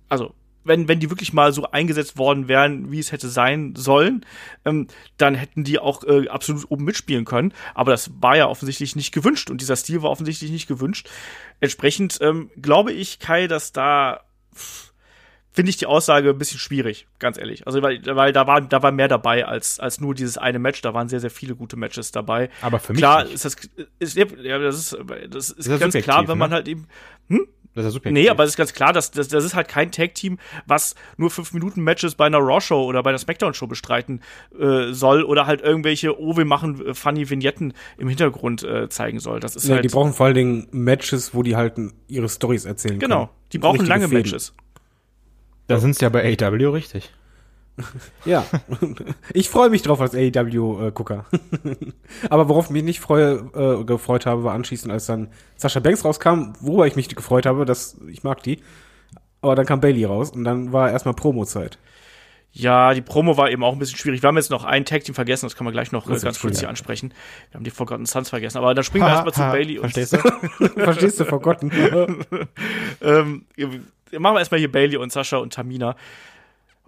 [0.08, 0.34] also
[0.68, 4.24] wenn, wenn die wirklich mal so eingesetzt worden wären, wie es hätte sein sollen,
[4.64, 7.52] ähm, dann hätten die auch äh, absolut oben mitspielen können.
[7.74, 11.08] Aber das war ja offensichtlich nicht gewünscht und dieser Stil war offensichtlich nicht gewünscht.
[11.60, 14.20] Entsprechend ähm, glaube ich, Kai, dass da
[15.58, 17.66] finde ich die Aussage ein bisschen schwierig, ganz ehrlich.
[17.66, 20.82] Also weil, weil da war da war mehr dabei als als nur dieses eine Match.
[20.82, 22.48] Da waren sehr sehr viele gute Matches dabei.
[22.62, 23.34] Aber für mich klar nicht.
[23.34, 23.56] ist das
[23.98, 24.24] ist ja
[24.58, 24.98] das ist
[25.30, 26.56] das ist, ja ganz subjektiv, klar, wenn man ne?
[26.56, 26.86] halt eben
[27.78, 28.10] Das ist ja super.
[28.10, 31.30] Nee, aber es ist ganz klar, dass, dass das ist halt kein Tag-Team, was nur
[31.30, 34.20] 5-Minuten-Matches bei einer Raw-Show oder bei einer Smackdown-Show bestreiten
[34.58, 39.20] äh, soll oder halt irgendwelche, oh, wir machen äh, funny Vignetten im Hintergrund äh, zeigen
[39.20, 39.40] soll.
[39.40, 39.84] Das ist Ja, halt.
[39.84, 41.74] die brauchen vor allen Dingen Matches, wo die halt
[42.08, 43.30] ihre Stories erzählen genau, können.
[43.52, 44.22] die brauchen Richtige lange Fäden.
[44.22, 44.54] Matches.
[45.68, 47.12] Da sind es ja bei AW richtig.
[48.24, 48.44] Ja,
[49.32, 51.26] ich freue mich drauf als AEW-Gucker.
[52.30, 56.04] Aber worauf ich mich nicht freue, äh, gefreut habe, war anschließend, als dann Sascha Banks
[56.04, 58.60] rauskam, worüber ich mich gefreut habe, dass ich mag die.
[59.40, 61.78] Aber dann kam Bailey raus und dann war erstmal Promo-Zeit.
[62.52, 64.22] Ja, die Promo war eben auch ein bisschen schwierig.
[64.22, 66.58] Wir haben jetzt noch ein Tag-Team vergessen, das können wir gleich noch äh, ganz kurz
[66.58, 67.12] hier ansprechen.
[67.50, 68.58] Wir haben die Forgotten Sons vergessen.
[68.58, 70.68] Aber dann springen wir erstmal zu Bailey und Verstehst du?
[70.74, 71.70] Verstehst du, vergotten?
[73.00, 73.44] ähm,
[74.12, 75.94] machen wir erstmal hier Bailey und Sascha und Tamina.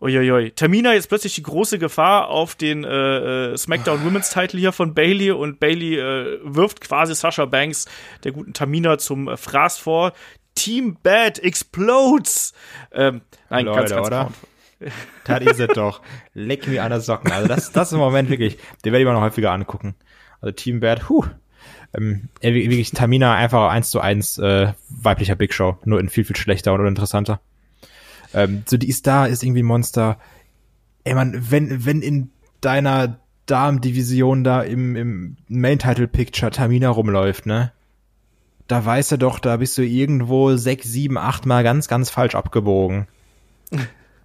[0.00, 0.52] Uiuiui.
[0.52, 4.94] Tamina jetzt plötzlich die große Gefahr auf den äh, äh, SmackDown Women's Title hier von
[4.94, 7.86] Bailey und Bailey äh, wirft quasi Sasha Banks,
[8.24, 10.12] der guten Tamina, zum äh, Fraß vor.
[10.54, 12.54] Team Bad explodes.
[12.92, 13.20] Ähm,
[13.50, 14.22] nein, Leute, ganz, ganz oder?
[14.24, 14.34] count.
[15.24, 16.00] Das ist es doch.
[16.32, 17.30] Leck mir an der Socken.
[17.30, 19.94] Also das, das ist im Moment wirklich, den werde ich mir noch häufiger angucken.
[20.40, 21.24] Also Team Bad, huh.
[21.92, 26.36] Ähm, wirklich Tamina einfach eins zu eins äh, weiblicher Big Show, nur in viel, viel
[26.36, 27.40] schlechter und interessanter.
[28.34, 30.18] Ähm, so die ist da, ist irgendwie ein Monster.
[31.04, 37.72] Ey man, wenn, wenn in deiner Damendivision da im, im Main-Title-Picture Tamina rumläuft, ne?
[38.68, 42.34] Da weißt du doch, da bist du irgendwo sechs, sieben, acht Mal ganz, ganz falsch
[42.34, 43.06] abgebogen.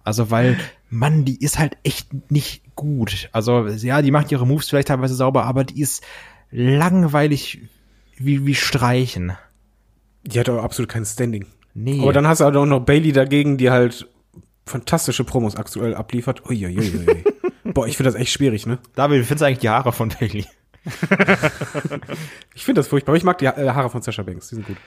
[0.04, 0.56] Also, weil,
[0.88, 3.28] Mann, die ist halt echt nicht gut.
[3.32, 6.04] Also, ja, die macht ihre Moves vielleicht teilweise sauber, aber die ist
[6.52, 7.62] langweilig
[8.16, 9.32] wie, wie Streichen.
[10.22, 11.46] Die hat aber absolut kein Standing.
[11.78, 12.00] Nee.
[12.00, 14.08] Aber dann hast du halt auch noch Bailey dagegen, die halt
[14.64, 16.48] fantastische Promos aktuell abliefert.
[16.48, 17.22] Uiuiui.
[17.64, 18.78] Boah, ich finde das echt schwierig, ne?
[18.94, 20.46] David, wie findest du eigentlich die Haare von Bailey?
[22.54, 23.10] Ich finde das furchtbar.
[23.10, 24.78] Aber ich mag die äh, Haare von Sascha Banks, die sind gut.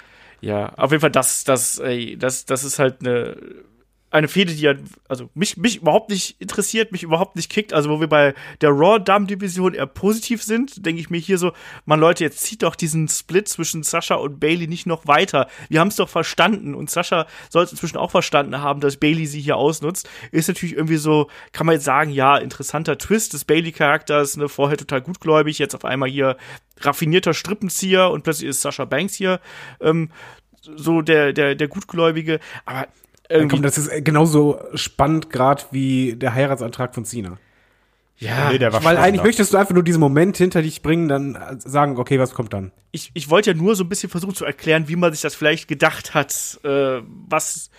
[0.42, 3.38] Ja, auf jeden Fall, das, das, ey, das, das ist halt eine,
[4.12, 7.74] eine Fehde, die halt, also mich, mich überhaupt nicht interessiert, mich überhaupt nicht kickt.
[7.74, 11.52] Also, wo wir bei der Raw-Damen-Division eher positiv sind, denke ich mir hier so,
[11.86, 15.48] man Leute, jetzt zieht doch diesen Split zwischen Sascha und Bailey nicht noch weiter.
[15.70, 19.28] Wir haben es doch verstanden und Sascha soll es inzwischen auch verstanden haben, dass Bailey
[19.28, 20.10] sie hier ausnutzt.
[20.32, 24.78] Ist natürlich irgendwie so, kann man jetzt sagen, ja, interessanter Twist des Bailey-Charakters, ne, vorher
[24.78, 26.38] total gutgläubig, jetzt auf einmal hier
[26.82, 29.40] raffinierter Strippenzieher und plötzlich ist Sascha Banks hier
[29.82, 30.10] ähm,
[30.62, 32.40] so der, der, der Gutgläubige.
[32.66, 32.88] Aber
[33.30, 37.38] irgendwie, Komm, das ist genauso spannend gerade wie der Heiratsantrag von Cena.
[38.18, 41.08] ja, Nee, der war Weil eigentlich möchtest du einfach nur diesen Moment hinter dich bringen,
[41.08, 42.72] dann äh, sagen, okay, was kommt dann?
[42.92, 45.36] ich, ich wollte ja nur so ein bisschen versuchen zu erklären, wie man sich das
[45.36, 47.70] vielleicht gedacht hat, äh, was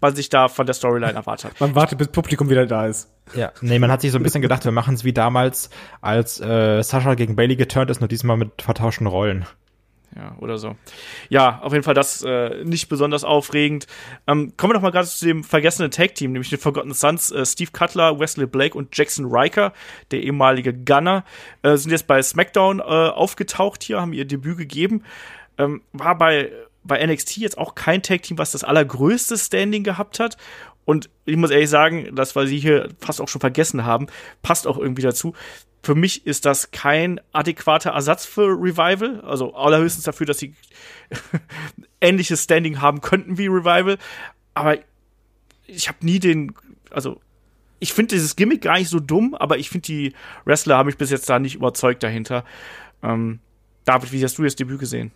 [0.00, 1.60] man sich da von der Storyline erwartet hat.
[1.60, 3.08] Man wartet, bis Publikum wieder da ist.
[3.34, 6.40] Ja, nee, man hat sich so ein bisschen gedacht, wir machen es wie damals, als
[6.40, 9.46] äh, Sascha gegen Bailey geturnt ist, nur diesmal mit vertauschten Rollen.
[10.14, 10.76] Ja, oder so.
[11.28, 13.86] Ja, auf jeden Fall das äh, nicht besonders aufregend.
[14.26, 17.30] Ähm, kommen wir doch mal gerade zu dem vergessenen Tag-Team, nämlich den Forgotten Sons.
[17.32, 19.72] Äh, Steve Cutler, Wesley Blake und Jackson Riker,
[20.12, 21.24] der ehemalige Gunner,
[21.62, 25.02] äh, sind jetzt bei SmackDown äh, aufgetaucht hier, haben ihr Debüt gegeben.
[25.58, 26.50] Ähm, war bei,
[26.82, 30.38] bei NXT jetzt auch kein Tag-Team, was das allergrößte Standing gehabt hat.
[30.86, 34.06] Und ich muss ehrlich sagen, das, was sie hier fast auch schon vergessen haben,
[34.40, 35.34] passt auch irgendwie dazu.
[35.86, 39.20] Für mich ist das kein adäquater Ersatz für Revival.
[39.20, 40.52] Also allerhöchstens dafür, dass sie
[42.00, 43.96] ähnliches Standing haben könnten wie Revival.
[44.52, 44.78] Aber
[45.64, 46.54] ich habe nie den,
[46.90, 47.20] also
[47.78, 50.12] ich finde dieses Gimmick gar nicht so dumm, aber ich finde die
[50.44, 52.44] Wrestler haben mich bis jetzt da nicht überzeugt dahinter.
[53.04, 53.38] Ähm,
[53.84, 55.12] David, wie hast du das Debüt gesehen?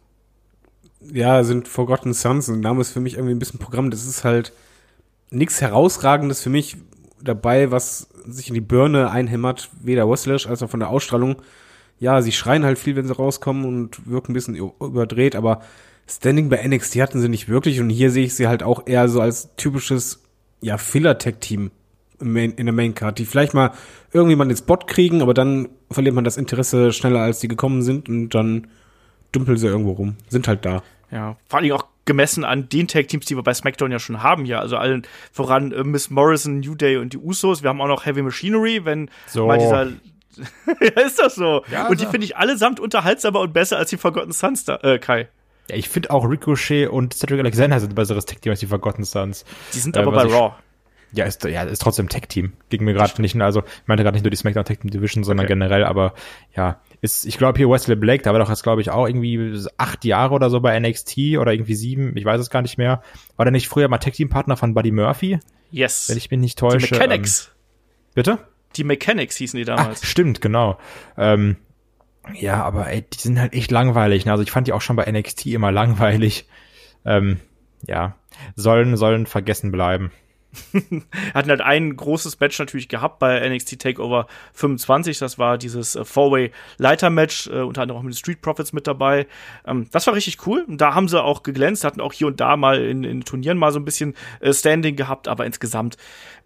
[1.00, 2.48] Ja, sind Forgotten Sons.
[2.48, 3.90] Ein Name ist für mich irgendwie ein bisschen Programm.
[3.90, 4.52] Das ist halt
[5.30, 6.76] nichts Herausragendes für mich
[7.22, 11.36] dabei, was sich in die Birne einhämmert, weder wrestlerisch als auch von der Ausstrahlung.
[11.98, 15.60] Ja, sie schreien halt viel, wenn sie rauskommen und wirken ein bisschen überdreht, aber
[16.08, 19.08] Standing bei NXT hatten sie nicht wirklich und hier sehe ich sie halt auch eher
[19.08, 20.22] so als typisches,
[20.60, 21.70] ja, Filler-Tech-Team
[22.20, 23.72] in der Main-Card, die vielleicht mal
[24.12, 27.82] irgendwie mal den Spot kriegen, aber dann verliert man das Interesse schneller, als die gekommen
[27.82, 28.66] sind und dann
[29.34, 30.82] dümpeln sie irgendwo rum, sind halt da.
[31.10, 34.44] Ja, vor allem auch gemessen an den Tag-Teams, die wir bei SmackDown ja schon haben
[34.44, 34.60] hier.
[34.60, 37.62] Also allen voran äh, Miss Morrison, New Day und die Usos.
[37.62, 39.46] Wir haben auch noch Heavy Machinery, wenn So.
[39.46, 39.86] mal dieser.
[40.80, 41.64] ja, ist das so.
[41.70, 44.98] Ja, und die finde ich allesamt unterhaltsamer und besser als die Forgotten Sons da, äh,
[44.98, 45.28] Kai.
[45.68, 49.04] Ja, ich finde auch Ricochet und Cedric Alexander sind ein besseres Tag-Team als die Forgotten
[49.04, 49.44] Sons.
[49.74, 50.54] Die sind Äh, aber bei Raw.
[51.12, 52.52] Ja, ist, ja, ist trotzdem Tag-Team.
[52.70, 55.24] Ging mir gerade nicht, also ich meinte gerade nicht nur die SmackDown Tag Team Division,
[55.24, 55.54] sondern Okay.
[55.54, 56.14] generell, aber
[56.56, 59.58] ja, ist, ich glaube hier Wesley Blake, da war doch jetzt, glaube ich, auch irgendwie
[59.78, 63.02] acht Jahre oder so bei NXT oder irgendwie sieben, ich weiß es gar nicht mehr.
[63.36, 65.38] War der nicht früher mal Tag-Team-Partner von Buddy Murphy,
[65.70, 66.08] Yes.
[66.08, 66.94] wenn ich mich nicht die täusche?
[66.94, 67.46] Mechanics.
[67.48, 68.38] Ähm, bitte?
[68.76, 70.06] die Mechanics hießen die damals.
[70.06, 70.78] stimmt, genau.
[71.16, 71.56] Ähm,
[72.34, 74.26] ja, aber ey, die sind halt echt langweilig.
[74.26, 74.30] Ne?
[74.32, 76.46] Also ich fand die auch schon bei NXT immer langweilig.
[77.04, 77.40] Ähm,
[77.86, 78.14] ja,
[78.56, 80.12] sollen, sollen vergessen bleiben.
[81.34, 85.18] hatten halt ein großes Match natürlich gehabt bei NXT Takeover 25.
[85.18, 89.26] Das war dieses äh, Four-Way-Leiter-Match, äh, unter anderem auch mit den Street Profits mit dabei.
[89.66, 90.64] Ähm, das war richtig cool.
[90.66, 93.58] Und da haben sie auch geglänzt, hatten auch hier und da mal in, in Turnieren
[93.58, 95.96] mal so ein bisschen äh, Standing gehabt, aber insgesamt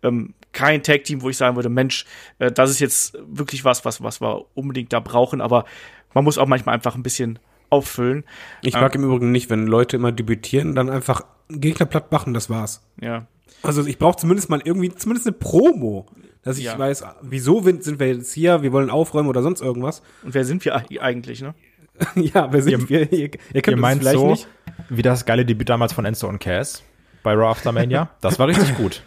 [0.03, 2.05] ähm, kein Tag-Team, wo ich sagen würde, Mensch,
[2.39, 5.41] äh, das ist jetzt wirklich was, was, was wir unbedingt da brauchen.
[5.41, 5.65] Aber
[6.13, 7.39] man muss auch manchmal einfach ein bisschen
[7.71, 8.25] auffüllen.
[8.63, 12.49] Ich mag im Übrigen nicht, wenn Leute immer debütieren, dann einfach Gegner platt machen, das
[12.49, 12.87] war's.
[13.01, 13.27] Ja.
[13.65, 16.07] Also ich brauche zumindest mal irgendwie, zumindest eine Promo,
[16.43, 16.79] dass ich Ja.
[16.79, 20.03] weiß, wieso sind wir jetzt hier, wir wollen aufräumen oder sonst irgendwas.
[20.23, 21.55] Und wer sind wir eig- eigentlich, ne?
[22.17, 23.11] ja, wer sind wir?
[23.13, 24.49] Ihr, ihr kennt Ihr uns meint vielleicht so, nicht.
[24.91, 26.83] wie das geile Debüt damals von Enzo und Cass
[27.23, 28.11] bei Raw After Mania?
[28.21, 29.03] Das war richtig gut.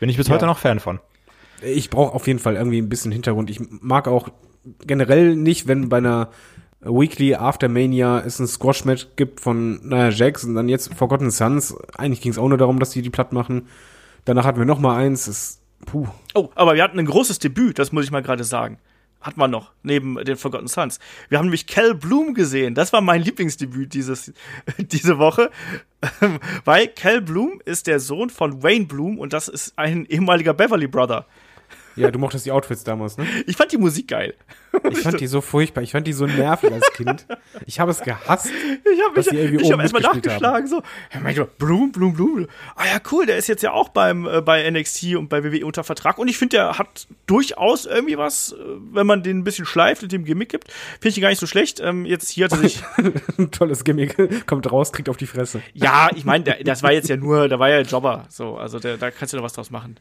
[0.00, 1.00] Bin ich bis heute noch Fan von.
[1.62, 3.50] Ich brauche auf jeden Fall irgendwie ein bisschen Hintergrund.
[3.50, 4.28] Ich mag auch
[4.86, 6.30] generell nicht, wenn bei einer
[6.82, 11.76] Weekly After Mania es ein Squash-Match gibt von Nia Jax und dann jetzt Forgotten Sons.
[11.96, 13.68] Eigentlich ging es auch nur darum, dass die die platt machen.
[14.24, 15.26] Danach hatten wir noch mal eins.
[15.26, 16.06] Das, puh.
[16.34, 18.78] Oh, aber wir hatten ein großes Debüt, das muss ich mal gerade sagen.
[19.20, 20.98] Hat man noch, neben den Forgotten Sons.
[21.28, 22.74] Wir haben nämlich Cal Bloom gesehen.
[22.74, 24.32] Das war mein Lieblingsdebüt dieses,
[24.78, 25.50] diese Woche.
[26.64, 30.86] Weil Cal Bloom ist der Sohn von Wayne Bloom und das ist ein ehemaliger Beverly
[30.86, 31.26] Brother.
[32.00, 33.26] Ja, du mochtest die Outfits damals, ne?
[33.46, 34.34] Ich fand die Musik geil.
[34.90, 35.82] Ich fand die so furchtbar.
[35.82, 37.26] Ich fand die so nervig als Kind.
[37.66, 38.50] Ich habe es gehasst.
[38.92, 40.82] Ich habe ich oben hab erstmal nachgeschlagen, so,
[41.12, 42.46] ja, mein Gott, Bloom, Bloom, Bloom.
[42.74, 45.66] Ah ja, cool, der ist jetzt ja auch beim, äh, bei NXT und bei WWE
[45.66, 46.18] unter Vertrag.
[46.18, 48.56] Und ich finde, der hat durchaus irgendwie was, äh,
[48.92, 50.72] wenn man den ein bisschen schleift und dem Gimmick gibt.
[50.72, 51.80] Finde ich ihn gar nicht so schlecht.
[51.80, 52.82] Ähm, jetzt hier hat er sich,
[53.38, 54.46] Ein tolles Gimmick.
[54.46, 55.62] Kommt raus, kriegt auf die Fresse.
[55.74, 58.96] ja, ich meine, das war jetzt ja nur, da war ja Jobber, so, also der,
[58.96, 59.98] da kannst du doch was draus machen.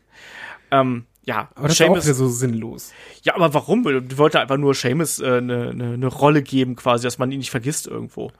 [0.71, 2.91] Ähm, ja, Aber das war auch so sinnlos.
[3.23, 3.83] ja, aber warum?
[3.83, 7.31] Die wollte einfach nur Seamus eine äh, ne, ne, ne Rolle geben, quasi, dass man
[7.31, 8.31] ihn nicht vergisst irgendwo.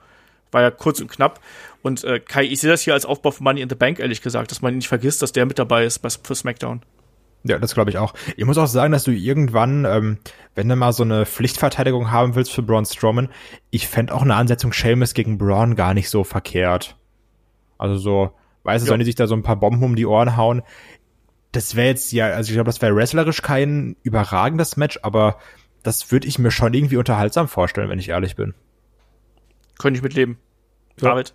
[0.52, 1.38] War ja kurz und knapp.
[1.82, 4.20] Und äh, Kai, ich sehe das hier als Aufbau von Money in the Bank, ehrlich
[4.22, 6.80] gesagt, dass man ihn nicht vergisst, dass der mit dabei ist bei, für SmackDown.
[7.44, 8.12] Ja, das glaube ich auch.
[8.36, 10.18] Ich muss auch sagen, dass du irgendwann, ähm,
[10.56, 13.28] wenn du mal so eine Pflichtverteidigung haben willst für Braun Strowman,
[13.70, 16.96] ich fänd auch eine Ansetzung Sheamus gegen Braun gar nicht so verkehrt.
[17.78, 18.30] Also so,
[18.64, 18.88] weißt du, Ja.
[18.88, 20.62] sollen die sich da so ein paar Bomben um die Ohren hauen?
[21.52, 25.38] Das wäre jetzt ja, also ich glaube, das wäre wrestlerisch kein überragendes Match, aber
[25.82, 28.54] das würde ich mir schon irgendwie unterhaltsam vorstellen, wenn ich ehrlich bin.
[29.78, 30.38] Könnte ich mitleben.
[31.00, 31.10] Ja.
[31.10, 31.34] David.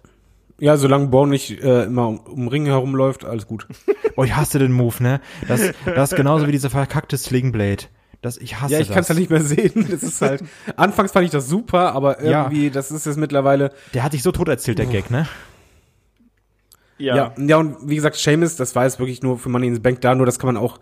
[0.57, 3.67] Ja, solange Braun nicht äh, immer um, um Ring herumläuft, alles gut.
[4.17, 5.19] Oh, ich hasse den Move, ne?
[5.45, 7.83] Das, das ist genauso wie diese verkackte Slingblade.
[8.21, 9.87] Das, ich hasse Ja, ich kann es halt nicht mehr sehen.
[9.91, 10.41] Das ist halt.
[10.77, 12.43] Anfangs fand ich das super, aber Ja.
[12.43, 13.73] irgendwie, das ist jetzt mittlerweile.
[13.93, 15.27] Der hat sich so tot erzählt, der Gag, ne?
[16.97, 17.15] Ja.
[17.15, 17.33] Ja.
[17.37, 20.01] ja, und wie gesagt, Seamus, das war jetzt wirklich nur für Money in the Bank
[20.01, 20.79] da, nur das kann man auch.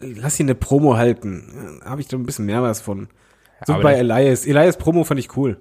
[0.00, 1.80] Lass ihn eine Promo halten.
[1.84, 3.08] Habe ich da ein bisschen mehr was von.
[3.66, 4.46] So aber bei Elias.
[4.46, 5.60] Elias Promo fand ich cool.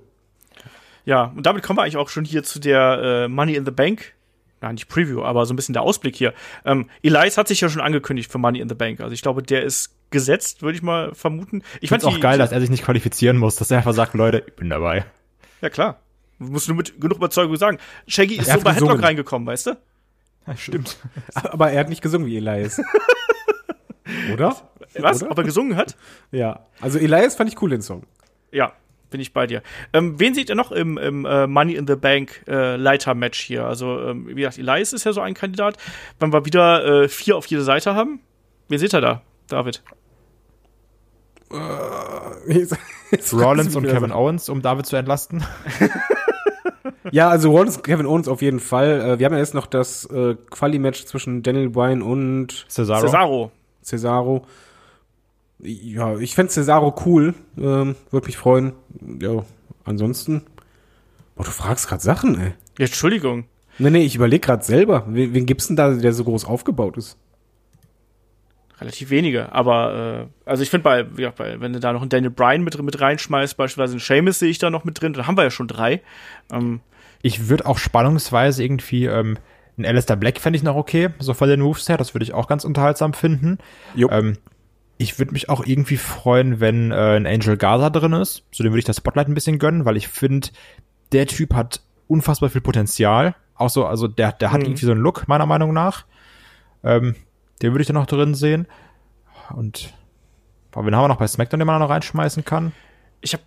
[1.06, 3.72] Ja, und damit kommen wir eigentlich auch schon hier zu der äh, Money in the
[3.72, 4.14] Bank.
[4.62, 6.34] Nein, nicht Preview, aber so ein bisschen der Ausblick hier.
[6.66, 9.00] Ähm, Elias hat sich ja schon angekündigt für Money in the Bank.
[9.02, 11.64] Also ich glaube, der ist gesetzt, würde ich mal vermuten.
[11.78, 13.94] Ich Ich find's auch die- geil, dass er sich nicht qualifizieren muss, dass er einfach
[13.94, 15.06] sagt, Leute, ich bin dabei.
[15.62, 16.00] Ja, klar.
[16.40, 17.78] Du musst nur mit genug Überzeugung sagen.
[18.08, 19.04] Shaggy ist Er so bei Headlock gesungen.
[19.06, 19.78] reingekommen, weißt du?
[20.48, 20.98] Ja, stimmt.
[21.36, 22.82] Aber er hat nicht gesungen wie Elias.
[24.34, 24.56] Oder?
[24.98, 25.22] Was?
[25.22, 25.32] Oder?
[25.32, 25.96] Ob er gesungen hat?
[26.32, 26.66] Ja.
[26.82, 28.04] Also Elias fand ich cool, den Song.
[28.52, 28.74] Ja,
[29.12, 29.62] bin ich bei dir.
[29.94, 33.66] Ähm, wen seht ihr noch im, im äh, Money in the Bank äh, Leiter-Match hier?
[33.66, 35.78] Also, ähm, wie gesagt, Elias ist ja so ein Kandidat.
[36.20, 38.22] Wenn wir wieder äh, vier auf jede Seite haben,
[38.70, 39.84] wen seht ihr da, David?
[43.34, 45.44] Rollins und Kevin Owens, um David zu entlasten.
[47.12, 49.02] Ja, also Rollins und Kevin Owens auf jeden Fall.
[49.02, 53.02] Äh, Wir haben ja jetzt noch das äh, Quali-Match zwischen Daniel Bryan und Cesaro.
[53.02, 53.52] Cesaro.
[53.84, 54.46] Cesaro.
[55.60, 57.34] Ja, ich fände Cesaro cool.
[57.58, 58.74] Ähm, Würde mich freuen.
[59.22, 59.44] Ja,
[59.86, 60.44] ansonsten
[61.40, 62.52] Oh, du fragst gerade Sachen, ey.
[62.78, 63.46] Ja, Entschuldigung.
[63.78, 65.06] Nee, nee, ich überlege gerade selber.
[65.08, 67.18] Wen, wen gibt's denn da, der so groß aufgebaut ist?
[68.82, 72.10] Relativ wenige, aber äh, also ich finde bei, ja, bei, wenn du da noch einen
[72.10, 75.28] Daniel Bryan mit, mit reinschmeißt, beispielsweise einen Seamus sehe ich da noch mit drin, dann
[75.28, 76.02] haben wir ja schon drei.
[76.52, 76.82] Ähm,
[77.22, 79.38] Ich würde auch spannungsweise irgendwie, ähm,
[79.78, 82.34] ein Alistair Black fände ich noch okay, so von den Moves her, das würde ich
[82.34, 83.58] auch ganz unterhaltsam finden.
[84.12, 84.38] Ähm,
[84.98, 88.44] ich würde mich auch irgendwie freuen, wenn äh, ein Angel Gaza drin ist.
[88.52, 90.50] So dem würde ich das Spotlight ein bisschen gönnen, weil ich finde,
[91.14, 93.36] der Typ hat unfassbar viel Potenzial.
[93.56, 94.66] Auch so, also der, der hat Mhm.
[94.68, 96.06] irgendwie so einen Look, meiner Meinung nach.
[96.84, 97.16] Ähm,
[97.62, 98.68] den würde ich da noch drin sehen.
[99.56, 99.94] Und
[100.72, 102.72] boah, wen haben wir noch bei SmackDown, den man da noch reinschmeißen kann?
[103.22, 103.44] ich habe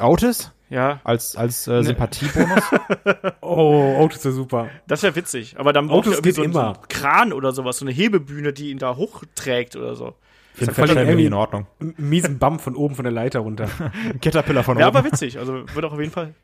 [0.00, 0.52] Otis?
[0.70, 2.62] ja, Als, als äh, Sympathiebonus?
[3.42, 4.68] Oh, Otis ist ja super.
[4.86, 7.78] das wäre witzig, aber dann braucht er irgendwie so, einen- so einen Kran oder sowas,
[7.78, 10.14] so eine Hebebühne, die ihn da hochträgt oder so.
[10.54, 11.66] Für den Fettscheiben irgendwie- in Ordnung.
[11.98, 13.68] Miesen Bump von oben von der Leiter runter.
[14.10, 14.96] Ein Caterpillar von Ja, oben.
[14.96, 16.34] aber witzig, also wird auch auf jeden Fall.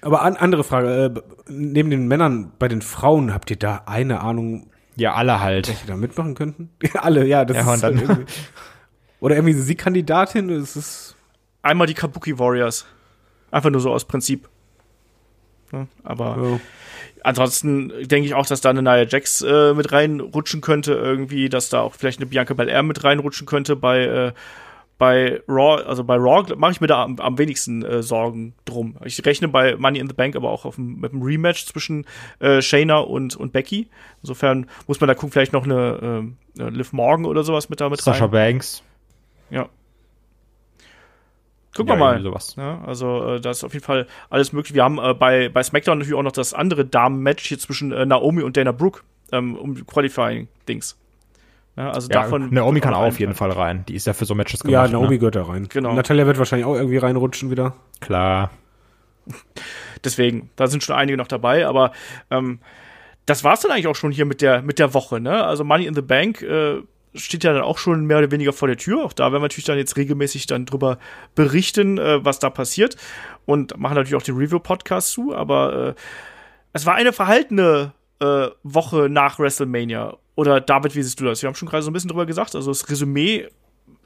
[0.00, 4.20] Aber an, andere Frage, äh, neben den Männern, bei den Frauen, habt ihr da eine
[4.20, 5.68] Ahnung, Ja, alle halt.
[5.68, 6.70] welche da mitmachen könnten?
[6.94, 8.32] Alle, ja, das Ja, ist und dann- irgendwie-
[9.20, 11.15] Oder irgendwie eine Siegkandidatin, das ist
[11.66, 12.86] Einmal die Kabuki Warriors.
[13.50, 14.48] Einfach nur so aus Prinzip.
[15.72, 16.60] Ja, aber oh,
[17.24, 21.68] ansonsten denke ich auch, dass da eine Nia Jax äh, mit reinrutschen könnte irgendwie, dass
[21.68, 24.32] da auch vielleicht eine Bianca Belair mit reinrutschen könnte bei äh,
[24.98, 28.96] bei Raw, also bei Raw mache ich mir da am, am wenigsten äh, Sorgen drum.
[29.04, 32.06] Ich rechne bei Money in the Bank aber auch auf dem, mit einem Rematch zwischen
[32.38, 33.88] äh, Shayna und, und Becky.
[34.22, 37.90] Insofern muss man da gucken, vielleicht noch eine, eine Liv Morgan oder sowas mit da
[37.90, 38.30] mit Sascha rein.
[38.30, 38.82] Banks.
[39.50, 39.68] Ja.
[41.76, 42.22] Gucken Ja, wir mal.
[42.22, 42.54] sowas.
[42.56, 44.74] Ja, also äh, da ist auf jeden Fall alles möglich.
[44.74, 48.06] Wir haben äh, bei, bei SmackDown natürlich auch noch das andere Damen-Match hier zwischen äh,
[48.06, 49.02] Naomi und Dana Brooke
[49.32, 50.96] ähm, um Qualifying-Dings.
[51.76, 53.84] Ja, also Ja, davon Naomi kann auch auf jeden Fall rein.
[53.86, 54.72] Die ist ja für so Matches gemacht.
[54.72, 55.18] ja, Naomi Ne?
[55.18, 55.68] gehört da rein.
[55.68, 55.92] Genau.
[55.92, 57.74] Natalia wird wahrscheinlich auch irgendwie reinrutschen wieder.
[58.00, 58.50] Klar.
[60.04, 61.92] Deswegen, da sind schon einige noch dabei, aber
[62.30, 62.60] ähm,
[63.26, 65.44] das war's dann eigentlich auch schon hier mit der, mit der Woche, ne?
[65.44, 66.76] Also Money in the Bank äh,
[67.16, 69.04] steht ja dann auch schon mehr oder weniger vor der Tür.
[69.04, 70.98] Auch da werden wir natürlich dann jetzt regelmäßig dann drüber
[71.34, 72.96] berichten, äh, was da passiert.
[73.44, 75.94] Und machen natürlich auch den Review-Podcast zu, aber äh,
[76.72, 80.16] es war eine verhaltene äh, Woche nach WrestleMania.
[80.34, 81.42] Oder David, wie siehst du das?
[81.42, 82.54] Wir haben schon gerade so ein bisschen drüber gesagt.
[82.54, 83.48] Also das Resümee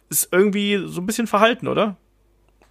[0.09, 1.97] ist irgendwie so ein bisschen verhalten, oder?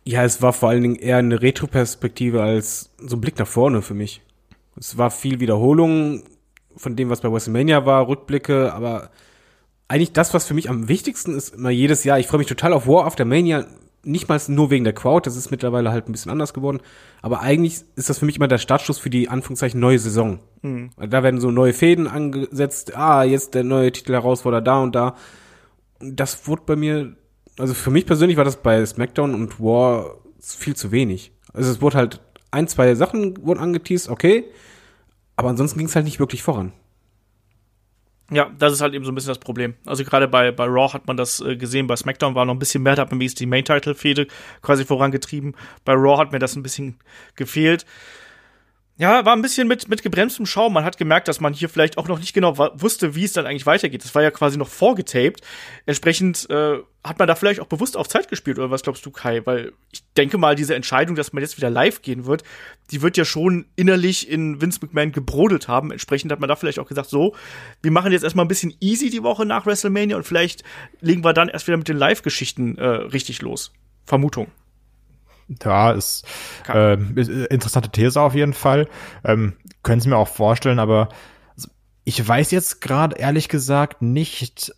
[0.05, 3.81] Ja, es war vor allen Dingen eher eine Retro-Perspektive als so ein Blick nach vorne
[3.81, 4.21] für mich.
[4.77, 6.23] Es war viel Wiederholung
[6.75, 9.11] von dem, was bei WrestleMania war, Rückblicke, aber
[9.89, 12.71] eigentlich das, was für mich am wichtigsten ist, immer jedes Jahr, ich freue mich total
[12.71, 13.65] auf War After Mania,
[14.03, 16.79] nicht mal nur wegen der Crowd, das ist mittlerweile halt ein bisschen anders geworden,
[17.21, 20.39] aber eigentlich ist das für mich immer der Startschuss für die Anführungszeichen neue Saison.
[20.97, 25.15] Da werden so neue Fäden angesetzt, ah, jetzt der neue Titelherausforderer da und da.
[25.99, 27.17] Das wurde bei mir,
[27.57, 31.33] also für mich persönlich war das bei SmackDown und War viel zu wenig.
[31.51, 32.21] Also es wurde halt
[32.51, 34.45] ein, zwei Sachen wurden angeteased, okay,
[35.35, 36.71] aber ansonsten ging es halt nicht wirklich voran.
[38.31, 39.73] Ja, das ist halt eben so ein bisschen das Problem.
[39.85, 42.59] Also gerade bei, bei Raw hat man das äh, gesehen, bei SmackDown war noch ein
[42.59, 44.27] bisschen mehr, da hat man wenigstens die Main-Title-Fehde
[44.61, 45.55] quasi vorangetrieben.
[45.85, 46.99] Bei Raw hat mir das ein bisschen
[47.35, 47.85] gefehlt.
[48.99, 50.73] Ja, war ein bisschen mit, mit gebremstem Schaum.
[50.73, 53.45] Man hat gemerkt, dass man hier vielleicht auch noch nicht genau wusste, wie es dann
[53.45, 54.03] eigentlich weitergeht.
[54.03, 55.39] Das war ja quasi noch vorgetaped.
[55.85, 59.11] Entsprechend äh, hat man da vielleicht auch bewusst auf Zeit gespielt, oder was glaubst du,
[59.11, 59.45] Kai?
[59.45, 62.43] Weil ich denke mal, diese Entscheidung, dass man jetzt wieder live gehen wird,
[62.91, 65.91] die wird ja schon innerlich in Vince McMahon gebrodelt haben.
[65.91, 67.37] Entsprechend hat man da vielleicht auch gesagt, so,
[67.81, 70.65] wir machen jetzt erstmal ein bisschen easy die Woche nach WrestleMania und vielleicht
[70.99, 73.71] legen wir dann erst wieder mit den Live-Geschichten äh, richtig los.
[74.05, 74.47] Vermutung.
[75.63, 76.25] Ja, ist,
[76.73, 78.87] ähm, ist äh, interessante These auf jeden Fall.
[79.23, 81.09] Ähm, können Sie mir auch vorstellen, aber
[81.55, 81.69] also,
[82.03, 84.73] ich weiß jetzt gerade ehrlich gesagt nicht,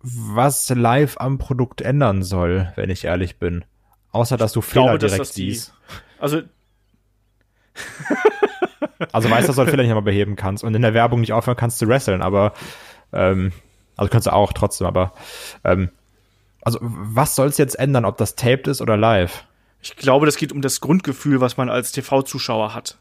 [0.00, 3.64] was live am Produkt ändern soll, wenn ich ehrlich bin.
[4.10, 5.74] Außer dass du Fehler glaube, dass direkt das die- siehst.
[6.18, 6.42] Also,
[9.12, 11.56] Also weißt, dass du Fehler nicht mal beheben kannst und in der Werbung nicht aufhören
[11.56, 12.52] kannst zu wresteln, aber
[13.12, 13.52] ähm,
[13.96, 15.12] also kannst du auch trotzdem, aber
[15.64, 15.90] ähm,
[16.62, 19.44] also was soll es jetzt ändern, ob das taped ist oder live?
[19.82, 22.98] Ich glaube, das geht um das Grundgefühl, was man als TV-Zuschauer hat.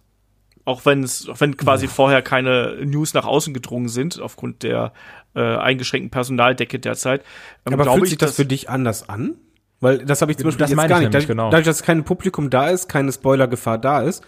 [0.66, 4.94] Auch wenn es, auch wenn quasi vorher keine News nach außen gedrungen sind, aufgrund der
[5.36, 7.24] äh, eingeschränkten Personaldecke derzeit.
[7.66, 9.36] Ähm, Aber fühlt ich, sich das für dich anders an?
[9.80, 11.14] Weil das habe ich zum Beispiel Das jetzt meine gar ich nicht.
[11.14, 11.50] Dadurch, genau.
[11.50, 14.24] dadurch, dass kein Publikum da ist, keine Spoilergefahr da ist,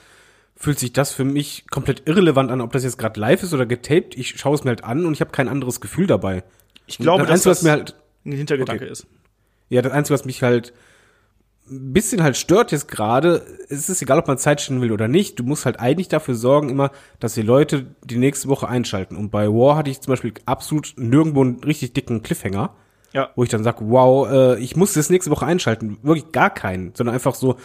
[0.55, 3.65] fühlt sich das für mich komplett irrelevant an, ob das jetzt gerade live ist oder
[3.67, 4.15] getaped.
[4.17, 6.43] Ich schaue es mir halt an und ich habe kein anderes Gefühl dabei.
[6.88, 8.91] ich glaube, das dass Einzige, was das mir halt, ein Hintergedanke Okay.
[8.91, 9.05] ist.
[9.69, 10.73] ja, das Einzige, was mich halt
[11.69, 15.07] ein bisschen halt stört jetzt gerade, es ist egal, ob man Zeit stellen will oder
[15.07, 19.15] nicht, du musst halt eigentlich dafür sorgen immer, dass die Leute die nächste Woche einschalten.
[19.15, 22.76] Und bei War hatte ich zum Beispiel absolut nirgendwo einen richtig dicken Cliffhanger.
[23.15, 23.30] Ja.
[23.35, 25.99] wo ich dann sage, wow, äh, ich muss das nächste Woche einschalten.
[26.02, 27.57] Wirklich gar keinen, sondern einfach so,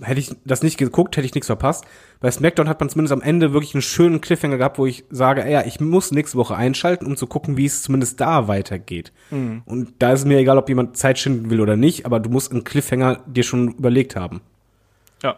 [0.00, 1.84] hätte ich das nicht geguckt, hätte ich nichts verpasst.
[2.20, 5.48] Bei SmackDown hat man zumindest am Ende wirklich einen schönen Cliffhanger gehabt, wo ich sage,
[5.50, 9.12] ja, ich muss nächste Woche einschalten, um zu gucken, wie es zumindest da weitergeht.
[9.30, 9.62] Mhm.
[9.64, 12.30] Und da ist es mir egal, ob jemand Zeit schinden will oder nicht, aber du
[12.30, 14.40] musst einen Cliffhanger dir schon überlegt haben.
[15.22, 15.36] Ja.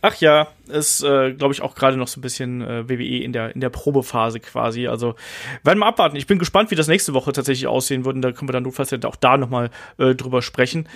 [0.00, 3.32] Ach ja, ist, äh, glaube ich, auch gerade noch so ein bisschen äh, WWE in
[3.32, 4.86] der, in der Probephase quasi.
[4.86, 5.14] Also
[5.62, 6.16] werden wir abwarten.
[6.16, 8.16] Ich bin gespannt, wie das nächste Woche tatsächlich aussehen wird.
[8.16, 10.88] Und da können wir dann notfalls auch da nochmal äh, drüber sprechen.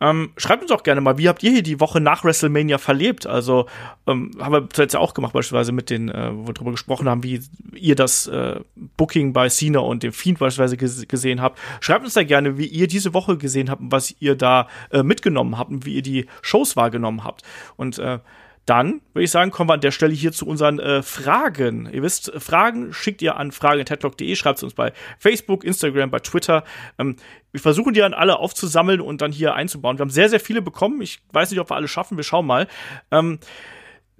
[0.00, 3.26] Ähm, schreibt uns auch gerne mal, wie habt ihr hier die Woche nach WrestleMania verlebt?
[3.26, 3.66] Also
[4.06, 7.08] ähm, haben wir zuletzt ja auch gemacht, beispielsweise mit den, äh, wo wir drüber gesprochen
[7.08, 7.42] haben, wie
[7.74, 8.60] ihr das äh,
[8.96, 11.58] Booking bei Cena und dem Fiend beispielsweise gesehen habt.
[11.80, 15.02] Schreibt uns da gerne, wie ihr diese Woche gesehen habt und was ihr da äh,
[15.02, 17.42] mitgenommen habt und wie ihr die Shows wahrgenommen habt.
[17.76, 18.20] Und äh,
[18.66, 21.88] dann würde ich sagen, kommen wir an der Stelle hier zu unseren äh, Fragen.
[21.92, 26.64] Ihr wisst, Fragen schickt ihr an fragen.headlock.de, schreibt es uns bei Facebook, Instagram, bei Twitter.
[26.98, 27.16] Ähm,
[27.52, 29.98] wir versuchen die dann alle aufzusammeln und dann hier einzubauen.
[29.98, 31.00] Wir haben sehr, sehr viele bekommen.
[31.02, 32.16] Ich weiß nicht, ob wir alle schaffen.
[32.16, 32.68] Wir schauen mal.
[33.10, 33.40] Ähm,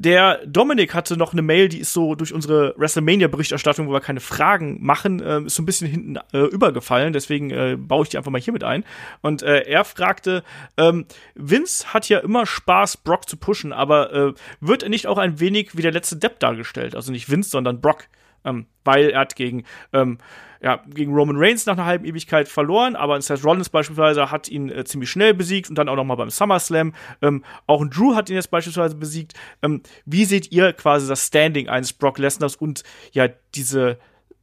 [0.01, 4.20] der Dominik hatte noch eine Mail, die ist so durch unsere WrestleMania-Berichterstattung, wo wir keine
[4.20, 7.12] Fragen machen, äh, ist so ein bisschen hinten äh, übergefallen.
[7.12, 8.82] Deswegen äh, baue ich die einfach mal hier mit ein.
[9.20, 10.43] Und äh, er fragte,
[10.78, 11.05] ähm,
[11.35, 14.32] Vince hat ja immer Spaß, Brock zu pushen, aber äh,
[14.62, 16.94] wird er nicht auch ein wenig wie der letzte Depp dargestellt?
[16.97, 18.09] Also nicht Vince, sondern Brock.
[18.44, 20.18] Ähm, weil er hat gegen ähm,
[20.62, 24.70] ja, gegen Roman Reigns nach einer halben Ewigkeit verloren, aber Seth Rollins beispielsweise hat ihn
[24.70, 26.92] äh, ziemlich schnell besiegt und dann auch noch mal beim SummerSlam.
[27.22, 29.32] Ähm, auch ein Drew hat ihn jetzt beispielsweise besiegt.
[29.62, 33.98] Ähm, wie seht ihr quasi das Standing eines Brock Lesners und ja diese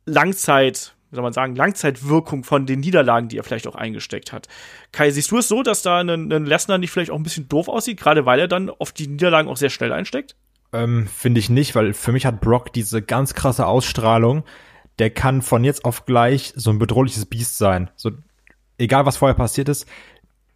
[0.06, 4.50] Langzeit wie soll man sagen, Langzeitwirkung von den Niederlagen, die er vielleicht auch eingesteckt hat.
[4.92, 7.48] Kai, siehst du es so, dass da ein, ein Lesnar nicht vielleicht auch ein bisschen
[7.48, 10.36] doof aussieht, gerade weil er dann auf die Niederlagen auch sehr schnell einsteckt?
[10.74, 14.44] Ähm, Finde ich nicht, weil für mich hat Brock diese ganz krasse Ausstrahlung,
[15.00, 17.90] der kann von jetzt auf gleich so ein bedrohliches Biest sein.
[17.96, 18.12] So,
[18.78, 19.88] egal was vorher passiert ist,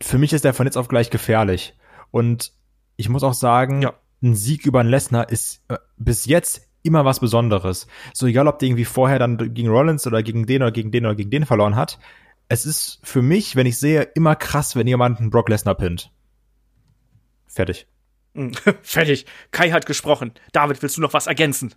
[0.01, 1.75] für mich ist der von jetzt auf gleich gefährlich.
[2.09, 2.51] Und
[2.97, 3.93] ich muss auch sagen, ja.
[4.21, 7.87] ein Sieg über einen Lesnar ist äh, bis jetzt immer was Besonderes.
[8.13, 11.05] So egal, ob der irgendwie vorher dann gegen Rollins oder gegen den oder gegen den
[11.05, 11.99] oder gegen den verloren hat.
[12.47, 16.11] Es ist für mich, wenn ich sehe, immer krass, wenn jemand einen Brock Lesnar pinnt.
[17.47, 17.87] Fertig.
[18.81, 19.25] Fertig.
[19.51, 20.31] Kai hat gesprochen.
[20.51, 21.73] David, willst du noch was ergänzen?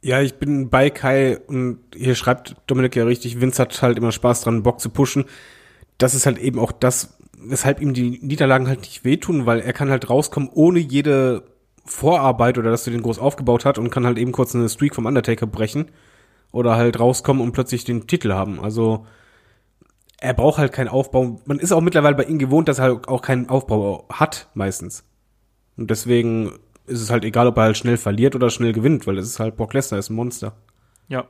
[0.00, 4.10] Ja, ich bin bei Kai und hier schreibt Dominik ja richtig, Vince hat halt immer
[4.10, 5.26] Spaß dran, Bock zu pushen.
[5.96, 9.72] Das ist halt eben auch das, weshalb ihm die Niederlagen halt nicht wehtun, weil er
[9.72, 11.44] kann halt rauskommen ohne jede
[11.84, 14.94] Vorarbeit oder dass du den groß aufgebaut hat und kann halt eben kurz eine Streak
[14.94, 15.90] vom Undertaker brechen
[16.50, 18.58] oder halt rauskommen und plötzlich den Titel haben.
[18.58, 19.06] Also
[20.18, 21.40] er braucht halt keinen Aufbau.
[21.44, 25.04] Man ist auch mittlerweile bei ihm gewohnt, dass er halt auch keinen Aufbau hat meistens.
[25.76, 26.52] Und deswegen
[26.86, 29.40] ist es halt egal, ob er halt schnell verliert oder schnell gewinnt, weil es ist
[29.40, 30.54] halt Brock Lesnar, ist ein Monster.
[31.08, 31.28] Ja.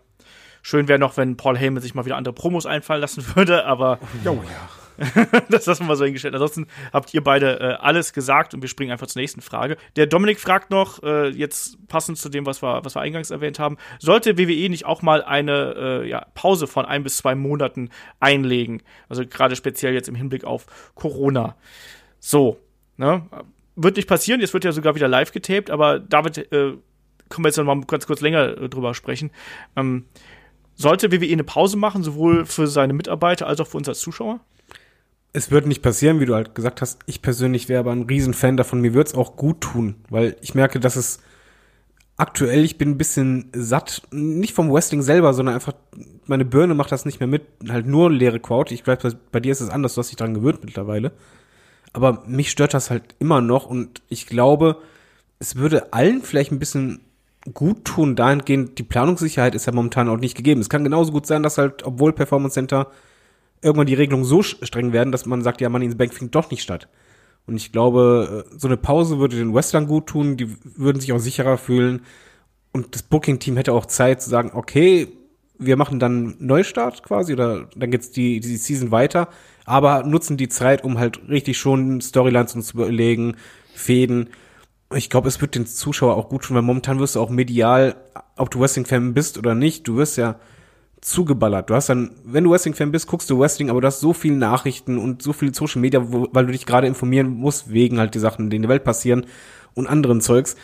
[0.63, 3.99] Schön wäre noch, wenn Paul Heyman sich mal wieder andere Promos einfallen lassen würde, aber.
[4.25, 4.69] Oh ja.
[5.49, 6.35] das lassen wir so hingestellt.
[6.35, 9.77] Ansonsten habt ihr beide äh, alles gesagt und wir springen einfach zur nächsten Frage.
[9.97, 13.59] Der Dominik fragt noch, äh, jetzt passend zu dem, was wir, was wir eingangs erwähnt
[13.59, 17.91] haben, sollte WWE nicht auch mal eine äh, ja, Pause von ein bis zwei Monaten
[18.21, 18.83] einlegen?
[19.09, 21.57] Also gerade speziell jetzt im Hinblick auf Corona.
[22.21, 22.59] So,
[22.97, 23.27] ne?
[23.77, 26.75] Wird nicht passieren, jetzt wird ja sogar wieder live getaped, aber David, äh,
[27.29, 29.31] können wir jetzt noch mal ganz kurz länger äh, drüber sprechen.
[29.77, 30.05] Ähm,
[30.75, 34.41] sollte WWE eine Pause machen, sowohl für seine Mitarbeiter als auch für uns als Zuschauer?
[35.33, 37.01] Es wird nicht passieren, wie du halt gesagt hast.
[37.07, 38.81] Ich persönlich wäre aber ein Riesenfan davon.
[38.81, 41.23] Mir würde es auch gut tun, weil ich merke, dass es
[42.19, 45.73] aktuell, ich bin ein bisschen satt, nicht vom Wrestling selber, sondern einfach,
[46.27, 48.73] meine Birne macht das nicht mehr mit, halt nur leere Crowd.
[48.75, 51.13] Ich glaube, bei dir ist es anders, du hast dich dran gewöhnt mittlerweile.
[51.93, 54.79] Aber mich stört das halt immer noch und ich glaube,
[55.39, 57.01] es würde allen vielleicht ein bisschen
[57.53, 60.61] gut tun, dahingehend, die Planungssicherheit ist ja momentan auch nicht gegeben.
[60.61, 62.91] Es kann genauso gut sein, dass halt, obwohl Performance Center
[63.61, 66.35] irgendwann die Regelungen so streng werden, dass man sagt, ja, Money in the Bank findet
[66.35, 66.89] doch nicht statt.
[67.47, 71.19] Und ich glaube, so eine Pause würde den Wrestlern gut tun, die würden sich auch
[71.19, 72.03] sicherer fühlen.
[72.73, 75.09] Und das Booking-Team hätte auch Zeit zu sagen, okay,
[75.59, 79.29] wir machen dann Neustart quasi oder dann geht's die, die Season weiter,
[79.65, 83.37] aber nutzen die Zeit, um halt richtig schon Storylines uns zu überlegen,
[83.75, 84.29] Fäden.
[84.95, 87.97] Ich glaube, es wird den Zuschauer auch gut tun, weil momentan wirst du auch medial,
[88.37, 90.37] ob du Wrestling-Fan bist oder nicht, du wirst ja
[91.01, 91.71] zugeballert.
[91.71, 94.37] Du hast dann, wenn du Wrestling-Fan bist, guckst du Wrestling, aber du hast so viele
[94.37, 98.15] Nachrichten und so viele Social Media, wo, weil du dich gerade informieren musst, wegen halt
[98.15, 99.27] die Sachen, die in der Welt passieren
[99.75, 100.57] und anderen Zeugs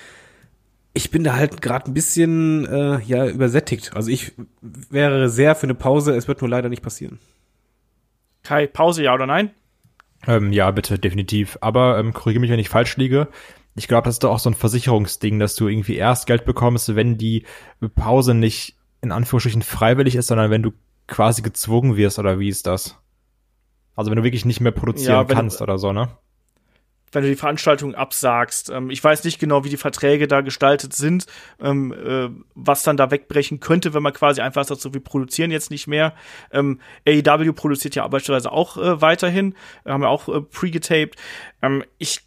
[0.99, 3.95] ich bin da halt gerade ein bisschen äh, ja übersättigt.
[3.95, 6.17] Also ich wäre sehr für eine Pause.
[6.17, 7.21] Es wird nur leider nicht passieren.
[8.49, 9.51] Kai, Pause, ja oder nein?
[10.27, 11.59] Ähm, ja, bitte, definitiv.
[11.61, 13.29] Aber ähm, korrigiere mich, wenn ich falsch liege.
[13.75, 16.97] Ich glaube, das ist doch auch so ein Versicherungsding, dass du irgendwie erst Geld bekommst,
[16.97, 17.45] wenn die
[17.95, 20.73] Pause nicht in Anführungsstrichen freiwillig ist, sondern wenn du
[21.07, 22.97] quasi gezwungen wirst, oder wie ist das?
[23.95, 26.09] Also wenn du wirklich nicht mehr produzieren ja, kannst oder so, ne?
[27.13, 28.71] Wenn du die Veranstaltung absagst.
[28.71, 31.27] Ähm, ich weiß nicht genau, wie die Verträge da gestaltet sind,
[31.61, 35.51] ähm, äh, was dann da wegbrechen könnte, wenn man quasi einfach sagt, so wir produzieren
[35.51, 36.15] jetzt nicht mehr.
[36.53, 39.55] Ähm, AEW produziert ja beispielsweise auch äh, weiterhin,
[39.85, 41.17] haben ja auch äh, pre-getaped.
[41.63, 42.23] Ähm, ich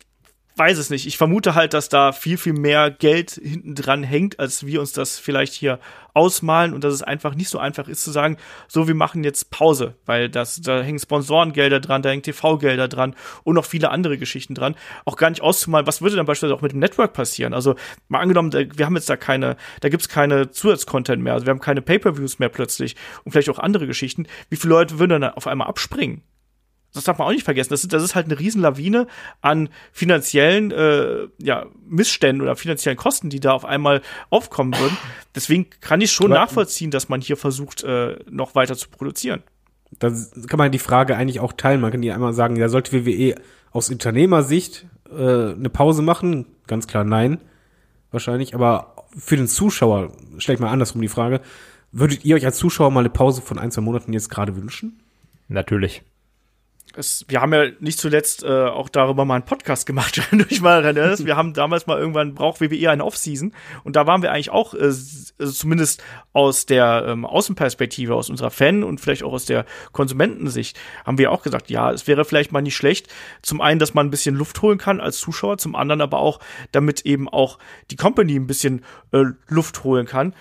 [0.55, 1.07] weiß es nicht.
[1.07, 4.91] Ich vermute halt, dass da viel, viel mehr Geld hinten dran hängt, als wir uns
[4.91, 5.79] das vielleicht hier
[6.13, 8.37] ausmalen und dass es einfach nicht so einfach ist zu sagen,
[8.67, 13.15] so, wir machen jetzt Pause, weil das, da hängen Sponsorengelder dran, da hängen TV-Gelder dran
[13.43, 14.75] und noch viele andere Geschichten dran.
[15.05, 17.53] Auch gar nicht auszumalen, was würde dann beispielsweise auch mit dem Network passieren?
[17.53, 17.75] Also,
[18.09, 21.61] mal angenommen, wir haben jetzt da keine, da gibt's keine Zusatzcontent mehr, also wir haben
[21.61, 24.27] keine Pay-Per-Views mehr plötzlich und vielleicht auch andere Geschichten.
[24.49, 26.23] Wie viele Leute würden dann auf einmal abspringen?
[26.93, 27.69] Das darf man auch nicht vergessen.
[27.69, 29.07] Das ist, das ist halt eine Riesenlawine
[29.41, 34.97] an finanziellen äh, ja, Missständen oder finanziellen Kosten, die da auf einmal aufkommen würden.
[35.35, 39.43] Deswegen kann ich schon Aber nachvollziehen, dass man hier versucht, äh, noch weiter zu produzieren.
[39.99, 40.11] Da
[40.47, 41.81] kann man die Frage eigentlich auch teilen.
[41.81, 43.35] Man kann die einmal sagen, ja, sollte WWE
[43.71, 45.13] aus Unternehmersicht äh,
[45.51, 46.45] eine Pause machen?
[46.67, 47.39] Ganz klar nein,
[48.11, 48.53] wahrscheinlich.
[48.53, 51.41] Aber für den Zuschauer, stell ich mal andersrum die Frage,
[51.91, 55.01] würdet ihr euch als Zuschauer mal eine Pause von ein, zwei Monaten jetzt gerade wünschen?
[55.49, 56.03] Natürlich
[56.95, 60.45] es, wir haben ja nicht zuletzt äh, auch darüber mal einen Podcast gemacht, wenn du
[60.45, 61.25] dich mal erinnerst.
[61.25, 63.53] Wir haben damals mal irgendwann braucht WWE eine Offseason
[63.83, 66.03] und da waren wir eigentlich auch, äh, also zumindest
[66.33, 71.31] aus der ähm, Außenperspektive, aus unserer Fan und vielleicht auch aus der Konsumentensicht, haben wir
[71.31, 73.07] auch gesagt, ja, es wäre vielleicht mal nicht schlecht.
[73.41, 76.39] Zum einen, dass man ein bisschen Luft holen kann als Zuschauer, zum anderen aber auch,
[76.71, 77.59] damit eben auch
[77.89, 80.33] die Company ein bisschen äh, Luft holen kann.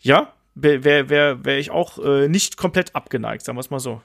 [0.00, 4.02] Ja, wäre wär, wär, ich auch äh, nicht komplett abgeneigt, sagen wir es mal so.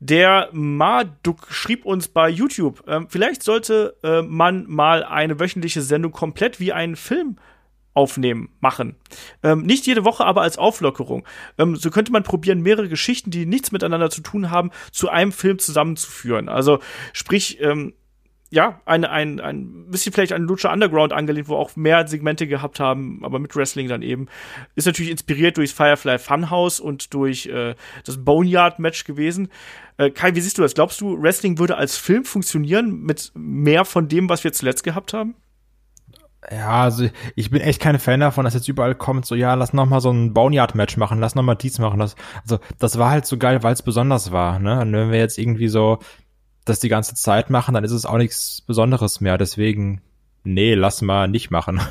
[0.00, 6.10] Der Marduk schrieb uns bei YouTube, ähm, vielleicht sollte äh, man mal eine wöchentliche Sendung
[6.10, 7.36] komplett wie einen Film
[7.92, 8.96] aufnehmen, machen.
[9.42, 11.26] Ähm, nicht jede Woche, aber als Auflockerung.
[11.58, 15.32] Ähm, so könnte man probieren, mehrere Geschichten, die nichts miteinander zu tun haben, zu einem
[15.32, 16.48] Film zusammenzuführen.
[16.48, 16.78] Also
[17.12, 17.92] sprich, ähm,
[18.52, 22.80] ja, ein, ein, ein bisschen vielleicht an Lucha Underground angelehnt, wo auch mehr Segmente gehabt
[22.80, 24.26] haben, aber mit Wrestling dann eben.
[24.74, 29.50] Ist natürlich inspiriert durch Firefly Funhouse und durch äh, das Boneyard-Match gewesen.
[29.98, 30.74] Äh, Kai, wie siehst du das?
[30.74, 35.12] Glaubst du, Wrestling würde als Film funktionieren mit mehr von dem, was wir zuletzt gehabt
[35.12, 35.36] haben?
[36.50, 39.74] Ja, also ich bin echt kein Fan davon, dass jetzt überall kommt, so ja, lass
[39.74, 42.00] noch mal so ein Boneyard-Match machen, lass noch mal dies machen.
[42.00, 44.58] Das, also das war halt so geil, weil es besonders war.
[44.58, 44.80] Ne?
[44.80, 45.98] Und wenn wir jetzt irgendwie so
[46.70, 49.38] das die ganze Zeit machen, dann ist es auch nichts Besonderes mehr.
[49.38, 50.00] Deswegen,
[50.44, 51.80] nee, lass mal nicht machen.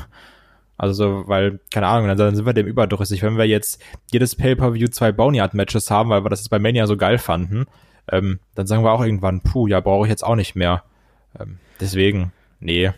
[0.82, 3.22] Also, weil, keine Ahnung, dann sind wir dem überdrüssig.
[3.22, 6.96] Wenn wir jetzt jedes Pay-Per-View zwei Boneyard-Matches haben, weil wir das jetzt bei Mania so
[6.96, 7.66] geil fanden,
[8.10, 10.82] ähm, dann sagen wir auch irgendwann, puh, ja, brauche ich jetzt auch nicht mehr.
[11.38, 12.92] Ähm, deswegen, nee.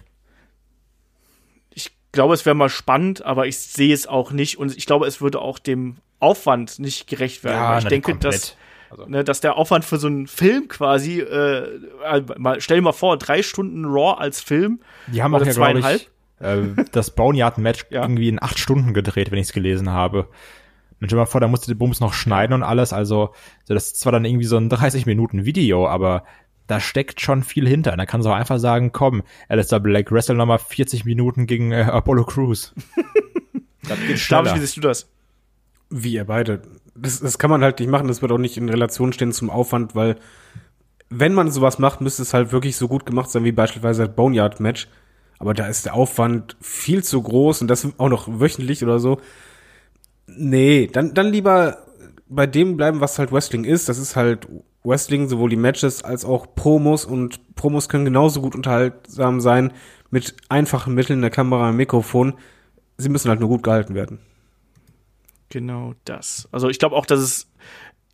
[1.71, 5.09] Ich glaube, es wäre mal spannend, aber ich sehe es auch nicht und ich glaube,
[5.09, 7.57] es würde auch dem Aufwand nicht gerecht werden.
[7.57, 8.35] Ja, ich denke, komplett.
[8.35, 8.57] dass
[8.93, 9.07] also.
[9.07, 11.81] Ne, dass der Aufwand für so einen Film quasi, äh,
[12.37, 14.81] mal, stell dir mal vor, drei Stunden Raw als Film.
[15.09, 16.01] Die haben auch ja, zweieinhalb.
[16.01, 16.63] Ich, äh,
[16.93, 18.03] das Boneyard-Match ja.
[18.03, 20.29] irgendwie in acht Stunden gedreht, wenn ich es gelesen habe.
[21.01, 22.93] Und stell dir mal vor, da musste der Bums noch schneiden und alles.
[22.93, 23.33] Also,
[23.65, 26.25] so, das ist zwar dann irgendwie so ein 30 Minuten Video, aber
[26.67, 27.97] da steckt schon viel hinter.
[27.97, 31.83] Da kannst du auch einfach sagen, komm, Alistair Black, wrestle nochmal 40 Minuten gegen äh,
[31.83, 32.75] Apollo Crews.
[33.89, 34.45] das geht schneller.
[34.45, 35.09] David, wie siehst du das?
[35.91, 36.63] Wie ihr beide
[36.95, 39.51] das, das kann man halt nicht machen, das wird auch nicht in Relation stehen zum
[39.51, 40.17] Aufwand, weil
[41.09, 44.17] wenn man sowas macht, müsste es halt wirklich so gut gemacht sein wie beispielsweise das
[44.17, 44.89] Boneyard-Match.
[45.39, 49.21] Aber da ist der Aufwand viel zu groß und das auch noch wöchentlich oder so.
[50.27, 51.79] Nee, dann, dann lieber
[52.29, 53.89] bei dem bleiben, was halt Wrestling ist.
[53.89, 54.49] Das ist halt
[54.85, 59.73] Wrestling, sowohl die Matches als auch Promos und Promos können genauso gut unterhaltsam sein
[60.11, 62.35] mit einfachen Mitteln, der Kamera, Mikrofon.
[62.97, 64.21] Sie müssen halt nur gut gehalten werden.
[65.53, 66.49] Genau das.
[66.51, 67.47] Also ich glaube auch, dass es,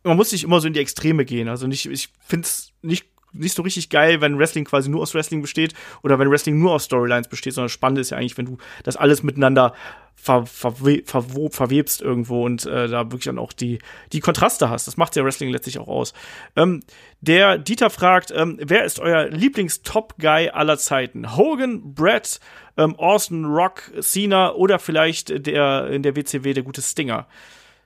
[0.03, 1.47] man muss nicht immer so in die Extreme gehen.
[1.47, 5.13] Also nicht, ich finde es nicht nicht so richtig geil, wenn Wrestling quasi nur aus
[5.13, 5.73] Wrestling besteht
[6.03, 8.95] oder wenn Wrestling nur aus Storylines besteht, sondern spannend ist ja eigentlich, wenn du das
[8.97, 9.73] alles miteinander
[10.21, 13.79] ver, verwe, verwob, verwebst irgendwo und äh, da wirklich dann auch die,
[14.11, 14.87] die Kontraste hast.
[14.87, 16.13] Das macht ja Wrestling letztlich auch aus.
[16.55, 16.81] Ähm,
[17.21, 21.37] der Dieter fragt, ähm, wer ist euer Lieblings-Top-Guy aller Zeiten?
[21.37, 22.39] Hogan, Brett,
[22.77, 27.27] ähm, Austin, Rock, Cena oder vielleicht der in der WCW der gute Stinger.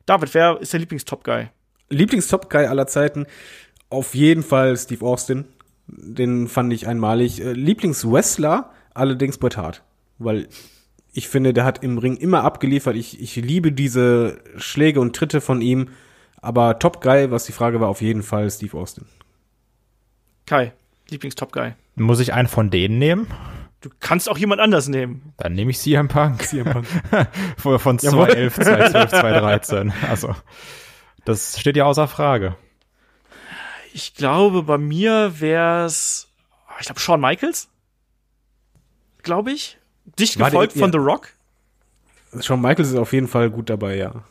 [0.05, 1.49] David, wer ist der Lieblings-Top-Guy?
[1.89, 3.27] Lieblings-Top-Guy aller Zeiten?
[3.93, 5.45] Auf jeden Fall Steve Austin.
[5.85, 7.39] Den fand ich einmalig.
[7.39, 9.83] Äh, Lieblings-Wrestler allerdings Bret Hart.
[10.17, 10.47] Weil
[11.11, 12.95] ich finde, der hat im Ring immer abgeliefert.
[12.95, 15.89] Ich, ich liebe diese Schläge und Tritte von ihm.
[16.41, 19.05] Aber Top-Guy, was die Frage war, auf jeden Fall Steve Austin.
[20.47, 20.73] Kai,
[21.11, 21.73] Lieblings-Top-Guy.
[21.95, 23.27] Muss ich einen von denen nehmen?
[23.81, 25.33] Du kannst auch jemand anders nehmen.
[25.37, 26.41] Dann nehme ich CM Punk.
[26.47, 26.87] CM Punk.
[27.57, 29.93] Von 2011, 2012, 2013.
[30.09, 30.35] Also,
[31.25, 32.55] das steht ja außer Frage.
[33.95, 36.27] Ich glaube, bei mir wäre es,
[36.79, 37.69] ich glaube, Shawn Michaels,
[39.21, 39.77] glaube ich.
[40.19, 40.99] Dicht gefolgt der- von ja.
[40.99, 41.29] The Rock.
[42.41, 44.23] Shawn Michaels ist auf jeden Fall gut dabei, ja.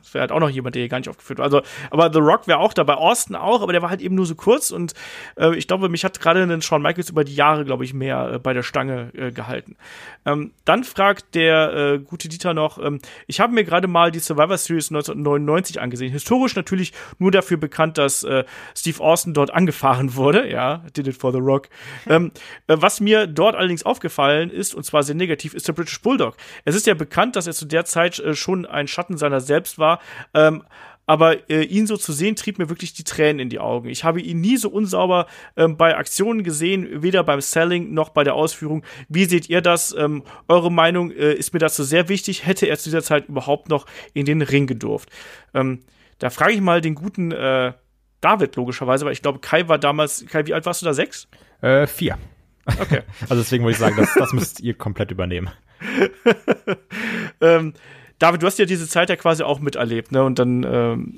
[0.00, 1.44] Das wäre halt auch noch jemand, der hier gar nicht aufgeführt war.
[1.44, 4.26] Also, aber The Rock wäre auch dabei, Austin auch, aber der war halt eben nur
[4.26, 4.94] so kurz und
[5.36, 8.34] äh, ich glaube, mich hat gerade einen Shawn Michaels über die Jahre, glaube ich, mehr
[8.34, 9.76] äh, bei der Stange äh, gehalten.
[10.24, 14.20] Ähm, dann fragt der äh, gute Dieter noch, ähm, ich habe mir gerade mal die
[14.20, 16.12] Survivor Series 1999 angesehen.
[16.12, 18.44] Historisch natürlich nur dafür bekannt, dass äh,
[18.76, 20.42] Steve Austin dort angefahren wurde.
[20.52, 21.68] Ja, did it for The Rock.
[22.06, 22.30] ähm,
[22.66, 26.36] äh, was mir dort allerdings aufgefallen ist, und zwar sehr negativ, ist der British Bulldog.
[26.66, 30.00] Es ist ja bekannt, dass er zu der Zeit schon ein Schatten seiner selbst war.
[30.34, 30.62] Ähm,
[31.06, 33.88] aber äh, ihn so zu sehen, trieb mir wirklich die Tränen in die Augen.
[33.88, 35.26] Ich habe ihn nie so unsauber
[35.56, 38.84] ähm, bei Aktionen gesehen, weder beim Selling noch bei der Ausführung.
[39.08, 39.94] Wie seht ihr das?
[39.98, 42.46] Ähm, eure Meinung äh, ist mir dazu sehr wichtig.
[42.46, 45.10] Hätte er zu dieser Zeit überhaupt noch in den Ring gedurft?
[45.54, 45.80] Ähm,
[46.18, 47.72] da frage ich mal den guten äh,
[48.20, 50.94] David logischerweise, weil ich glaube, Kai war damals, Kai, wie alt warst du da?
[50.94, 51.26] Sechs?
[51.60, 52.16] Äh, vier.
[52.64, 53.02] Okay.
[53.22, 55.50] Also deswegen würde ich sagen, das, das müsst ihr komplett übernehmen.
[57.40, 57.74] ähm,
[58.22, 60.22] David, du hast ja diese Zeit ja quasi auch miterlebt, ne?
[60.22, 61.16] Und dann ähm,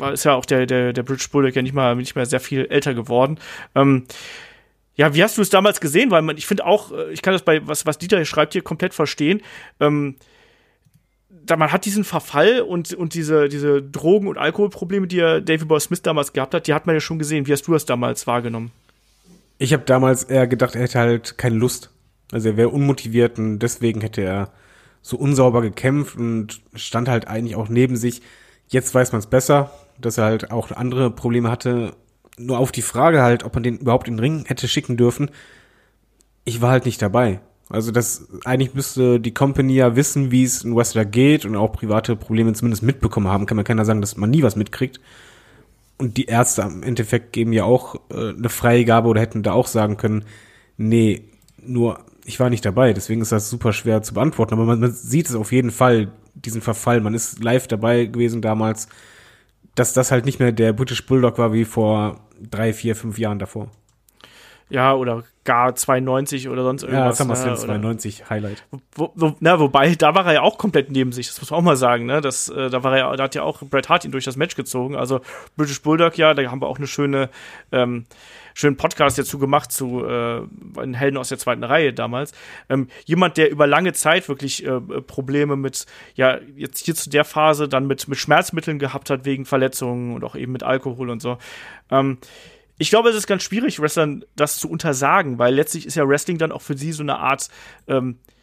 [0.00, 2.38] äh, ist ja auch der der der British Bulldog ja nicht mal nicht mehr sehr
[2.38, 3.40] viel älter geworden.
[3.74, 4.04] Ähm,
[4.94, 6.12] ja, wie hast du es damals gesehen?
[6.12, 8.52] Weil man, ich finde auch, äh, ich kann das bei was was Dieter hier schreibt
[8.52, 9.42] hier komplett verstehen.
[9.80, 10.14] Ähm,
[11.48, 15.80] man hat diesen Verfall und und diese diese Drogen und Alkoholprobleme, die ja David Boy
[15.80, 17.48] Smith damals gehabt hat, die hat man ja schon gesehen.
[17.48, 18.70] Wie hast du das damals wahrgenommen?
[19.58, 21.90] Ich habe damals eher gedacht, er hätte halt keine Lust.
[22.30, 24.52] Also er wäre unmotiviert und deswegen hätte er
[25.02, 28.22] so unsauber gekämpft und stand halt eigentlich auch neben sich.
[28.68, 31.94] Jetzt weiß man es besser, dass er halt auch andere Probleme hatte.
[32.38, 35.30] Nur auf die Frage halt, ob man den überhaupt in den Ring hätte schicken dürfen.
[36.44, 37.40] Ich war halt nicht dabei.
[37.70, 41.72] Also das eigentlich müsste die Company ja wissen, wie es in Wrestler geht und auch
[41.72, 43.46] private Probleme zumindest mitbekommen haben.
[43.46, 45.00] Kann man keiner sagen, dass man nie was mitkriegt.
[45.98, 49.66] Und die Ärzte im Endeffekt geben ja auch äh, eine Freigabe oder hätten da auch
[49.66, 50.24] sagen können,
[50.76, 51.24] nee,
[51.60, 51.98] nur
[52.28, 54.52] ich war nicht dabei, deswegen ist das super schwer zu beantworten.
[54.52, 57.00] Aber man, man sieht es auf jeden Fall, diesen Verfall.
[57.00, 58.88] Man ist live dabei gewesen damals,
[59.74, 63.38] dass das halt nicht mehr der British Bulldog war wie vor drei, vier, fünf Jahren
[63.38, 63.70] davor.
[64.68, 67.18] Ja, oder gar 92 oder sonst irgendwas.
[67.18, 68.64] Ja, SummerSlam ne, oder- 92 Highlight.
[68.94, 71.60] Wo, wo, na, wobei, da war er ja auch komplett neben sich, das muss man
[71.60, 72.20] auch mal sagen, ne?
[72.20, 74.36] Das, äh, da war er ja, da hat ja auch Bret Hart ihn durch das
[74.36, 74.94] Match gezogen.
[74.96, 75.22] Also
[75.56, 77.30] British Bulldog, ja, da haben wir auch eine schöne,
[77.72, 78.04] ähm,
[78.58, 80.42] schönen Podcast dazu gemacht zu äh,
[80.82, 82.32] den Helden aus der zweiten Reihe damals.
[82.68, 85.86] Ähm, jemand, der über lange Zeit wirklich äh, Probleme mit,
[86.16, 90.24] ja, jetzt hier zu der Phase dann mit, mit Schmerzmitteln gehabt hat wegen Verletzungen und
[90.24, 91.38] auch eben mit Alkohol und so.
[91.90, 92.18] Ähm,
[92.78, 96.38] ich glaube, es ist ganz schwierig, Wrestlern das zu untersagen, weil letztlich ist ja Wrestling
[96.38, 97.48] dann auch für sie so eine Art,
[97.86, 98.37] ähm, äh,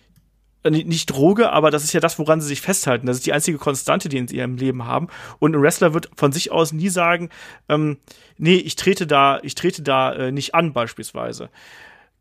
[0.70, 3.08] nicht nicht Droge, aber das ist ja das, woran sie sich festhalten.
[3.08, 5.08] Das ist die einzige Konstante, die sie in ihrem Leben haben.
[5.40, 7.30] Und ein Wrestler wird von sich aus nie sagen,
[7.70, 7.98] ähm,
[8.38, 11.50] nee, ich trete da, ich trete da äh, nicht an, beispielsweise.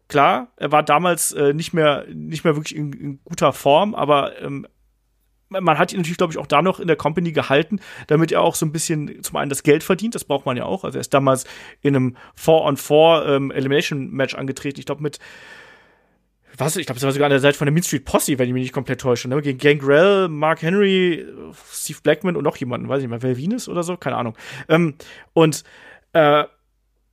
[0.09, 4.41] Klar, er war damals äh, nicht mehr, nicht mehr wirklich in, in guter Form, aber
[4.43, 4.67] ähm,
[5.49, 8.43] man hat ihn natürlich, glaube ich, auch da noch in der Company gehalten, damit er
[8.43, 10.85] auch so ein bisschen zum einen das Geld verdient, das braucht man ja auch.
[10.85, 11.45] Also er ist damals
[11.81, 15.19] in einem 4-on-4 ähm, Elimination-Match angetreten, ich glaube mit
[16.57, 18.49] was, ich glaube, es war sogar an der Seite von der Mean Street Posse, wenn
[18.49, 19.41] ich mich nicht komplett täusche, ne?
[19.43, 21.27] Gegen Gangrel, Mark Henry,
[21.71, 24.37] Steve Blackman und noch jemanden, weiß ich nicht mal, Val Venus oder so, keine Ahnung.
[24.69, 24.95] Ähm,
[25.33, 25.65] und
[26.13, 26.45] äh,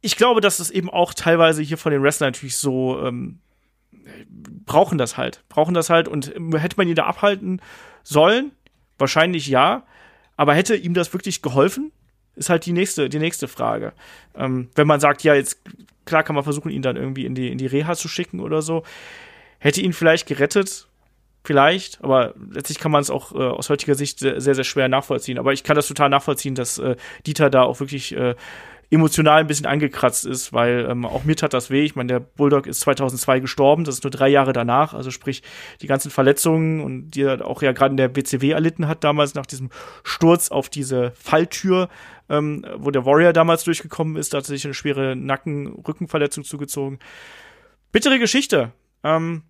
[0.02, 3.40] ich glaube, dass es eben auch teilweise hier von den Wrestlern natürlich so ähm,
[4.66, 7.62] brauchen das halt, brauchen das halt und hätte man ihn da abhalten
[8.04, 8.52] sollen?
[8.98, 9.84] Wahrscheinlich ja,
[10.38, 11.92] aber hätte ihm das wirklich geholfen?
[12.36, 13.94] Ist halt die nächste, die nächste Frage.
[14.36, 15.62] Ähm, wenn man sagt, ja, jetzt
[16.06, 18.62] klar kann man versuchen, ihn dann irgendwie in die, in die Reha zu schicken oder
[18.62, 18.84] so.
[19.62, 20.88] Hätte ihn vielleicht gerettet,
[21.44, 25.38] vielleicht, aber letztlich kann man es auch äh, aus heutiger Sicht sehr, sehr, schwer nachvollziehen.
[25.38, 26.96] Aber ich kann das total nachvollziehen, dass äh,
[27.28, 28.36] Dieter da auch wirklich äh,
[28.90, 31.84] emotional ein bisschen angekratzt ist, weil ähm, auch mir tat das weh.
[31.84, 35.44] Ich meine, der Bulldog ist 2002 gestorben, das ist nur drei Jahre danach, also sprich
[35.82, 39.36] die ganzen Verletzungen und die er auch ja gerade in der WCW erlitten hat damals
[39.36, 39.70] nach diesem
[40.04, 41.88] Sturz auf diese Falltür,
[42.30, 47.00] ähm, wo der Warrior damals durchgekommen ist, da hat er sich eine schwere Nacken-Rückenverletzung zugezogen.
[47.92, 48.74] Bittere Geschichte.
[49.04, 49.44] Ähm,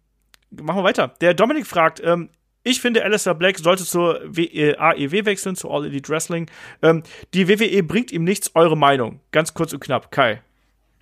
[0.51, 1.13] machen wir weiter.
[1.21, 2.29] Der Dominik fragt, ähm,
[2.63, 6.49] ich finde, Alistair Black sollte zur w äh, AEW wechseln, zu All Elite Wrestling.
[6.81, 7.03] Ähm,
[7.33, 8.51] die WWE bringt ihm nichts.
[8.53, 9.19] Eure Meinung?
[9.31, 10.11] Ganz kurz und knapp.
[10.11, 10.41] Kai.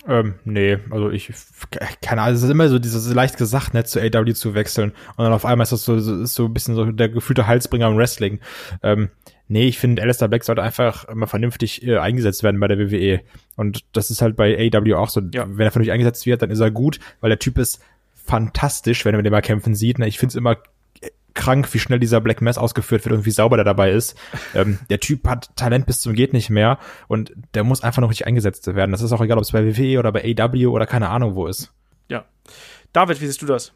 [0.08, 1.30] Ähm, nee, also ich,
[2.02, 4.92] keine Ahnung, es ist immer so dieses leicht gesagt, ne, zu AW zu wechseln.
[5.18, 7.48] Und dann auf einmal ist das so, so, ist so ein bisschen so der gefühlte
[7.48, 8.40] Halsbringer im Wrestling.
[8.82, 9.10] Ähm,
[9.50, 13.20] nee, ich finde, Alistair Black sollte einfach immer vernünftig äh, eingesetzt werden bei der WWE.
[13.58, 15.20] Und das ist halt bei AW auch so.
[15.34, 15.46] Ja.
[15.50, 17.82] Wenn er vernünftig eingesetzt wird, dann ist er gut, weil der Typ ist
[18.30, 19.98] fantastisch, wenn man den mal kämpfen sieht.
[20.00, 20.08] Ne?
[20.08, 20.58] Ich finde es immer
[21.34, 24.16] krank, wie schnell dieser Black Mass ausgeführt wird und wie sauber der dabei ist.
[24.56, 28.10] Ähm, der Typ hat Talent bis zum geht nicht mehr und der muss einfach noch
[28.10, 28.92] richtig eingesetzt werden.
[28.92, 31.46] Das ist auch egal, ob es bei WWE oder bei AW oder keine Ahnung wo
[31.46, 31.72] ist.
[32.08, 32.26] Ja.
[32.92, 33.74] David, wie siehst du das?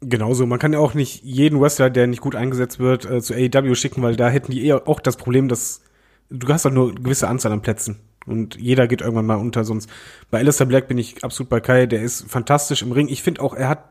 [0.00, 3.34] Genauso, man kann ja auch nicht jeden Wrestler, der nicht gut eingesetzt wird, äh, zu
[3.34, 5.82] AEW schicken, weil da hätten die eher auch das Problem, dass
[6.30, 7.98] du hast doch nur eine gewisse Anzahl an Plätzen.
[8.26, 9.88] Und jeder geht irgendwann mal unter, sonst
[10.30, 13.08] bei Alistair Black bin ich absolut bei Kai, der ist fantastisch im Ring.
[13.08, 13.84] Ich finde auch, er hat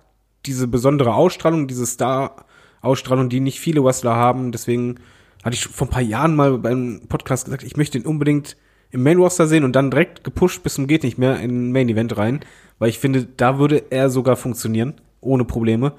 [0.45, 4.51] diese besondere Ausstrahlung, diese Star-Ausstrahlung, die nicht viele Wrestler haben.
[4.51, 4.99] Deswegen
[5.43, 8.57] hatte ich vor ein paar Jahren mal beim Podcast gesagt, ich möchte ihn unbedingt
[8.91, 11.89] im Main Roster sehen und dann direkt gepusht bis zum geht nicht mehr in Main
[11.89, 12.41] Event rein,
[12.79, 15.93] weil ich finde, da würde er sogar funktionieren, ohne Probleme.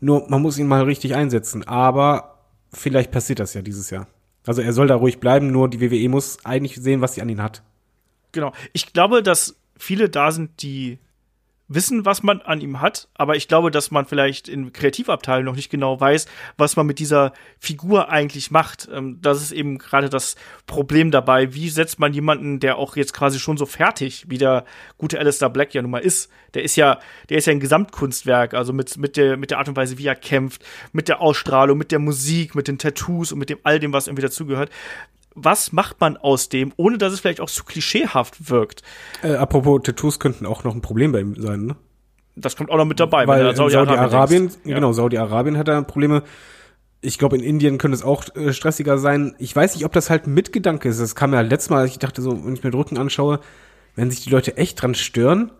[0.00, 2.38] Nur man muss ihn mal richtig einsetzen, aber
[2.72, 4.06] vielleicht passiert das ja dieses Jahr.
[4.46, 7.28] Also er soll da ruhig bleiben, nur die WWE muss eigentlich sehen, was sie an
[7.28, 7.62] ihn hat.
[8.32, 8.52] Genau.
[8.72, 10.98] Ich glaube, dass viele da sind, die
[11.68, 15.56] wissen, was man an ihm hat, aber ich glaube, dass man vielleicht in Kreativabteilung noch
[15.56, 16.26] nicht genau weiß,
[16.56, 18.88] was man mit dieser Figur eigentlich macht.
[18.90, 20.36] Ähm, das ist eben gerade das
[20.66, 21.54] Problem dabei.
[21.54, 24.64] Wie setzt man jemanden, der auch jetzt quasi schon so fertig, wie der
[24.96, 26.30] gute Alistair Black ja nun mal ist?
[26.54, 26.98] Der ist ja,
[27.28, 30.06] der ist ja ein Gesamtkunstwerk, also mit, mit der, mit der Art und Weise, wie
[30.06, 33.78] er kämpft, mit der Ausstrahlung, mit der Musik, mit den Tattoos und mit dem all
[33.78, 34.70] dem, was irgendwie dazugehört
[35.34, 38.82] was macht man aus dem, ohne dass es vielleicht auch zu klischeehaft wirkt.
[39.22, 41.76] Äh, apropos Tattoos könnten auch noch ein Problem bei ihm sein, ne?
[42.36, 43.26] Das kommt auch noch mit dabei.
[43.26, 44.76] Weil Saudi-Arabien, Saudi ja.
[44.76, 46.22] genau, Saudi-Arabien hat da Probleme.
[47.00, 49.34] Ich glaube, in Indien könnte es auch äh, stressiger sein.
[49.38, 51.00] Ich weiß nicht, ob das halt ein Mitgedanke ist.
[51.00, 53.40] Das kam ja letztes Mal, ich dachte so, wenn ich mir den Rücken anschaue,
[53.96, 55.50] wenn sich die Leute echt dran stören,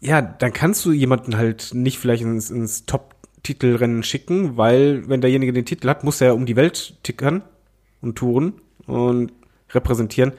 [0.00, 5.52] ja, dann kannst du jemanden halt nicht vielleicht ins, ins Top-Titelrennen schicken, weil wenn derjenige
[5.52, 7.42] den Titel hat, muss er um die Welt tickern
[8.00, 9.32] und touren und
[9.70, 10.32] repräsentieren.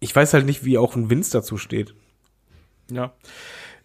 [0.00, 1.94] Ich weiß halt nicht, wie auch ein Vince dazu steht.
[2.90, 3.14] Ja.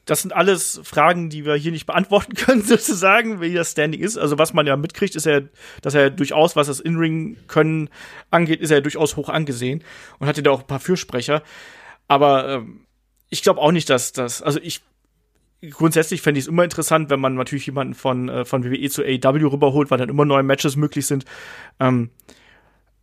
[0.06, 4.18] Das sind alles Fragen, die wir hier nicht beantworten können, sozusagen, wie das Standing ist.
[4.18, 5.41] Also, was man ja mitkriegt, ist ja,
[5.81, 7.89] dass er durchaus, was das In-Ring-Können
[8.31, 9.84] angeht, ist er durchaus hoch angesehen
[10.18, 11.43] und hatte da auch ein paar Fürsprecher.
[12.07, 12.85] Aber ähm,
[13.30, 14.81] ich glaube auch nicht, dass das, also ich
[15.69, 19.03] grundsätzlich fände ich es immer interessant, wenn man natürlich jemanden von, äh, von WWE zu
[19.03, 21.26] AEW rüberholt, weil dann immer neue Matches möglich sind.
[21.80, 22.10] Ähm,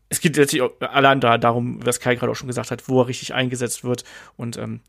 [0.08, 3.08] es geht letztlich allein da darum, was Kai gerade auch schon gesagt hat, wo er
[3.08, 4.04] richtig eingesetzt wird.
[4.36, 4.80] Und ähm,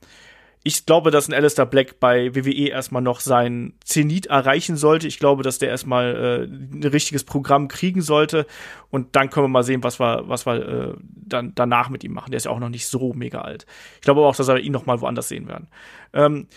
[0.64, 5.08] ich glaube, dass ein Alistair Black bei WWE erstmal noch sein Zenit erreichen sollte.
[5.08, 8.46] Ich glaube, dass der erstmal äh, ein richtiges Programm kriegen sollte.
[8.90, 12.14] Und dann können wir mal sehen, was wir, was wir äh, dann danach mit ihm
[12.14, 12.32] machen.
[12.32, 13.66] Der ist ja auch noch nicht so mega alt.
[13.96, 15.70] Ich glaube aber auch, dass wir ihn noch mal woanders sehen werden.
[16.14, 16.48] Ähm,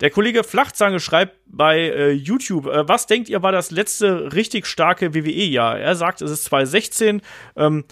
[0.00, 4.66] der Kollege Flachzange schreibt bei äh, YouTube, äh, was denkt ihr war das letzte richtig
[4.66, 5.78] starke WWE-Jahr?
[5.78, 7.22] Er sagt, es ist 2016.
[7.56, 7.84] Ähm,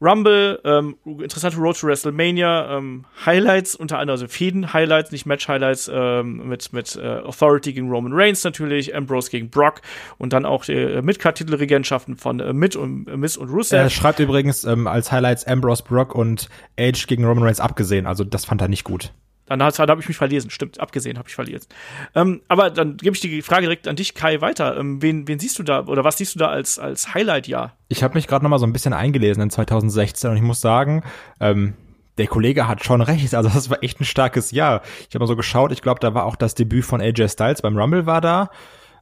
[0.00, 6.48] Rumble, ähm, interessante Road to WrestleMania, ähm, Highlights, unter anderem also Fäden-Highlights, nicht Match-Highlights, ähm,
[6.48, 9.80] mit, mit äh, Authority gegen Roman Reigns natürlich, Ambrose gegen Brock
[10.18, 13.78] und dann auch die äh, Midcard-Titelregentschaften von äh, Mid und äh, Miss und Rusev.
[13.78, 18.22] Er schreibt übrigens ähm, als Highlights Ambrose, Brock und Edge gegen Roman Reigns abgesehen, also
[18.22, 19.12] das fand er nicht gut.
[19.46, 21.68] Dann, dann habe ich mich verlesen, stimmt, abgesehen habe ich verlesen.
[22.14, 24.76] Ähm, aber dann gebe ich die Frage direkt an dich, Kai, weiter.
[24.76, 27.76] Ähm, wen, wen siehst du da oder was siehst du da als, als Highlight-Jahr?
[27.88, 30.60] Ich habe mich gerade noch mal so ein bisschen eingelesen in 2016 und ich muss
[30.60, 31.04] sagen,
[31.40, 31.74] ähm,
[32.18, 33.34] der Kollege hat schon recht.
[33.34, 34.82] Also das war echt ein starkes Jahr.
[35.08, 37.62] Ich habe mal so geschaut, ich glaube, da war auch das Debüt von AJ Styles
[37.62, 38.50] beim Rumble war da.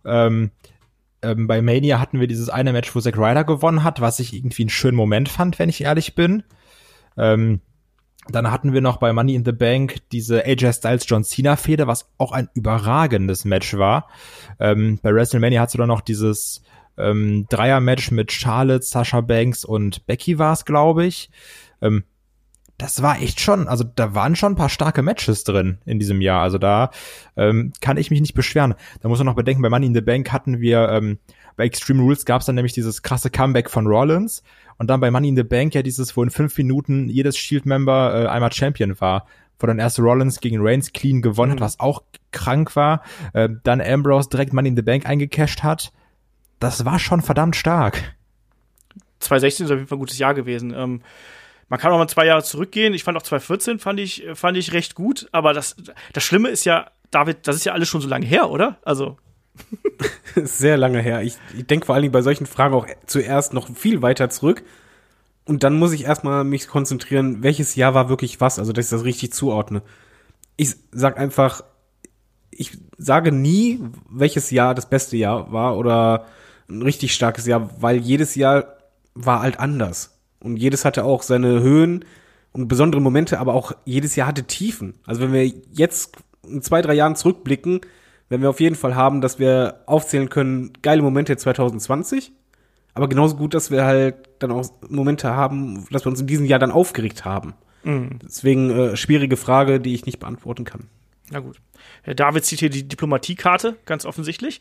[0.05, 0.51] Ähm,
[1.23, 4.35] ähm, bei Mania hatten wir dieses eine Match, wo Zack Ryder gewonnen hat, was ich
[4.35, 6.43] irgendwie einen schönen Moment fand, wenn ich ehrlich bin.
[7.17, 7.61] Ähm,
[8.29, 11.87] dann hatten wir noch bei Money in the Bank diese AJ Styles John Cena Fehde,
[11.87, 14.09] was auch ein überragendes Match war.
[14.59, 16.63] Ähm, bei WrestleMania hast du dann noch dieses
[16.97, 21.31] ähm, Dreier-Match mit Charlotte, Sasha Banks und Becky war es, glaube ich.
[21.83, 22.05] Ähm,
[22.79, 26.21] das war echt schon, also da waren schon ein paar starke Matches drin in diesem
[26.21, 26.43] Jahr.
[26.43, 26.91] Also da
[27.37, 28.75] ähm, kann ich mich nicht beschweren.
[29.01, 31.19] Da muss man noch bedenken, bei Money in the Bank hatten wir, ähm,
[31.57, 34.43] bei Extreme Rules gab es dann nämlich dieses krasse Comeback von Rollins
[34.79, 38.25] und dann bei Money in the Bank ja dieses, wo in fünf Minuten jedes Shield-Member
[38.25, 39.27] äh, einmal Champion war.
[39.59, 41.65] Wo dann erst Rollins gegen Reigns clean gewonnen hat, mhm.
[41.65, 42.03] was auch
[42.33, 43.03] krank war.
[43.33, 45.93] Äh, dann Ambrose direkt Money in the Bank eingecashed hat.
[46.59, 48.15] Das war schon verdammt stark.
[49.21, 50.75] 2016 ist auf jeden Fall ein gutes Jahr gewesen.
[50.75, 51.03] Ähm,
[51.69, 52.95] man kann auch mal zwei Jahre zurückgehen.
[52.95, 55.29] Ich fand auch 2014 fand ich, fand ich recht gut.
[55.33, 55.77] Aber das,
[56.13, 58.79] das Schlimme ist ja, David, das ist ja alles schon so lange her, oder?
[58.85, 59.17] Also.
[60.37, 61.23] Sehr lange her.
[61.23, 64.63] Ich, ich denke vor allen Dingen bei solchen Fragen auch zuerst noch viel weiter zurück.
[65.45, 68.91] Und dann muss ich erstmal mich konzentrieren, welches Jahr war wirklich was, also dass ich
[68.91, 69.83] das richtig zuordne.
[70.57, 71.63] Ich sag einfach,
[72.51, 76.27] ich sage nie, welches Jahr das beste Jahr war oder
[76.69, 78.79] ein richtig starkes Jahr, weil jedes Jahr
[79.15, 80.19] war halt anders.
[80.41, 82.05] Und jedes hatte auch seine Höhen
[82.53, 84.95] und besondere Momente, aber auch jedes Jahr hatte Tiefen.
[85.07, 86.17] Also wenn wir jetzt
[86.47, 87.81] in zwei, drei Jahren zurückblicken,
[88.29, 92.33] werden wir auf jeden Fall haben, dass wir aufzählen können, geile Momente 2020,
[92.95, 96.47] aber genauso gut, dass wir halt dann auch Momente haben, dass wir uns in diesem
[96.47, 97.55] Jahr dann aufgeregt haben.
[97.83, 98.19] Mhm.
[98.23, 100.89] Deswegen äh, schwierige Frage, die ich nicht beantworten kann.
[101.31, 101.61] Na gut.
[102.03, 104.61] Herr David zieht hier die Diplomatiekarte, ganz offensichtlich.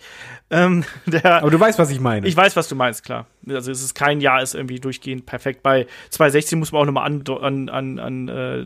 [0.50, 2.28] Ähm, der, Aber du weißt, was ich meine.
[2.28, 3.28] Ich weiß, was du meinst, klar.
[3.48, 5.62] Also es ist kein Jahr, ist irgendwie durchgehend perfekt.
[5.62, 8.66] Bei 2016 muss man auch nochmal an, an, an, an äh,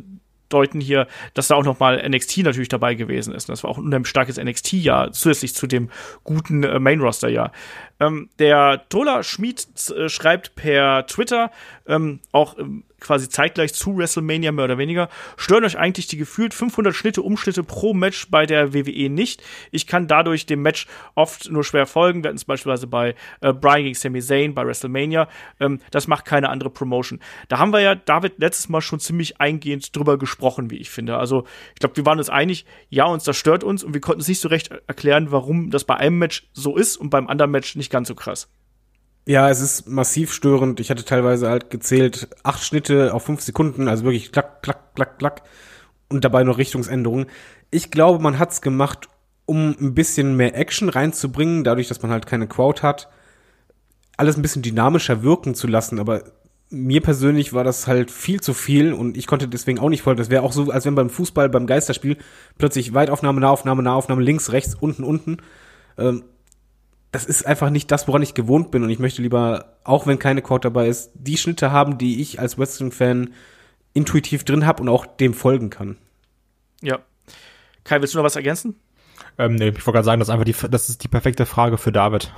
[0.49, 3.49] deuten hier, dass da auch noch mal NXT natürlich dabei gewesen ist.
[3.49, 5.90] Das war auch ein starkes NXT-Jahr, zusätzlich zu dem
[6.24, 7.52] guten äh, Main-Roster-Jahr.
[7.99, 11.52] Ähm, der Tola Schmid äh, schreibt per Twitter,
[11.88, 16.53] ähm, auch ähm, quasi zeitgleich zu WrestleMania mehr oder weniger, stören euch eigentlich die gefühlt
[16.53, 19.44] 500 Schnitte, Umschnitte pro Match bei der WWE nicht.
[19.72, 22.24] Ich kann dadurch dem Match oft nur schwer folgen.
[22.24, 25.28] Wir hatten es beispielsweise bei äh, Brian gegen Sami Zayn bei WrestleMania.
[25.60, 27.19] Ähm, das macht keine andere Promotion.
[27.49, 31.18] Da haben wir ja David letztes Mal schon ziemlich eingehend drüber gesprochen, wie ich finde.
[31.18, 34.22] Also ich glaube, wir waren uns einig, ja, uns das stört uns und wir konnten
[34.22, 37.52] es nicht so recht erklären, warum das bei einem Match so ist und beim anderen
[37.52, 38.47] Match nicht ganz so krass.
[39.27, 40.80] Ja, es ist massiv störend.
[40.80, 45.19] Ich hatte teilweise halt gezählt, acht Schnitte auf fünf Sekunden, also wirklich klack, klack, klack,
[45.19, 45.41] klack.
[46.07, 47.26] Und dabei noch Richtungsänderungen.
[47.69, 49.09] Ich glaube, man hat's gemacht,
[49.45, 53.09] um ein bisschen mehr Action reinzubringen, dadurch, dass man halt keine Crowd hat.
[54.15, 56.23] Alles ein bisschen dynamischer wirken zu lassen, aber
[56.69, 60.19] mir persönlich war das halt viel zu viel und ich konnte deswegen auch nicht folgen.
[60.19, 62.18] Das wäre auch so, als wenn beim Fußball, beim Geisterspiel
[62.57, 65.38] plötzlich Weitaufnahme, Nahaufnahme, Nahaufnahme, links, rechts, unten, unten.
[65.97, 66.23] Ähm,
[67.11, 70.19] das ist einfach nicht das, woran ich gewohnt bin und ich möchte lieber, auch wenn
[70.19, 73.34] keine Quote dabei ist, die Schnitte haben, die ich als Wrestling-Fan
[73.93, 75.97] intuitiv drin habe und auch dem folgen kann.
[76.81, 76.99] Ja.
[77.84, 78.75] Kai, willst du noch was ergänzen?
[79.38, 81.77] Ähm, nee, ich wollte gerade sagen, das ist einfach die, das ist die perfekte Frage
[81.77, 82.31] für David.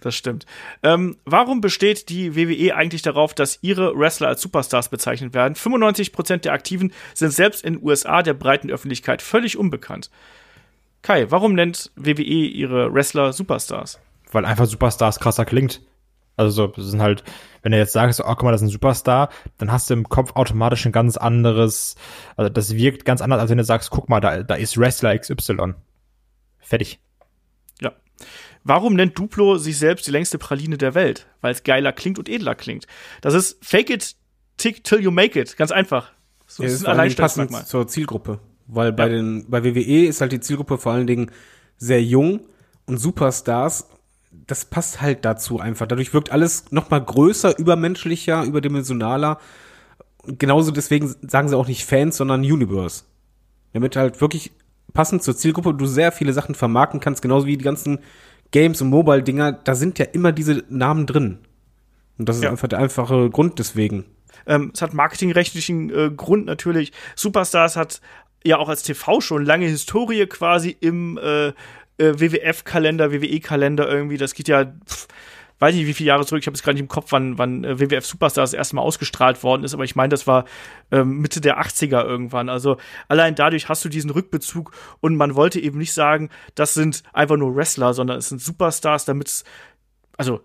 [0.00, 0.46] das stimmt.
[0.82, 5.54] Ähm, warum besteht die WWE eigentlich darauf, dass ihre Wrestler als Superstars bezeichnet werden?
[5.54, 10.10] 95% der Aktiven sind selbst in den USA der breiten Öffentlichkeit völlig unbekannt.
[11.02, 14.00] Kai, warum nennt WWE ihre Wrestler Superstars?
[14.32, 15.80] Weil einfach Superstars krasser klingt.
[16.38, 17.24] Also das sind halt,
[17.62, 20.08] wenn du jetzt sagst, oh guck mal, das ist ein Superstar, dann hast du im
[20.08, 21.96] Kopf automatisch ein ganz anderes,
[22.36, 25.18] also das wirkt ganz anders, als wenn du sagst, guck mal, da, da ist Wrestler
[25.18, 25.74] XY.
[26.60, 27.00] Fertig.
[27.80, 27.92] Ja.
[28.62, 31.26] Warum nennt Duplo sich selbst die längste Praline der Welt?
[31.40, 32.86] Weil es geiler klingt und edler klingt.
[33.20, 34.14] Das ist Fake it,
[34.58, 35.56] tick till you make it.
[35.56, 36.12] Ganz einfach.
[36.46, 37.66] So, ja, das ist ein Alleinstellungsmerkmal.
[37.66, 38.38] zur Zielgruppe.
[38.68, 39.16] Weil bei ja.
[39.16, 41.30] den, bei WWE ist halt die Zielgruppe vor allen Dingen
[41.78, 42.40] sehr jung
[42.86, 43.88] und Superstars,
[44.46, 45.86] das passt halt dazu einfach.
[45.86, 49.38] Dadurch wirkt alles noch mal größer, übermenschlicher, überdimensionaler.
[50.26, 53.04] Genauso deswegen sagen sie auch nicht Fans, sondern Universe.
[53.72, 54.52] Damit halt wirklich
[54.92, 58.00] passend zur Zielgruppe du sehr viele Sachen vermarkten kannst, genauso wie die ganzen
[58.50, 61.38] Games und Mobile-Dinger, da sind ja immer diese Namen drin.
[62.18, 62.50] Und das ist ja.
[62.50, 64.04] einfach der einfache Grund deswegen.
[64.46, 66.92] Ähm, es hat marketingrechtlichen äh, Grund natürlich.
[67.14, 68.00] Superstars hat
[68.44, 71.52] ja auch als TV schon lange Historie quasi im äh, äh,
[71.98, 74.16] WWF-Kalender, WWE-Kalender irgendwie.
[74.16, 75.08] Das geht ja, pff,
[75.58, 77.64] weiß nicht wie viele Jahre zurück, ich habe es gerade nicht im Kopf, wann, wann
[77.64, 80.44] äh, WWF Superstar das erste Mal ausgestrahlt worden ist, aber ich meine, das war
[80.90, 82.48] ähm, Mitte der 80er irgendwann.
[82.48, 82.76] Also
[83.08, 87.36] allein dadurch hast du diesen Rückbezug und man wollte eben nicht sagen, das sind einfach
[87.36, 89.44] nur Wrestler, sondern es sind Superstars, damit es,
[90.16, 90.40] also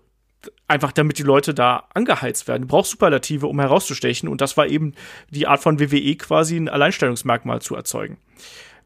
[0.68, 2.62] einfach damit die Leute da angeheizt werden.
[2.62, 4.28] Du brauchst Superlative, um herauszustechen.
[4.28, 4.94] Und das war eben
[5.30, 8.18] die Art von WWE quasi ein Alleinstellungsmerkmal zu erzeugen.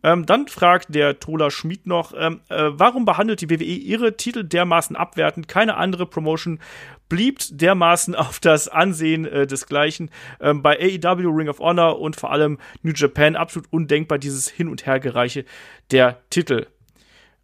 [0.03, 4.45] Ähm, dann fragt der Tola Schmid noch, ähm, äh, warum behandelt die WWE ihre Titel
[4.45, 5.49] dermaßen abwertend?
[5.49, 6.61] Keine andere Promotion
[7.09, 10.11] blieb dermaßen auf das Ansehen äh, desgleichen.
[10.41, 14.69] Ähm, bei AEW, Ring of Honor und vor allem New Japan absolut undenkbar dieses Hin-
[14.69, 15.45] und Hergereiche
[15.91, 16.67] der Titel.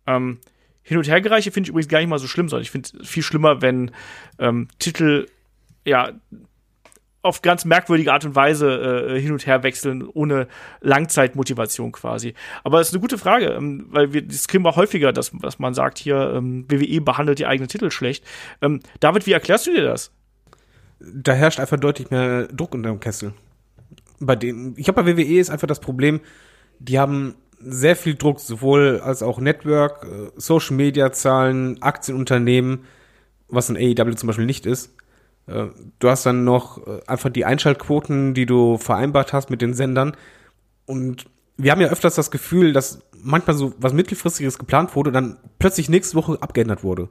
[0.07, 0.39] Ähm,
[0.85, 3.09] hin- und Hergereiche finde ich übrigens gar nicht mal so schlimm, sondern ich finde es
[3.09, 3.90] viel schlimmer, wenn
[4.39, 5.27] ähm, Titel
[5.85, 6.12] ja
[7.24, 10.47] auf ganz merkwürdige Art und Weise äh, hin und her wechseln, ohne
[10.82, 12.35] Langzeitmotivation quasi.
[12.65, 15.59] Aber es ist eine gute Frage, ähm, weil wir, das kriegen wir häufiger, dass, dass
[15.59, 18.24] man sagt, hier, ähm, WWE behandelt die eigenen Titel schlecht.
[18.61, 20.12] Ähm, David, wie erklärst du dir das?
[21.01, 23.32] Da herrscht einfach deutlich mehr Druck unter dem Kessel.
[24.20, 26.20] Bei denen, ich glaube, bei WWE ist einfach das Problem,
[26.78, 32.85] die haben sehr viel Druck, sowohl als auch Network, äh, Social Media Zahlen, Aktienunternehmen,
[33.49, 34.95] was ein AEW zum Beispiel nicht ist.
[35.47, 35.66] Äh,
[35.99, 40.16] du hast dann noch äh, einfach die Einschaltquoten, die du vereinbart hast mit den Sendern.
[40.86, 41.27] Und
[41.57, 45.89] wir haben ja öfters das Gefühl, dass manchmal so was mittelfristiges geplant wurde, dann plötzlich
[45.89, 47.09] nächste Woche abgeändert wurde.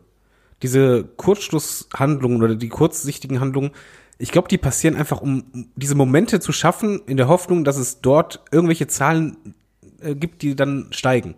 [0.62, 3.72] Diese Kurzschlusshandlungen oder die kurzsichtigen Handlungen,
[4.18, 8.02] ich glaube, die passieren einfach, um diese Momente zu schaffen, in der Hoffnung, dass es
[8.02, 9.56] dort irgendwelche Zahlen
[10.04, 11.36] äh, gibt, die dann steigen.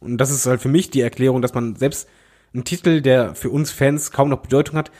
[0.00, 2.08] Und das ist halt für mich die Erklärung, dass man selbst
[2.54, 4.90] einen Titel, der für uns Fans kaum noch Bedeutung hat,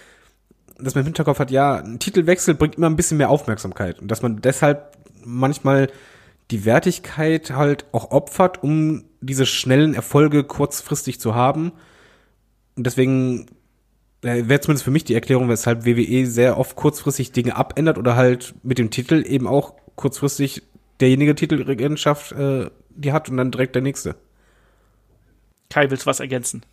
[0.78, 3.98] dass man im Hinterkopf hat, ja, ein Titelwechsel bringt immer ein bisschen mehr Aufmerksamkeit.
[4.01, 5.89] Und dass man deshalb manchmal
[6.51, 11.73] die Wertigkeit halt auch opfert, um diese schnellen Erfolge kurzfristig zu haben.
[12.77, 13.47] Und deswegen
[14.23, 18.16] äh, wäre zumindest für mich die Erklärung, weshalb WWE sehr oft kurzfristig Dinge abändert oder
[18.16, 20.62] halt mit dem Titel eben auch kurzfristig
[21.00, 24.16] derjenige Titelregentschaft äh, die hat und dann direkt der nächste.
[25.70, 26.64] Kai, willst du was ergänzen?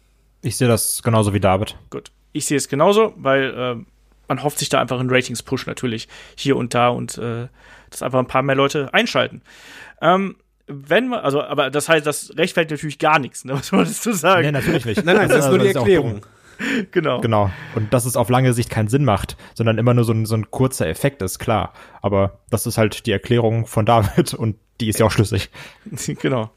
[0.41, 1.77] Ich sehe das genauso wie David.
[1.89, 2.11] Gut.
[2.33, 3.85] Ich sehe es genauso, weil äh,
[4.27, 7.47] man hofft sich da einfach einen Ratings-Push natürlich hier und da und äh,
[7.89, 9.41] dass einfach ein paar mehr Leute einschalten.
[10.01, 10.35] Ähm,
[10.67, 13.53] wenn man, also, aber das heißt, das rechtfertigt natürlich gar nichts, ne?
[13.57, 14.45] Was wolltest du sagen?
[14.45, 15.05] Nee, natürlich nicht.
[15.05, 16.25] Nein, nein, das ist nur die Erklärung.
[16.91, 17.21] Genau.
[17.21, 17.49] Genau.
[17.75, 20.35] Und dass es auf lange Sicht keinen Sinn macht, sondern immer nur so ein, so
[20.35, 21.73] ein kurzer Effekt ist, klar.
[22.01, 25.49] Aber das ist halt die Erklärung von David und die ist ja auch schlüssig.
[26.21, 26.49] genau.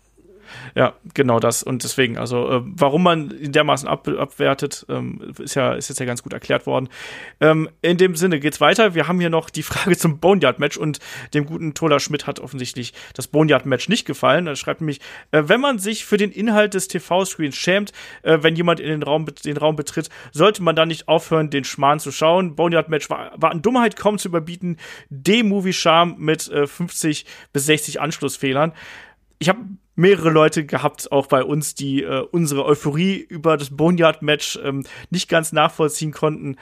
[0.75, 1.63] Ja, genau das.
[1.63, 5.99] Und deswegen, also, äh, warum man ihn dermaßen ab, abwertet, ähm, ist ja, ist jetzt
[5.99, 6.89] ja ganz gut erklärt worden.
[7.41, 8.95] Ähm, in dem Sinne geht's weiter.
[8.95, 10.99] Wir haben hier noch die Frage zum Boneyard-Match und
[11.35, 14.47] dem guten Tola Schmidt hat offensichtlich das Boneyard-Match nicht gefallen.
[14.47, 15.01] Er schreibt nämlich,
[15.31, 17.93] äh, wenn man sich für den Inhalt des TV-Screens schämt,
[18.23, 21.65] äh, wenn jemand in den Raum, den Raum betritt, sollte man dann nicht aufhören, den
[21.65, 22.57] Schmarrn zu schauen.
[22.57, 24.77] Boneyard-Match war, war an Dummheit kaum zu überbieten.
[25.11, 28.73] D-Movie-Charme mit äh, 50 bis 60 Anschlussfehlern
[29.39, 29.61] ich habe
[29.99, 35.29] mehrere Leute gehabt, auch bei uns, die äh, unsere Euphorie über das Boneyard-Match ähm, nicht
[35.29, 36.57] ganz nachvollziehen konnten.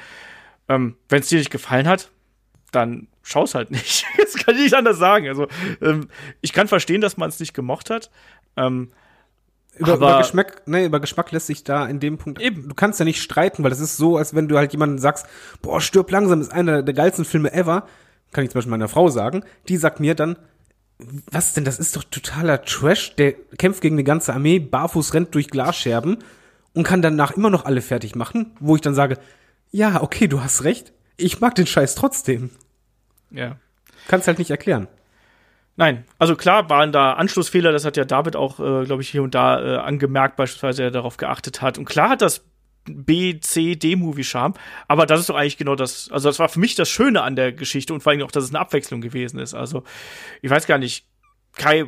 [0.69, 2.11] Ähm, Wenn es dir nicht gefallen hat,
[2.73, 4.07] dann schau's halt nicht.
[4.17, 5.29] das kann ich nicht anders sagen.
[5.29, 5.49] Also
[5.83, 6.09] ähm,
[6.41, 8.11] ich kann verstehen, dass man es nicht gemocht hat.
[8.57, 8.91] Ähm,
[9.77, 12.71] Über, über Geschmack, nee, über Geschmack lässt sich da in dem Punkt Eben.
[12.71, 15.27] Du kannst ja nicht streiten, weil das ist so, als wenn du halt jemanden sagst,
[15.61, 17.87] boah, stirb langsam ist einer der geilsten Filme ever.
[18.33, 19.45] Kann ich zum Beispiel meiner Frau sagen.
[19.69, 20.37] Die sagt mir dann,
[20.99, 23.17] was denn, das ist doch totaler Trash.
[23.17, 26.19] Der kämpft gegen eine ganze Armee, barfuß rennt durch Glasscherben
[26.75, 29.19] und kann danach immer noch alle fertig machen, wo ich dann sage,
[29.71, 30.93] ja, okay, du hast recht.
[31.17, 32.51] Ich mag den Scheiß trotzdem.
[33.31, 33.57] ja.
[34.09, 34.87] Kannst halt nicht erklären.
[35.75, 39.23] Nein, also klar waren da Anschlussfehler, das hat ja David auch, äh, glaube ich, hier
[39.23, 41.77] und da äh, angemerkt, beispielsweise er darauf geachtet hat.
[41.77, 42.45] Und klar hat das
[42.89, 44.55] B, C, D-Movie-Charme,
[44.89, 47.37] aber das ist doch eigentlich genau das, also das war für mich das Schöne an
[47.37, 49.55] der Geschichte und vor allem auch, dass es eine Abwechslung gewesen ist.
[49.55, 49.83] Also,
[50.43, 51.07] ich weiß gar nicht,
[51.57, 51.87] Kai,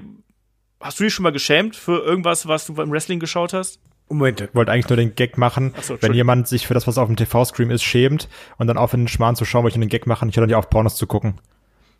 [0.81, 3.81] hast du dich schon mal geschämt für irgendwas, was du beim Wrestling geschaut hast?
[4.09, 6.87] Moment, Ich wollte eigentlich nur den Gag machen, Ach so, wenn jemand sich für das,
[6.87, 9.81] was auf dem TV-Screen ist, schämt und dann aufhört, den Schmarrn zu schauen, wollte ich
[9.81, 11.35] den Gag machen, ich höre dann nicht auf, Pornos zu gucken.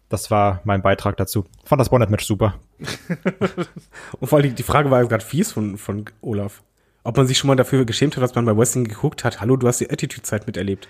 [0.09, 1.45] Das war mein Beitrag dazu.
[1.65, 2.59] Fand das Bonnet-Match super.
[4.21, 6.63] Und vor allem die Frage war gerade fies von, von Olaf.
[7.05, 9.41] Ob man sich schon mal dafür geschämt hat, dass man bei Wrestling geguckt hat.
[9.41, 10.89] Hallo, du hast die Attitude-Zeit miterlebt.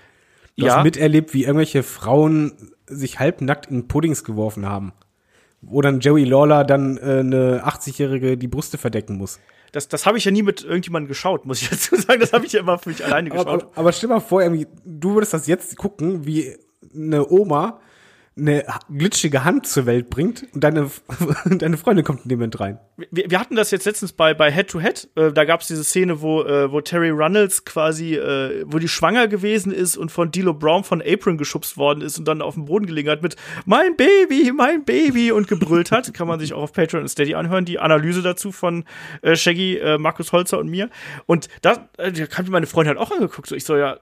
[0.57, 0.77] Du Ja.
[0.77, 2.53] hast miterlebt, wie irgendwelche Frauen
[2.87, 4.93] sich halbnackt in Puddings geworfen haben.
[5.61, 9.39] Wo dann Joey Lawler dann äh, eine 80-Jährige die Brüste verdecken muss.
[9.73, 12.21] Das, das habe ich ja nie mit irgendjemandem geschaut, muss ich dazu sagen.
[12.21, 13.63] Das habe ich ja immer für mich alleine Aber, geschaut.
[13.65, 14.43] aber, aber stell mal vor,
[14.85, 16.57] du würdest das jetzt gucken, wie
[16.95, 17.81] eine Oma
[18.39, 20.91] eine glitschige Hand zur Welt bringt und deine,
[21.45, 22.79] deine Freundin kommt in dem Moment rein.
[23.11, 25.09] wir, wir hatten das jetzt letztens bei, bei Head to Head.
[25.17, 28.89] Äh, da gab es diese Szene, wo, äh, wo Terry Runnels quasi, äh, wo die
[28.89, 32.55] schwanger gewesen ist und von D'Lo Brown von Apron geschubst worden ist und dann auf
[32.55, 36.13] dem Boden gelegen hat mit Mein Baby, mein Baby und gebrüllt hat.
[36.15, 37.65] Kann man sich auch auf Patreon und Steady anhören.
[37.65, 38.85] Die Analyse dazu von
[39.23, 40.91] äh, Shaggy, äh, Markus Holzer und mir.
[41.27, 43.49] Und da, äh, da hat mir meine Freundin halt auch angeguckt.
[43.49, 43.99] So, ich so, ja,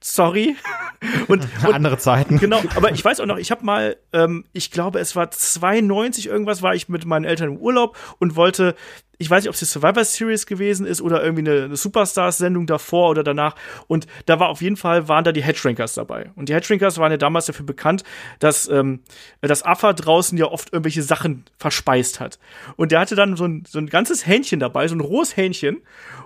[0.00, 0.56] sorry.
[1.28, 2.38] und, und Andere Zeiten.
[2.38, 6.26] Genau, aber ich weiß auch noch, ich habe mal, ähm, ich glaube, es war 92
[6.26, 8.74] irgendwas, war ich mit meinen Eltern im Urlaub und wollte,
[9.18, 12.66] ich weiß nicht, ob es die Survivor Series gewesen ist oder irgendwie eine, eine Superstars-Sendung
[12.66, 13.56] davor oder danach.
[13.86, 16.30] Und da war auf jeden Fall, waren da die Headshrinkers dabei.
[16.34, 18.04] Und die Headshrinkers waren ja damals dafür bekannt,
[18.38, 19.00] dass ähm,
[19.40, 22.38] das Affa draußen ja oft irgendwelche Sachen verspeist hat.
[22.76, 25.82] Und der hatte dann so ein, so ein ganzes Hähnchen dabei, so ein rohes Hähnchen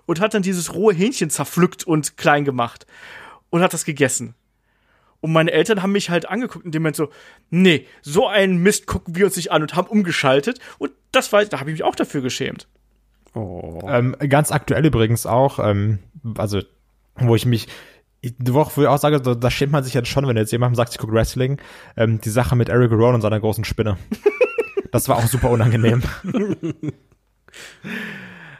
[0.06, 2.86] und hat dann dieses rohe Hähnchen zerpflückt und klein gemacht
[3.50, 4.34] und hat das gegessen.
[5.20, 7.10] Und meine Eltern haben mich halt angeguckt in dem Moment so,
[7.50, 10.58] nee, so einen Mist gucken wir uns nicht an und haben umgeschaltet.
[10.78, 12.68] Und das war, da habe ich mich auch dafür geschämt.
[13.86, 15.98] Ähm, ganz aktuell übrigens auch, ähm,
[16.38, 16.62] also
[17.16, 17.68] wo ich mich,
[18.22, 20.36] ich- wo ich wo ich auch sage, da, da schämt man sich jetzt schon, wenn
[20.38, 21.60] jetzt jemand sagt, ich gucke Wrestling,
[21.96, 23.98] ähm, die Sache mit Eric Rowan und seiner großen Spinne.
[24.92, 26.02] das war auch super unangenehm.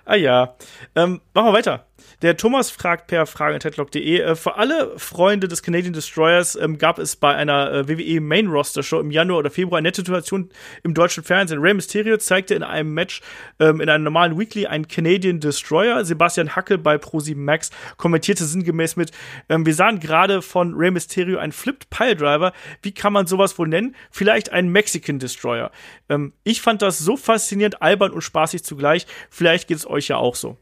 [0.05, 0.57] Ah ja.
[0.95, 1.87] Ähm, machen wir weiter.
[2.23, 7.17] Der Thomas fragt per fragen.headlock.de, äh, für alle Freunde des Canadian Destroyers ähm, gab es
[7.17, 10.51] bei einer äh, WWE Main Roster Show im Januar oder Februar eine nette Situation
[10.83, 11.61] im deutschen Fernsehen.
[11.61, 13.23] Rey Mysterio zeigte in einem Match
[13.59, 16.05] ähm, in einem normalen Weekly einen Canadian Destroyer.
[16.05, 19.13] Sebastian Hackel bei Pro7 Max kommentierte sinngemäß mit,
[19.49, 22.53] ähm, wir sahen gerade von Rey Mysterio einen Flipped Piledriver.
[22.83, 23.97] Wie kann man sowas wohl nennen?
[24.11, 25.71] Vielleicht einen Mexican Destroyer.
[26.11, 29.07] Ähm, ich fand das so faszinierend, albern und spaßig zugleich.
[29.31, 30.59] Vielleicht geht es euch ja auch so.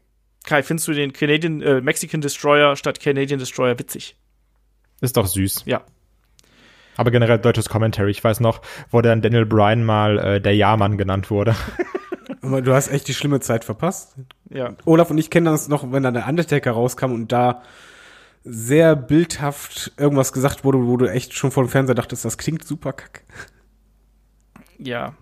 [0.49, 4.15] Kai, findest du den Canadian, äh, Mexican Destroyer statt Canadian Destroyer witzig?
[4.99, 5.61] Ist doch süß.
[5.67, 5.83] Ja.
[6.97, 8.09] Aber generell deutsches Commentary.
[8.09, 11.55] Ich weiß noch, wo dann Daniel Bryan mal äh, der Jahrmann genannt wurde.
[12.41, 14.15] Du hast echt die schlimme Zeit verpasst.
[14.49, 14.75] Ja.
[14.85, 17.63] Olaf und ich kennen das noch, wenn dann der Undertaker rauskam und da
[18.43, 22.63] sehr bildhaft irgendwas gesagt wurde, wo du echt schon vor dem Fernseher dachtest, das klingt
[22.63, 23.23] super kack.
[24.77, 25.15] Ja.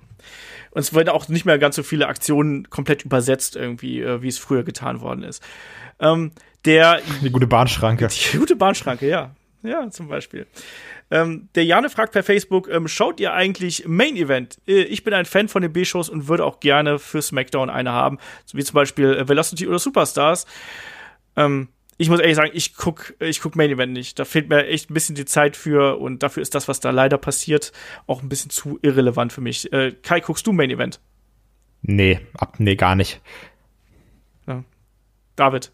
[0.78, 4.28] Und es werden auch nicht mehr ganz so viele Aktionen komplett übersetzt, irgendwie, äh, wie
[4.28, 5.42] es früher getan worden ist.
[6.00, 6.34] Ähm,
[6.66, 8.08] der Die gute Bahnschranke.
[8.08, 9.32] Die gute Bahnschranke, ja.
[9.64, 10.46] Ja, zum Beispiel.
[11.10, 14.60] Ähm, der Jane fragt per Facebook, ähm, schaut ihr eigentlich Main Event?
[14.68, 17.92] Äh, ich bin ein Fan von den B-Shows und würde auch gerne für SmackDown eine
[17.92, 20.46] haben, so wie zum Beispiel äh, Velocity oder Superstars.
[21.36, 24.20] Ähm, ich muss ehrlich sagen, ich guck, ich guck Main Event nicht.
[24.20, 26.92] Da fehlt mir echt ein bisschen die Zeit für und dafür ist das, was da
[26.92, 27.72] leider passiert,
[28.06, 29.72] auch ein bisschen zu irrelevant für mich.
[29.74, 31.00] Äh, Kai, guckst du Main Event?
[31.82, 33.22] Nee, ab, nee, gar nicht.
[35.38, 35.72] David?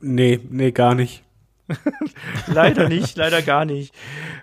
[0.00, 1.22] Nee, nee, gar nicht.
[2.46, 3.94] leider nicht, leider gar nicht.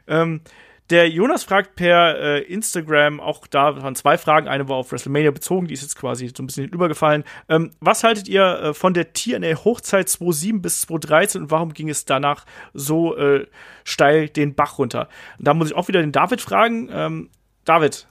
[0.07, 0.41] Ähm,
[0.89, 5.31] der Jonas fragt per äh, Instagram, auch da waren zwei Fragen, eine war auf WrestleMania
[5.31, 7.23] bezogen, die ist jetzt quasi so ein bisschen übergefallen.
[7.49, 11.89] Ähm, was haltet ihr äh, von der TNA Hochzeit 2007 bis 2013 und warum ging
[11.89, 13.47] es danach so äh,
[13.83, 15.09] steil den Bach runter?
[15.37, 16.89] Und da muss ich auch wieder den David fragen.
[16.91, 17.29] Ähm,
[17.65, 18.07] David,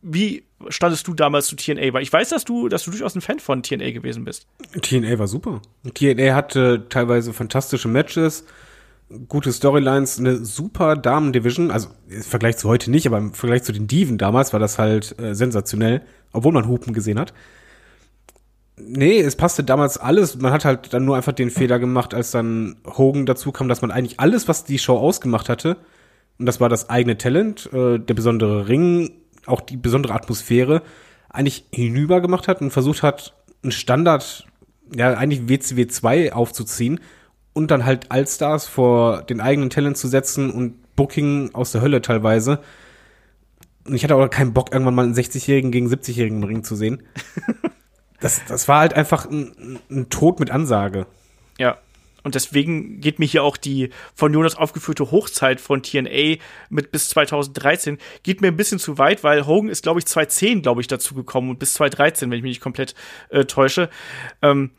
[0.00, 1.92] wie standest du damals zu TNA?
[1.92, 4.46] Weil ich weiß, dass du, dass du durchaus ein Fan von TNA gewesen bist.
[4.80, 5.60] TNA war super.
[5.92, 8.46] TNA hatte teilweise fantastische Matches,
[9.28, 11.70] gute Storylines, eine super Damen-Division.
[11.70, 14.78] Also im Vergleich zu heute nicht, aber im Vergleich zu den Diven damals war das
[14.78, 16.02] halt äh, sensationell,
[16.32, 17.32] obwohl man Hupen gesehen hat.
[18.78, 20.36] Nee, es passte damals alles.
[20.36, 23.80] Man hat halt dann nur einfach den Fehler gemacht, als dann Hogan dazu kam, dass
[23.80, 25.78] man eigentlich alles, was die Show ausgemacht hatte,
[26.38, 29.10] und das war das eigene Talent, äh, der besondere Ring,
[29.46, 30.82] auch die besondere Atmosphäre,
[31.30, 34.46] eigentlich hinüber gemacht hat und versucht hat, einen Standard,
[34.94, 37.00] ja, eigentlich WCW 2 aufzuziehen
[37.56, 42.02] und dann halt Allstars vor den eigenen Talent zu setzen und Booking aus der Hölle
[42.02, 42.60] teilweise.
[43.86, 46.76] Und ich hatte auch keinen Bock, irgendwann mal einen 60-Jährigen gegen 70-Jährigen im Ring zu
[46.76, 47.02] sehen.
[48.18, 51.06] Das, das war halt einfach ein, ein Tod mit Ansage.
[51.58, 51.76] Ja.
[52.22, 56.38] Und deswegen geht mir hier auch die von Jonas aufgeführte Hochzeit von TNA
[56.70, 60.62] mit bis 2013 geht mir ein bisschen zu weit, weil Hogan ist, glaube ich, 2010,
[60.62, 62.94] glaube ich, dazu gekommen und bis 2013, wenn ich mich nicht komplett
[63.28, 63.90] äh, täusche.
[64.40, 64.70] Ähm,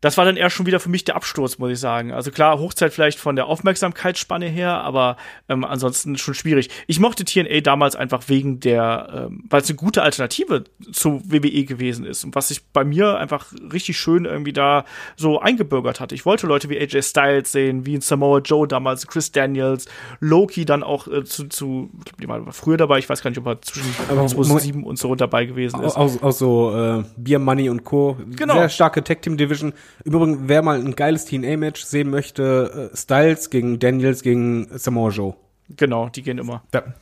[0.00, 2.12] das war dann eher schon wieder für mich der Absturz, muss ich sagen.
[2.12, 5.16] Also klar, Hochzeit vielleicht von der Aufmerksamkeitsspanne her, aber
[5.48, 6.68] ähm, ansonsten schon schwierig.
[6.86, 11.64] Ich mochte TNA damals einfach wegen der, ähm, weil es eine gute Alternative zu WWE
[11.64, 14.84] gewesen ist und was sich bei mir einfach richtig schön irgendwie da
[15.16, 16.12] so eingebürgert hat.
[16.12, 19.86] Ich wollte Leute wie AJ Styles sehen, wie in Samoa Joe damals, Chris Daniels,
[20.20, 21.90] Loki dann auch äh, zu, zu
[22.20, 25.14] die war früher dabei, ich weiß gar nicht, ob er zwischen Aber 2007 und so
[25.14, 25.96] dabei gewesen ist.
[25.96, 28.18] Aus, aus so äh, Beer Money und Co.
[28.36, 28.54] Genau.
[28.54, 29.72] Sehr starke Tag Team Division.
[30.04, 35.34] Übrigens, wer mal ein geiles TNA-Match sehen möchte, äh, Styles gegen Daniels gegen Samoa Joe.
[35.68, 36.62] Genau, die gehen immer.
[36.70, 36.94] Da,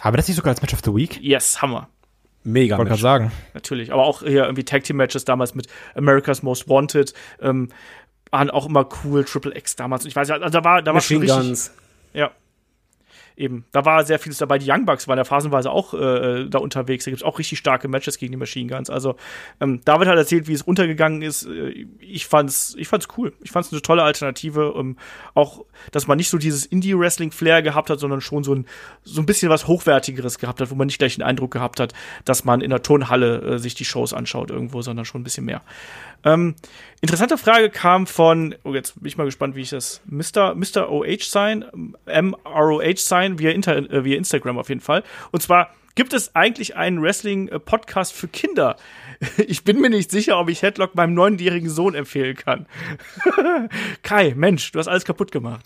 [0.00, 1.18] haben wir das nicht sogar als Match of the Week?
[1.20, 1.88] Yes, Hammer.
[2.44, 3.32] Mega Wollte gerade sagen.
[3.54, 3.92] natürlich.
[3.92, 7.70] Aber auch hier irgendwie Tag Team Matches damals mit America's Most Wanted ähm,
[8.30, 9.24] waren auch immer cool.
[9.24, 10.04] Triple X damals.
[10.04, 11.48] Ich weiß ja, also da war, da war schon Machine richtig.
[11.48, 11.74] Guns.
[12.12, 12.30] Ja.
[13.36, 13.64] Eben.
[13.72, 14.58] Da war sehr vieles dabei.
[14.58, 17.04] Die Young Bucks waren ja phasenweise auch äh, da unterwegs.
[17.04, 18.90] Da gibt es auch richtig starke Matches gegen die Machine Guns.
[18.90, 19.16] Also,
[19.60, 21.44] ähm, David hat erzählt, wie es untergegangen ist.
[21.44, 23.32] Äh, Ich fand's, ich fand's cool.
[23.42, 24.74] Ich fand's eine tolle Alternative.
[24.78, 24.96] Ähm,
[25.34, 28.66] auch, dass man nicht so dieses Indie-Wrestling-Flair gehabt hat, sondern schon so ein,
[29.02, 31.92] so ein bisschen was Hochwertigeres gehabt hat, wo man nicht gleich den Eindruck gehabt hat,
[32.24, 35.44] dass man in der Turnhalle äh, sich die Shows anschaut irgendwo, sondern schon ein bisschen
[35.44, 35.62] mehr.
[36.24, 36.54] Ähm,
[37.00, 40.54] interessante Frage kam von, oh, jetzt bin ich mal gespannt, wie ich das, Mr.
[40.54, 40.90] Mr.
[40.90, 41.64] OH sein,
[42.06, 45.02] MROH sein, via, Inter, äh, via Instagram auf jeden Fall.
[45.32, 48.76] Und zwar, gibt es eigentlich einen Wrestling-Podcast für Kinder?
[49.46, 52.66] Ich bin mir nicht sicher, ob ich Headlock meinem neunjährigen Sohn empfehlen kann.
[54.02, 55.64] Kai, Mensch, du hast alles kaputt gemacht.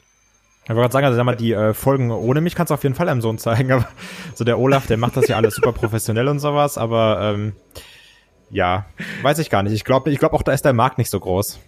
[0.65, 2.83] Ich wollte gerade sagen, also sag mal, die äh, Folgen ohne mich kannst du auf
[2.83, 3.73] jeden Fall einem Sohn zeigen.
[3.73, 3.89] Aber
[4.35, 7.55] so der Olaf, der macht das ja alles super professionell und sowas, aber ähm,
[8.51, 8.87] ja,
[9.23, 9.73] weiß ich gar nicht.
[9.73, 11.59] Ich glaube ich glaub auch, da ist der Markt nicht so groß.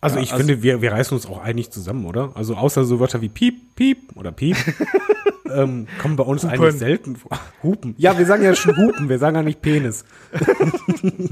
[0.00, 2.32] Also ich finde, wir, wir reißen uns auch eigentlich zusammen, oder?
[2.34, 4.56] Also außer so Wörter wie Piep, Piep oder Piep
[5.54, 7.38] ähm, kommen bei uns eigentlich selten vor.
[7.62, 7.94] Hupen.
[7.98, 10.04] Ja, wir sagen ja schon Hupen, wir sagen ja nicht Penis.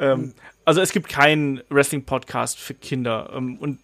[0.00, 0.34] Ähm,
[0.64, 3.30] also es gibt keinen Wrestling-Podcast für Kinder.
[3.32, 3.78] Ähm, und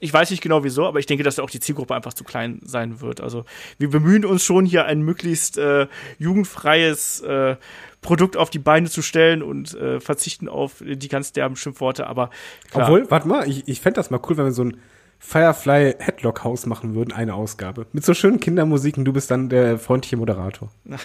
[0.00, 2.60] ich weiß nicht genau wieso, aber ich denke, dass auch die Zielgruppe einfach zu klein
[2.64, 3.20] sein wird.
[3.20, 3.44] Also
[3.78, 5.86] wir bemühen uns schon hier ein möglichst äh,
[6.18, 7.56] jugendfreies äh,
[8.00, 12.30] Produkt auf die Beine zu stellen und äh, verzichten auf die ganz derben Schimpfworte, aber
[12.70, 14.80] klar, Obwohl, warte mal, ich, ich fände das mal cool, wenn wir so ein
[15.18, 17.86] Firefly Headlock Haus machen würden, eine Ausgabe.
[17.92, 20.70] Mit so schönen Kindermusiken, du bist dann der freundliche Moderator.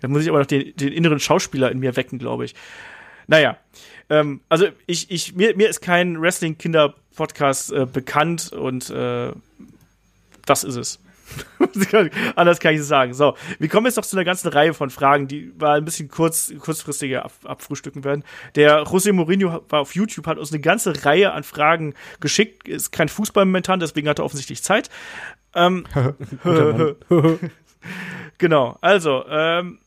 [0.00, 2.54] Da muss ich aber noch den, den inneren Schauspieler in mir wecken, glaube ich.
[3.26, 3.58] Naja,
[4.08, 6.16] ähm, also ich, ich, mir, mir ist kein
[7.10, 9.32] Wrestling-Kinder-Podcast äh, bekannt und äh,
[10.46, 10.98] das ist es.
[12.34, 13.14] Anders kann ich es sagen.
[13.14, 16.08] So, wir kommen jetzt noch zu einer ganzen Reihe von Fragen, die mal ein bisschen
[16.08, 18.24] kurz, kurzfristiger ab, abfrühstücken werden.
[18.56, 22.66] Der José Mourinho war auf YouTube, hat uns eine ganze Reihe an Fragen geschickt.
[22.66, 24.90] Ist kein Fußball momentan, deswegen hat er offensichtlich Zeit.
[25.54, 25.84] Ähm,
[28.38, 29.78] genau, also, ähm,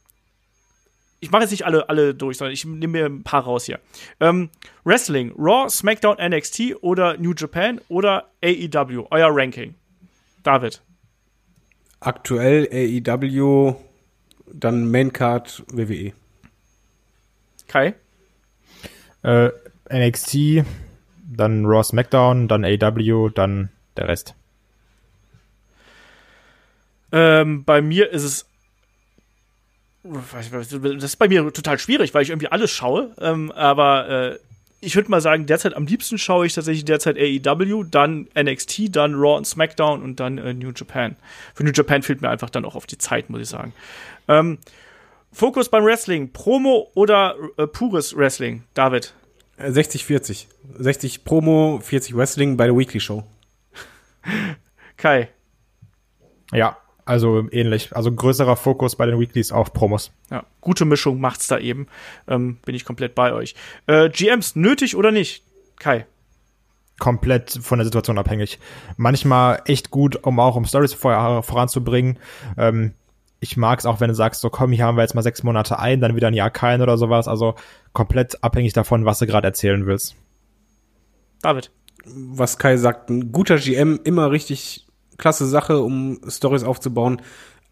[1.23, 3.79] ich mache jetzt nicht alle, alle durch, sondern ich nehme mir ein paar raus hier.
[4.19, 4.49] Ähm,
[4.83, 9.75] Wrestling, Raw, SmackDown, NXT oder New Japan oder AEW, euer Ranking.
[10.43, 10.81] David.
[12.01, 13.75] Aktuell AEW,
[14.51, 16.11] dann Maincard WWE.
[17.69, 17.95] Kai?
[19.21, 19.49] Äh,
[19.89, 20.65] NXT,
[21.23, 24.35] dann Raw SmackDown, dann AW, dann der Rest.
[27.13, 28.49] Ähm, bei mir ist es.
[30.03, 33.11] Das ist bei mir total schwierig, weil ich irgendwie alles schaue.
[33.19, 34.39] Ähm, aber äh,
[34.81, 39.15] ich würde mal sagen, derzeit am liebsten schaue ich tatsächlich derzeit AEW, dann NXT, dann
[39.15, 41.15] Raw und SmackDown und dann äh, New Japan.
[41.55, 43.73] Für New Japan fehlt mir einfach dann auch auf die Zeit, muss ich sagen.
[44.27, 44.57] Ähm,
[45.31, 49.13] Fokus beim Wrestling, Promo oder äh, pures Wrestling, David?
[49.57, 50.47] 60-40.
[50.79, 53.23] 60 Promo, 40 Wrestling bei der Weekly Show.
[54.97, 55.29] Kai.
[56.51, 57.95] Ja, also ähnlich.
[57.95, 60.11] Also größerer Fokus bei den Weeklies auf Promos.
[60.31, 61.87] Ja, gute Mischung macht's da eben.
[62.27, 63.55] Ähm, bin ich komplett bei euch.
[63.87, 65.43] Äh, GMs, nötig oder nicht?
[65.77, 66.05] Kai.
[66.99, 68.59] Komplett von der Situation abhängig.
[68.97, 72.19] Manchmal echt gut, um auch um Stories vor, voranzubringen.
[72.57, 72.93] Ähm,
[73.39, 75.77] ich mag's auch, wenn du sagst, so komm, hier haben wir jetzt mal sechs Monate
[75.79, 77.27] ein, dann wieder ein Jahr kein oder sowas.
[77.27, 77.55] Also
[77.91, 80.15] komplett abhängig davon, was du gerade erzählen willst.
[81.41, 81.71] David.
[82.05, 84.87] Was Kai sagt, ein guter GM immer richtig
[85.17, 87.21] klasse Sache, um Stories aufzubauen.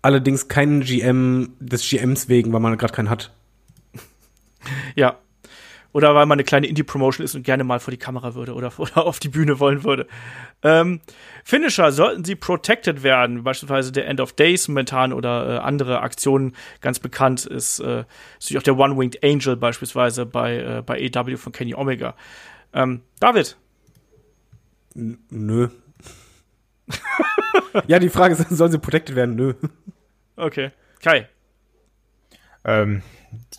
[0.01, 3.31] Allerdings keinen GM des GMs wegen, weil man gerade keinen hat.
[4.95, 5.17] Ja.
[5.93, 8.71] Oder weil man eine kleine Indie-Promotion ist und gerne mal vor die Kamera würde oder,
[8.77, 10.07] oder auf die Bühne wollen würde.
[10.63, 11.01] Ähm,
[11.43, 16.55] Finisher, sollten sie protected werden, beispielsweise der End of Days momentan oder äh, andere Aktionen,
[16.79, 18.05] ganz bekannt ist, äh,
[18.39, 22.15] ist auch der One-Winged Angel beispielsweise bei, äh, bei AW von Kenny Omega.
[22.73, 23.57] Ähm, David?
[24.95, 25.69] N nö.
[27.87, 29.35] Ja, die Frage ist, sollen sie protected werden?
[29.35, 29.53] Nö.
[30.35, 30.71] Okay.
[31.01, 31.27] Kai.
[32.63, 33.01] Ähm,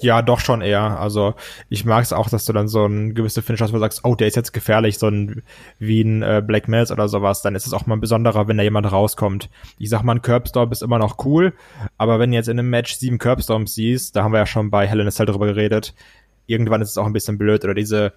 [0.01, 1.01] ja, doch schon eher.
[1.01, 1.35] Also
[1.69, 4.01] ich mag es auch, dass du dann so ein gewisse Finish hast, wo du sagst,
[4.05, 5.43] oh, der ist jetzt gefährlich, so ein
[5.79, 8.63] wie ein äh, Black Mails oder sowas, dann ist es auch mal besonderer, wenn da
[8.63, 9.49] jemand rauskommt.
[9.79, 11.55] Ich sag mal, ein Curbstorm ist immer noch cool,
[11.99, 14.71] aber wenn du jetzt in einem Match sieben Curbstorms siehst, da haben wir ja schon
[14.71, 15.95] bei a Cell drüber geredet,
[16.47, 17.65] irgendwann ist es auch ein bisschen blöd.
[17.65, 18.13] Oder diese,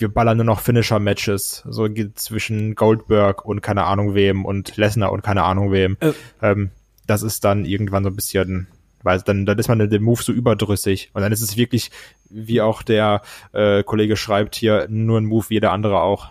[0.00, 5.22] wir ballern nur noch Finisher-Matches, so zwischen Goldberg und keine Ahnung wem und Lesnar und
[5.22, 5.96] keine Ahnung wem.
[6.00, 6.12] Äh.
[6.42, 6.70] Ähm,
[7.06, 8.68] das ist dann irgendwann so ein bisschen,
[9.02, 11.10] weil dann, dann ist man in dem Move so überdrüssig.
[11.14, 11.90] Und dann ist es wirklich,
[12.28, 13.22] wie auch der
[13.52, 16.28] äh, Kollege schreibt hier, nur ein Move wie jeder andere auch.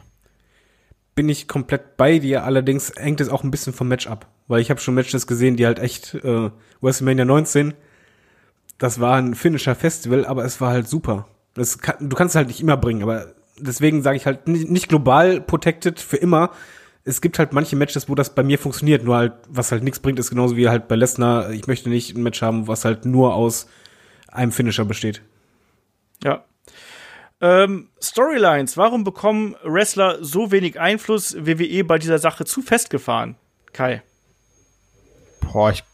[1.16, 4.28] Bin ich komplett bei dir, allerdings hängt es auch ein bisschen vom Match ab.
[4.48, 7.74] Weil ich habe schon Matches gesehen, die halt echt, äh, WrestleMania 19,
[8.78, 11.28] das war ein Finisher Festival, aber es war halt super.
[11.82, 15.42] Kann, du kannst es halt nicht immer bringen, aber deswegen sage ich halt nicht global
[15.42, 16.52] protected für immer,
[17.08, 20.00] es gibt halt manche Matches, wo das bei mir funktioniert, nur halt, was halt nichts
[20.00, 23.06] bringt, ist genauso wie halt bei Lesnar, ich möchte nicht ein Match haben, was halt
[23.06, 23.70] nur aus
[24.28, 25.22] einem Finisher besteht.
[26.22, 26.44] Ja.
[27.40, 33.36] Ähm, Storylines, warum bekommen Wrestler so wenig Einfluss, WWE bei dieser Sache zu festgefahren?
[33.72, 34.04] Kai.
[35.40, 35.86] Boah, ich,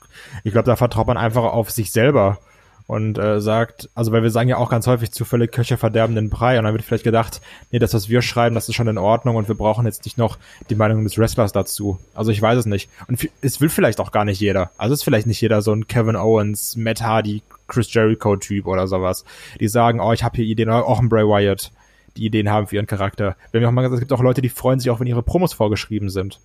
[0.43, 2.39] ich glaube, da vertraut man einfach auf sich selber
[2.87, 6.57] und äh, sagt, also weil wir sagen ja auch ganz häufig zufällig Köche verderben Brei
[6.57, 7.41] und dann wird vielleicht gedacht,
[7.71, 10.17] nee, das, was wir schreiben, das ist schon in Ordnung und wir brauchen jetzt nicht
[10.17, 10.37] noch
[10.69, 11.99] die Meinung des Wrestlers dazu.
[12.13, 12.89] Also ich weiß es nicht.
[13.07, 14.71] Und es will vielleicht auch gar nicht jeder.
[14.77, 18.67] Also es ist vielleicht nicht jeder so ein Kevin Owens, Matt Hardy, Chris Jericho Typ
[18.67, 19.23] oder sowas.
[19.59, 21.71] Die sagen, oh, ich habe hier Ideen, auch ein Bray Wyatt,
[22.17, 23.35] die Ideen haben für ihren Charakter.
[23.51, 25.23] Wir haben auch mal gesagt, es gibt auch Leute, die freuen sich auch, wenn ihre
[25.23, 26.39] Promos vorgeschrieben sind.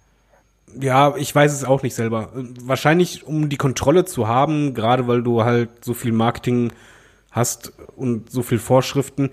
[0.81, 2.31] Ja, ich weiß es auch nicht selber.
[2.63, 6.73] Wahrscheinlich, um die Kontrolle zu haben, gerade weil du halt so viel Marketing
[7.31, 9.31] hast und so viel Vorschriften.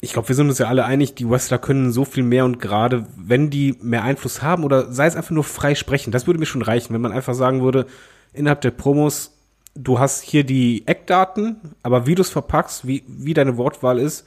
[0.00, 2.58] Ich glaube, wir sind uns ja alle einig, die Wrestler können so viel mehr und
[2.58, 6.40] gerade wenn die mehr Einfluss haben oder sei es einfach nur frei sprechen, das würde
[6.40, 7.86] mir schon reichen, wenn man einfach sagen würde,
[8.32, 9.36] innerhalb der Promos,
[9.74, 14.26] du hast hier die Eckdaten, aber wie du es verpackst, wie, wie deine Wortwahl ist,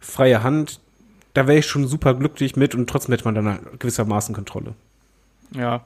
[0.00, 0.80] freie Hand,
[1.34, 4.74] da wäre ich schon super glücklich mit und trotzdem hätte man dann gewissermaßen Kontrolle.
[5.54, 5.82] Ja.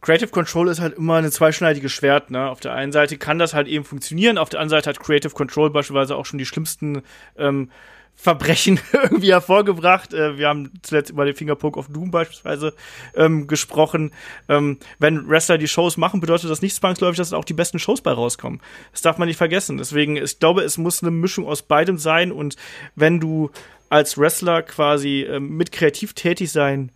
[0.00, 2.30] Creative Control ist halt immer ein zweischneidiges Schwert.
[2.30, 2.48] Ne?
[2.48, 5.32] Auf der einen Seite kann das halt eben funktionieren, auf der anderen Seite hat Creative
[5.32, 7.02] Control beispielsweise auch schon die schlimmsten
[7.36, 7.70] ähm,
[8.14, 10.12] Verbrechen irgendwie hervorgebracht.
[10.12, 12.74] Äh, wir haben zuletzt über den Fingerpoke of Doom beispielsweise
[13.14, 14.12] ähm, gesprochen.
[14.48, 18.00] Ähm, wenn Wrestler die Shows machen, bedeutet das nicht zwangsläufig, dass auch die besten Shows
[18.00, 18.60] bei rauskommen.
[18.92, 19.78] Das darf man nicht vergessen.
[19.78, 22.32] Deswegen, ich glaube, es muss eine Mischung aus beidem sein.
[22.32, 22.56] Und
[22.96, 23.50] wenn du
[23.88, 26.92] als Wrestler quasi ähm, mit kreativ tätig sein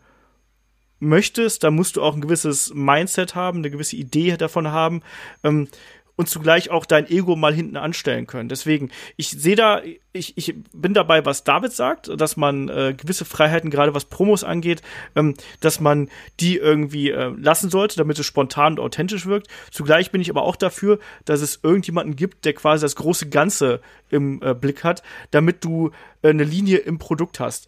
[1.03, 5.03] möchtest, dann musst du auch ein gewisses Mindset haben, eine gewisse Idee davon haben.
[5.43, 5.69] Ähm,
[6.15, 8.49] und zugleich auch dein Ego mal hinten anstellen können.
[8.49, 9.81] Deswegen, ich sehe da,
[10.13, 14.45] ich, ich bin dabei, was David sagt, dass man äh, gewisse Freiheiten, gerade was Promos
[14.45, 14.83] angeht,
[15.17, 19.49] ähm, dass man die irgendwie äh, lassen sollte, damit es spontan und authentisch wirkt.
[19.71, 23.81] Zugleich bin ich aber auch dafür, dass es irgendjemanden gibt, der quasi das große Ganze
[24.11, 27.67] im äh, Blick hat, damit du äh, eine Linie im Produkt hast.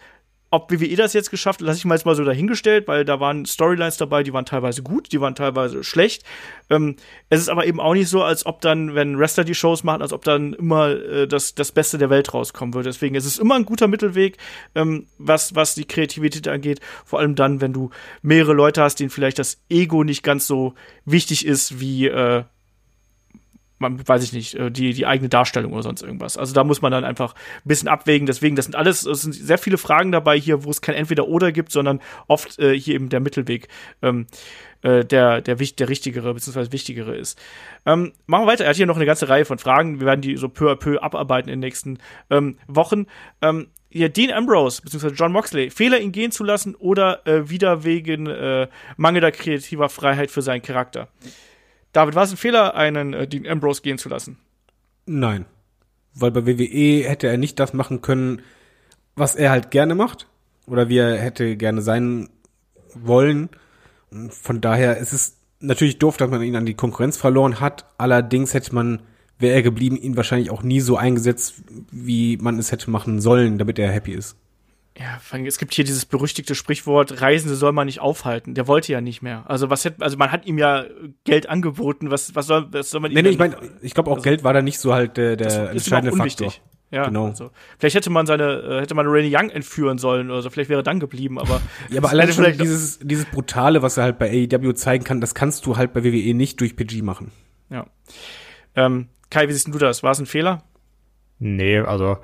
[0.55, 3.18] Ob WWE das jetzt geschafft hat, lasse ich mal jetzt mal so dahingestellt, weil da
[3.18, 6.22] waren Storylines dabei, die waren teilweise gut, die waren teilweise schlecht.
[6.70, 6.94] Ähm,
[7.28, 10.01] es ist aber eben auch nicht so, als ob dann, wenn Wrestler die Shows machen,
[10.01, 12.89] als ob dann immer äh, das, das Beste der Welt rauskommen würde.
[12.89, 14.39] Deswegen es ist es immer ein guter Mittelweg,
[14.76, 16.81] ähm, was, was die Kreativität angeht.
[17.05, 17.90] Vor allem dann, wenn du
[18.22, 20.74] mehrere Leute hast, denen vielleicht das Ego nicht ganz so
[21.05, 22.44] wichtig ist wie äh,
[23.90, 26.36] man weiß ich nicht, äh, die, die eigene Darstellung oder sonst irgendwas.
[26.36, 28.27] Also da muss man dann einfach ein bisschen abwägen.
[28.27, 31.52] Deswegen, das sind alles, es sind sehr viele Fragen dabei hier, wo es kein Entweder-Oder
[31.52, 33.69] gibt, sondern oft äh, hier eben der Mittelweg,
[34.02, 34.27] ähm,
[34.82, 37.40] äh, der, der, der richtigere, beziehungsweise wichtigere ist.
[37.86, 38.65] Ähm, machen wir weiter.
[38.65, 40.01] Er hat hier noch eine ganze Reihe von Fragen.
[40.01, 41.98] Wir werden die so peu à peu abarbeiten in den nächsten
[42.31, 43.06] ähm, Wochen.
[43.43, 47.85] Ähm, hier Dean Ambrose beziehungsweise John Moxley Fehler ihn gehen zu lassen oder äh, wieder
[47.85, 48.66] wegen äh,
[48.97, 51.09] mangelnder kreativer Freiheit für seinen Charakter.
[51.94, 54.36] David, war es ein Fehler, einen äh, Dean Ambrose gehen zu lassen?
[55.06, 55.46] Nein.
[56.12, 58.42] Weil bei WWE hätte er nicht das machen können,
[59.16, 60.26] was er halt gerne macht.
[60.66, 62.28] Oder wie er hätte gerne sein
[62.94, 63.48] wollen.
[64.10, 67.84] Und von daher ist es natürlich doof, dass man ihn an die Konkurrenz verloren hat.
[67.96, 69.02] Allerdings hätte man,
[69.38, 71.62] wäre er geblieben, ihn wahrscheinlich auch nie so eingesetzt,
[71.92, 74.36] wie man es hätte machen sollen, damit er happy ist.
[74.96, 78.54] Ja, es gibt hier dieses berüchtigte Sprichwort, Reisende soll man nicht aufhalten.
[78.54, 79.42] Der wollte ja nicht mehr.
[79.50, 80.84] Also was hätte, also man hat ihm ja
[81.24, 84.10] Geld angeboten, was, was soll, was soll man ihm Nee, nee, ich meine, ich glaube
[84.10, 86.52] auch also, Geld war da nicht so halt der, der entscheidende Faktor.
[86.92, 87.26] Ja, genau.
[87.26, 90.70] Also, vielleicht hätte man seine, äh, hätte man Randy Young entführen sollen oder so, vielleicht
[90.70, 91.60] wäre er dann geblieben, aber.
[91.90, 95.34] ja, aber alleine schon dieses, dieses Brutale, was er halt bei AEW zeigen kann, das
[95.34, 97.32] kannst du halt bei WWE nicht durch PG machen.
[97.68, 97.86] Ja.
[98.76, 100.04] Ähm, Kai, wie siehst du das?
[100.04, 100.62] War es ein Fehler?
[101.39, 102.19] Nee, also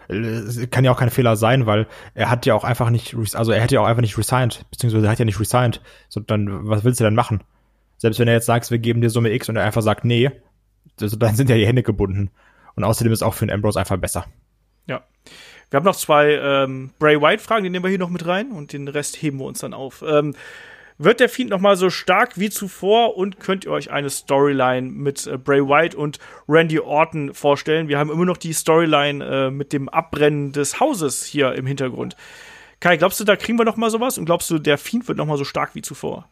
[0.71, 3.61] kann ja auch kein Fehler sein, weil er hat ja auch einfach nicht, also er
[3.61, 5.83] hätte ja auch einfach nicht resigned, beziehungsweise er hat ja nicht resigned.
[6.09, 7.43] So, dann, was willst du denn machen?
[7.99, 10.31] Selbst wenn er jetzt sagt, wir geben dir Summe X und er einfach sagt, nee,
[11.01, 12.31] also, dann sind ja die Hände gebunden.
[12.77, 14.27] Und außerdem ist auch für den Ambrose einfach besser.
[14.87, 15.03] Ja.
[15.71, 18.73] Wir haben noch zwei ähm, Bray White-Fragen, die nehmen wir hier noch mit rein und
[18.73, 20.03] den Rest heben wir uns dann auf.
[20.07, 20.35] Ähm,
[21.03, 24.91] wird der Fiend noch mal so stark wie zuvor und könnt ihr euch eine Storyline
[24.91, 27.89] mit äh, Bray Wyatt und Randy Orton vorstellen?
[27.89, 32.17] Wir haben immer noch die Storyline äh, mit dem Abbrennen des Hauses hier im Hintergrund.
[32.81, 35.17] Kai, glaubst du, da kriegen wir noch mal sowas und glaubst du, der Fiend wird
[35.17, 36.29] noch mal so stark wie zuvor?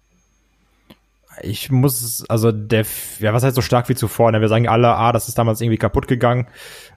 [1.42, 2.84] Ich muss, also der,
[3.18, 4.30] ja, was heißt so stark wie zuvor?
[4.32, 4.40] Ne?
[4.40, 6.46] Wir sagen alle, ah, das ist damals irgendwie kaputt gegangen.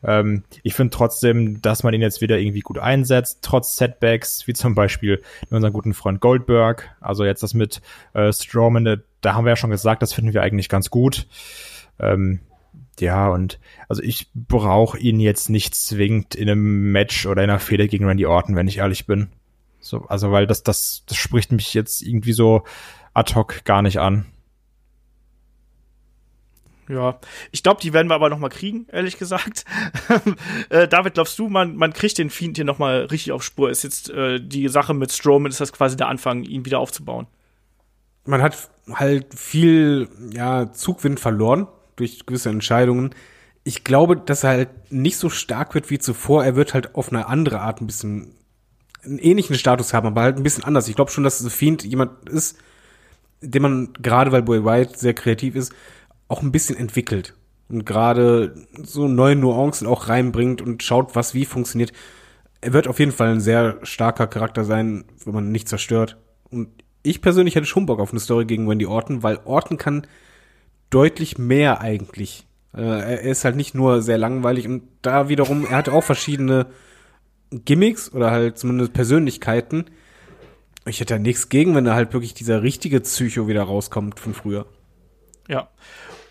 [0.03, 4.53] Ähm, ich finde trotzdem, dass man ihn jetzt wieder irgendwie gut einsetzt, trotz Setbacks, wie
[4.53, 6.95] zum Beispiel unseren guten Freund Goldberg.
[6.99, 7.81] Also jetzt das mit
[8.13, 11.27] äh, Strowman, da haben wir ja schon gesagt, das finden wir eigentlich ganz gut.
[11.99, 12.39] Ähm,
[12.99, 13.59] ja, und
[13.89, 18.05] also ich brauche ihn jetzt nicht zwingend in einem Match oder in einer Fehde gegen
[18.05, 19.29] Randy Orton, wenn ich ehrlich bin.
[19.79, 22.63] So, also weil das, das, das spricht mich jetzt irgendwie so
[23.13, 24.25] ad hoc gar nicht an.
[26.91, 27.19] Ja,
[27.51, 29.63] ich glaube, die werden wir aber noch mal kriegen, ehrlich gesagt.
[30.69, 33.69] äh, David, glaubst du, man, man kriegt den Fiend hier noch mal richtig auf Spur?
[33.69, 37.27] Ist jetzt äh, die Sache mit Strowman, ist das quasi der Anfang, ihn wieder aufzubauen?
[38.25, 43.15] Man hat halt viel ja, Zugwind verloren durch gewisse Entscheidungen.
[43.63, 46.43] Ich glaube, dass er halt nicht so stark wird wie zuvor.
[46.43, 48.35] Er wird halt auf eine andere Art ein bisschen
[49.03, 50.89] einen ähnlichen Status haben, aber halt ein bisschen anders.
[50.89, 52.57] Ich glaube schon, dass The Fiend jemand ist,
[53.41, 55.73] den man gerade, weil Boy White sehr kreativ ist,
[56.31, 57.35] auch ein bisschen entwickelt
[57.69, 61.91] und gerade so neue Nuancen auch reinbringt und schaut, was wie funktioniert.
[62.61, 66.17] Er wird auf jeden Fall ein sehr starker Charakter sein, wenn man nicht zerstört.
[66.49, 66.69] Und
[67.03, 70.07] ich persönlich hätte schon Bock auf eine Story gegen Wendy Orton, weil Orton kann
[70.89, 72.45] deutlich mehr eigentlich.
[72.75, 76.67] Äh, er ist halt nicht nur sehr langweilig und da wiederum, er hat auch verschiedene
[77.51, 79.85] Gimmicks oder halt zumindest Persönlichkeiten,
[80.85, 84.33] ich hätte ja nichts gegen, wenn da halt wirklich dieser richtige Psycho wieder rauskommt von
[84.33, 84.65] früher.
[85.47, 85.69] Ja.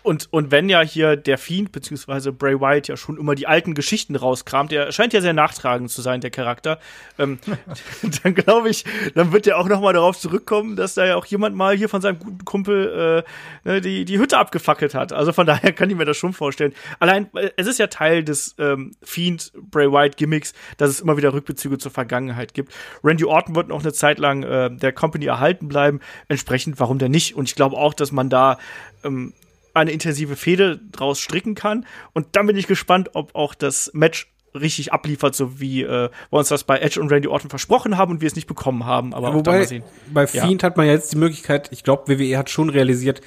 [0.03, 3.75] Und, und wenn ja hier der Fiend beziehungsweise Bray Wyatt ja schon immer die alten
[3.75, 6.79] Geschichten rauskramt, der scheint ja sehr nachtragend zu sein, der Charakter,
[7.19, 7.39] ähm,
[8.23, 8.83] dann glaube ich,
[9.13, 11.89] dann wird er auch noch mal darauf zurückkommen, dass da ja auch jemand mal hier
[11.89, 13.23] von seinem guten Kumpel
[13.65, 15.13] äh, ne, die, die Hütte abgefackelt hat.
[15.13, 16.73] Also von daher kann ich mir das schon vorstellen.
[16.99, 21.17] Allein, äh, es ist ja Teil des ähm, Fiend Bray Wyatt Gimmicks, dass es immer
[21.17, 22.73] wieder Rückbezüge zur Vergangenheit gibt.
[23.03, 25.99] Randy Orton wird noch eine Zeit lang äh, der Company erhalten bleiben.
[26.27, 27.35] Entsprechend, warum denn nicht?
[27.35, 28.57] Und ich glaube auch, dass man da
[29.03, 29.33] ähm,
[29.73, 31.85] eine intensive Fehde draus stricken kann.
[32.13, 36.37] Und dann bin ich gespannt, ob auch das Match richtig abliefert, so wie äh, wir
[36.37, 39.13] uns das bei Edge und Randy Orton versprochen haben und wir es nicht bekommen haben.
[39.13, 39.83] Aber Ja, wobei, mal sehen.
[40.13, 40.45] bei Ja.
[40.45, 43.21] Fiend hat man ja jetzt die Möglichkeit, ich glaube, WWE hat schon realisiert,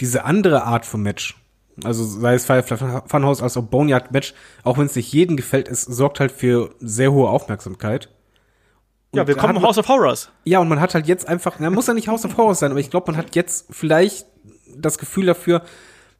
[0.00, 1.36] diese andere Art von Match,
[1.84, 4.32] also sei es Firefly Funhouse als auch Boneyard Match,
[4.64, 8.08] auch wenn es nicht jedem gefällt, es sorgt halt für sehr hohe Aufmerksamkeit.
[9.14, 10.30] Ja, Und wir da kommen man- House of Horrors.
[10.44, 12.70] Ja, und man hat halt jetzt einfach, na, muss ja nicht House of Horrors sein,
[12.70, 14.26] aber ich glaube, man hat jetzt vielleicht
[14.76, 15.62] das Gefühl dafür,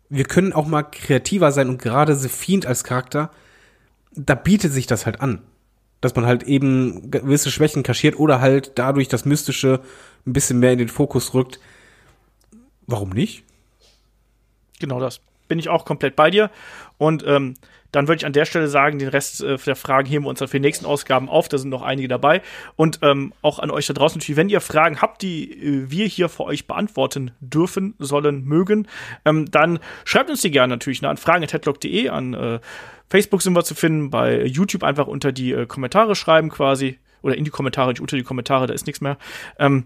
[0.09, 3.31] wir können auch mal kreativer sein und gerade The Fiend als Charakter,
[4.13, 5.43] da bietet sich das halt an.
[6.01, 9.81] Dass man halt eben gewisse Schwächen kaschiert oder halt dadurch das Mystische
[10.27, 11.61] ein bisschen mehr in den Fokus rückt.
[12.87, 13.45] Warum nicht?
[14.81, 15.21] Genau das.
[15.49, 16.51] Bin ich auch komplett bei dir.
[16.99, 17.55] Und ähm,
[17.93, 20.39] dann würde ich an der Stelle sagen, den Rest äh, der Fragen heben wir uns
[20.39, 21.49] dann für die nächsten Ausgaben auf.
[21.49, 22.43] Da sind noch einige dabei.
[22.75, 26.07] Und ähm, auch an euch da draußen natürlich, wenn ihr Fragen habt, die äh, wir
[26.07, 28.89] hier für euch beantworten dürfen, sollen, mögen,
[29.25, 32.61] ähm, dann schreibt uns die gerne natürlich ne, an fragen.headlock.de, an äh,
[33.11, 36.99] Facebook sind wir zu finden, bei YouTube einfach unter die äh, Kommentare schreiben quasi.
[37.21, 39.19] Oder in die Kommentare, nicht unter die Kommentare, da ist nichts mehr.
[39.59, 39.85] Ähm,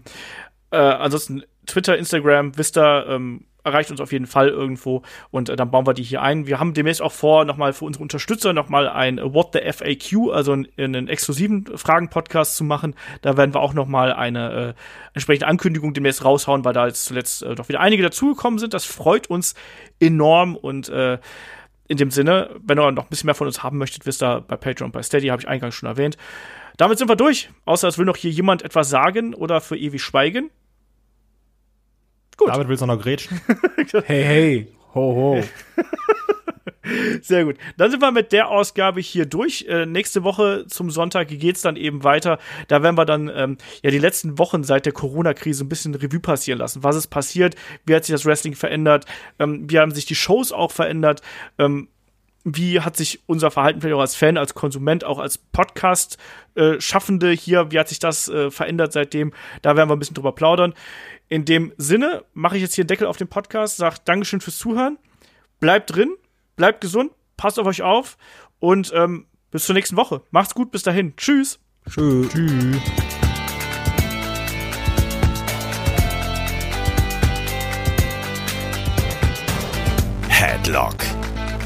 [0.71, 5.69] äh, ansonsten Twitter, Instagram, Vista ähm, erreicht uns auf jeden Fall irgendwo und äh, dann
[5.69, 6.47] bauen wir die hier ein.
[6.47, 10.53] Wir haben demnächst auch vor, nochmal für unsere Unterstützer nochmal ein What the FAQ, also
[10.53, 12.95] einen, einen exklusiven Fragen-Podcast zu machen.
[13.21, 14.73] Da werden wir auch nochmal eine äh,
[15.13, 18.73] entsprechende Ankündigung demnächst raushauen, weil da jetzt zuletzt äh, doch wieder einige dazugekommen sind.
[18.73, 19.55] Das freut uns
[19.99, 21.19] enorm und äh,
[21.87, 24.41] in dem Sinne, wenn ihr noch ein bisschen mehr von uns haben möchtet, wisst ihr,
[24.41, 26.17] bei Patreon bei Steady, habe ich eingangs schon erwähnt.
[26.77, 27.49] Damit sind wir durch.
[27.65, 30.51] Außer es will noch hier jemand etwas sagen oder für ewig schweigen.
[32.37, 32.49] Gut.
[32.49, 33.41] David willst du noch grätschen?
[34.05, 35.43] Hey, hey, ho, ho.
[37.21, 37.57] Sehr gut.
[37.77, 39.65] Dann sind wir mit der Ausgabe hier durch.
[39.67, 42.39] Äh, nächste Woche zum Sonntag geht's dann eben weiter.
[42.67, 46.19] Da werden wir dann ähm, ja die letzten Wochen seit der Corona-Krise ein bisschen Revue
[46.19, 46.83] passieren lassen.
[46.83, 47.55] Was ist passiert?
[47.85, 49.05] Wie hat sich das Wrestling verändert?
[49.39, 51.21] Ähm, wie haben sich die Shows auch verändert?
[51.57, 51.89] Ähm,
[52.55, 57.71] wie hat sich unser Verhalten vielleicht auch als Fan, als Konsument, auch als Podcast-Schaffende hier,
[57.71, 59.33] wie hat sich das äh, verändert seitdem?
[59.61, 60.73] Da werden wir ein bisschen drüber plaudern.
[61.27, 64.57] In dem Sinne mache ich jetzt hier einen Deckel auf den Podcast, sage Dankeschön fürs
[64.57, 64.97] Zuhören.
[65.59, 66.15] Bleibt drin,
[66.55, 68.17] bleibt gesund, passt auf euch auf
[68.59, 70.21] und ähm, bis zur nächsten Woche.
[70.31, 71.15] Macht's gut, bis dahin.
[71.17, 71.59] Tschüss.
[71.89, 72.29] Tschüss.
[72.29, 72.77] Tschüss.
[80.29, 80.95] Headlock,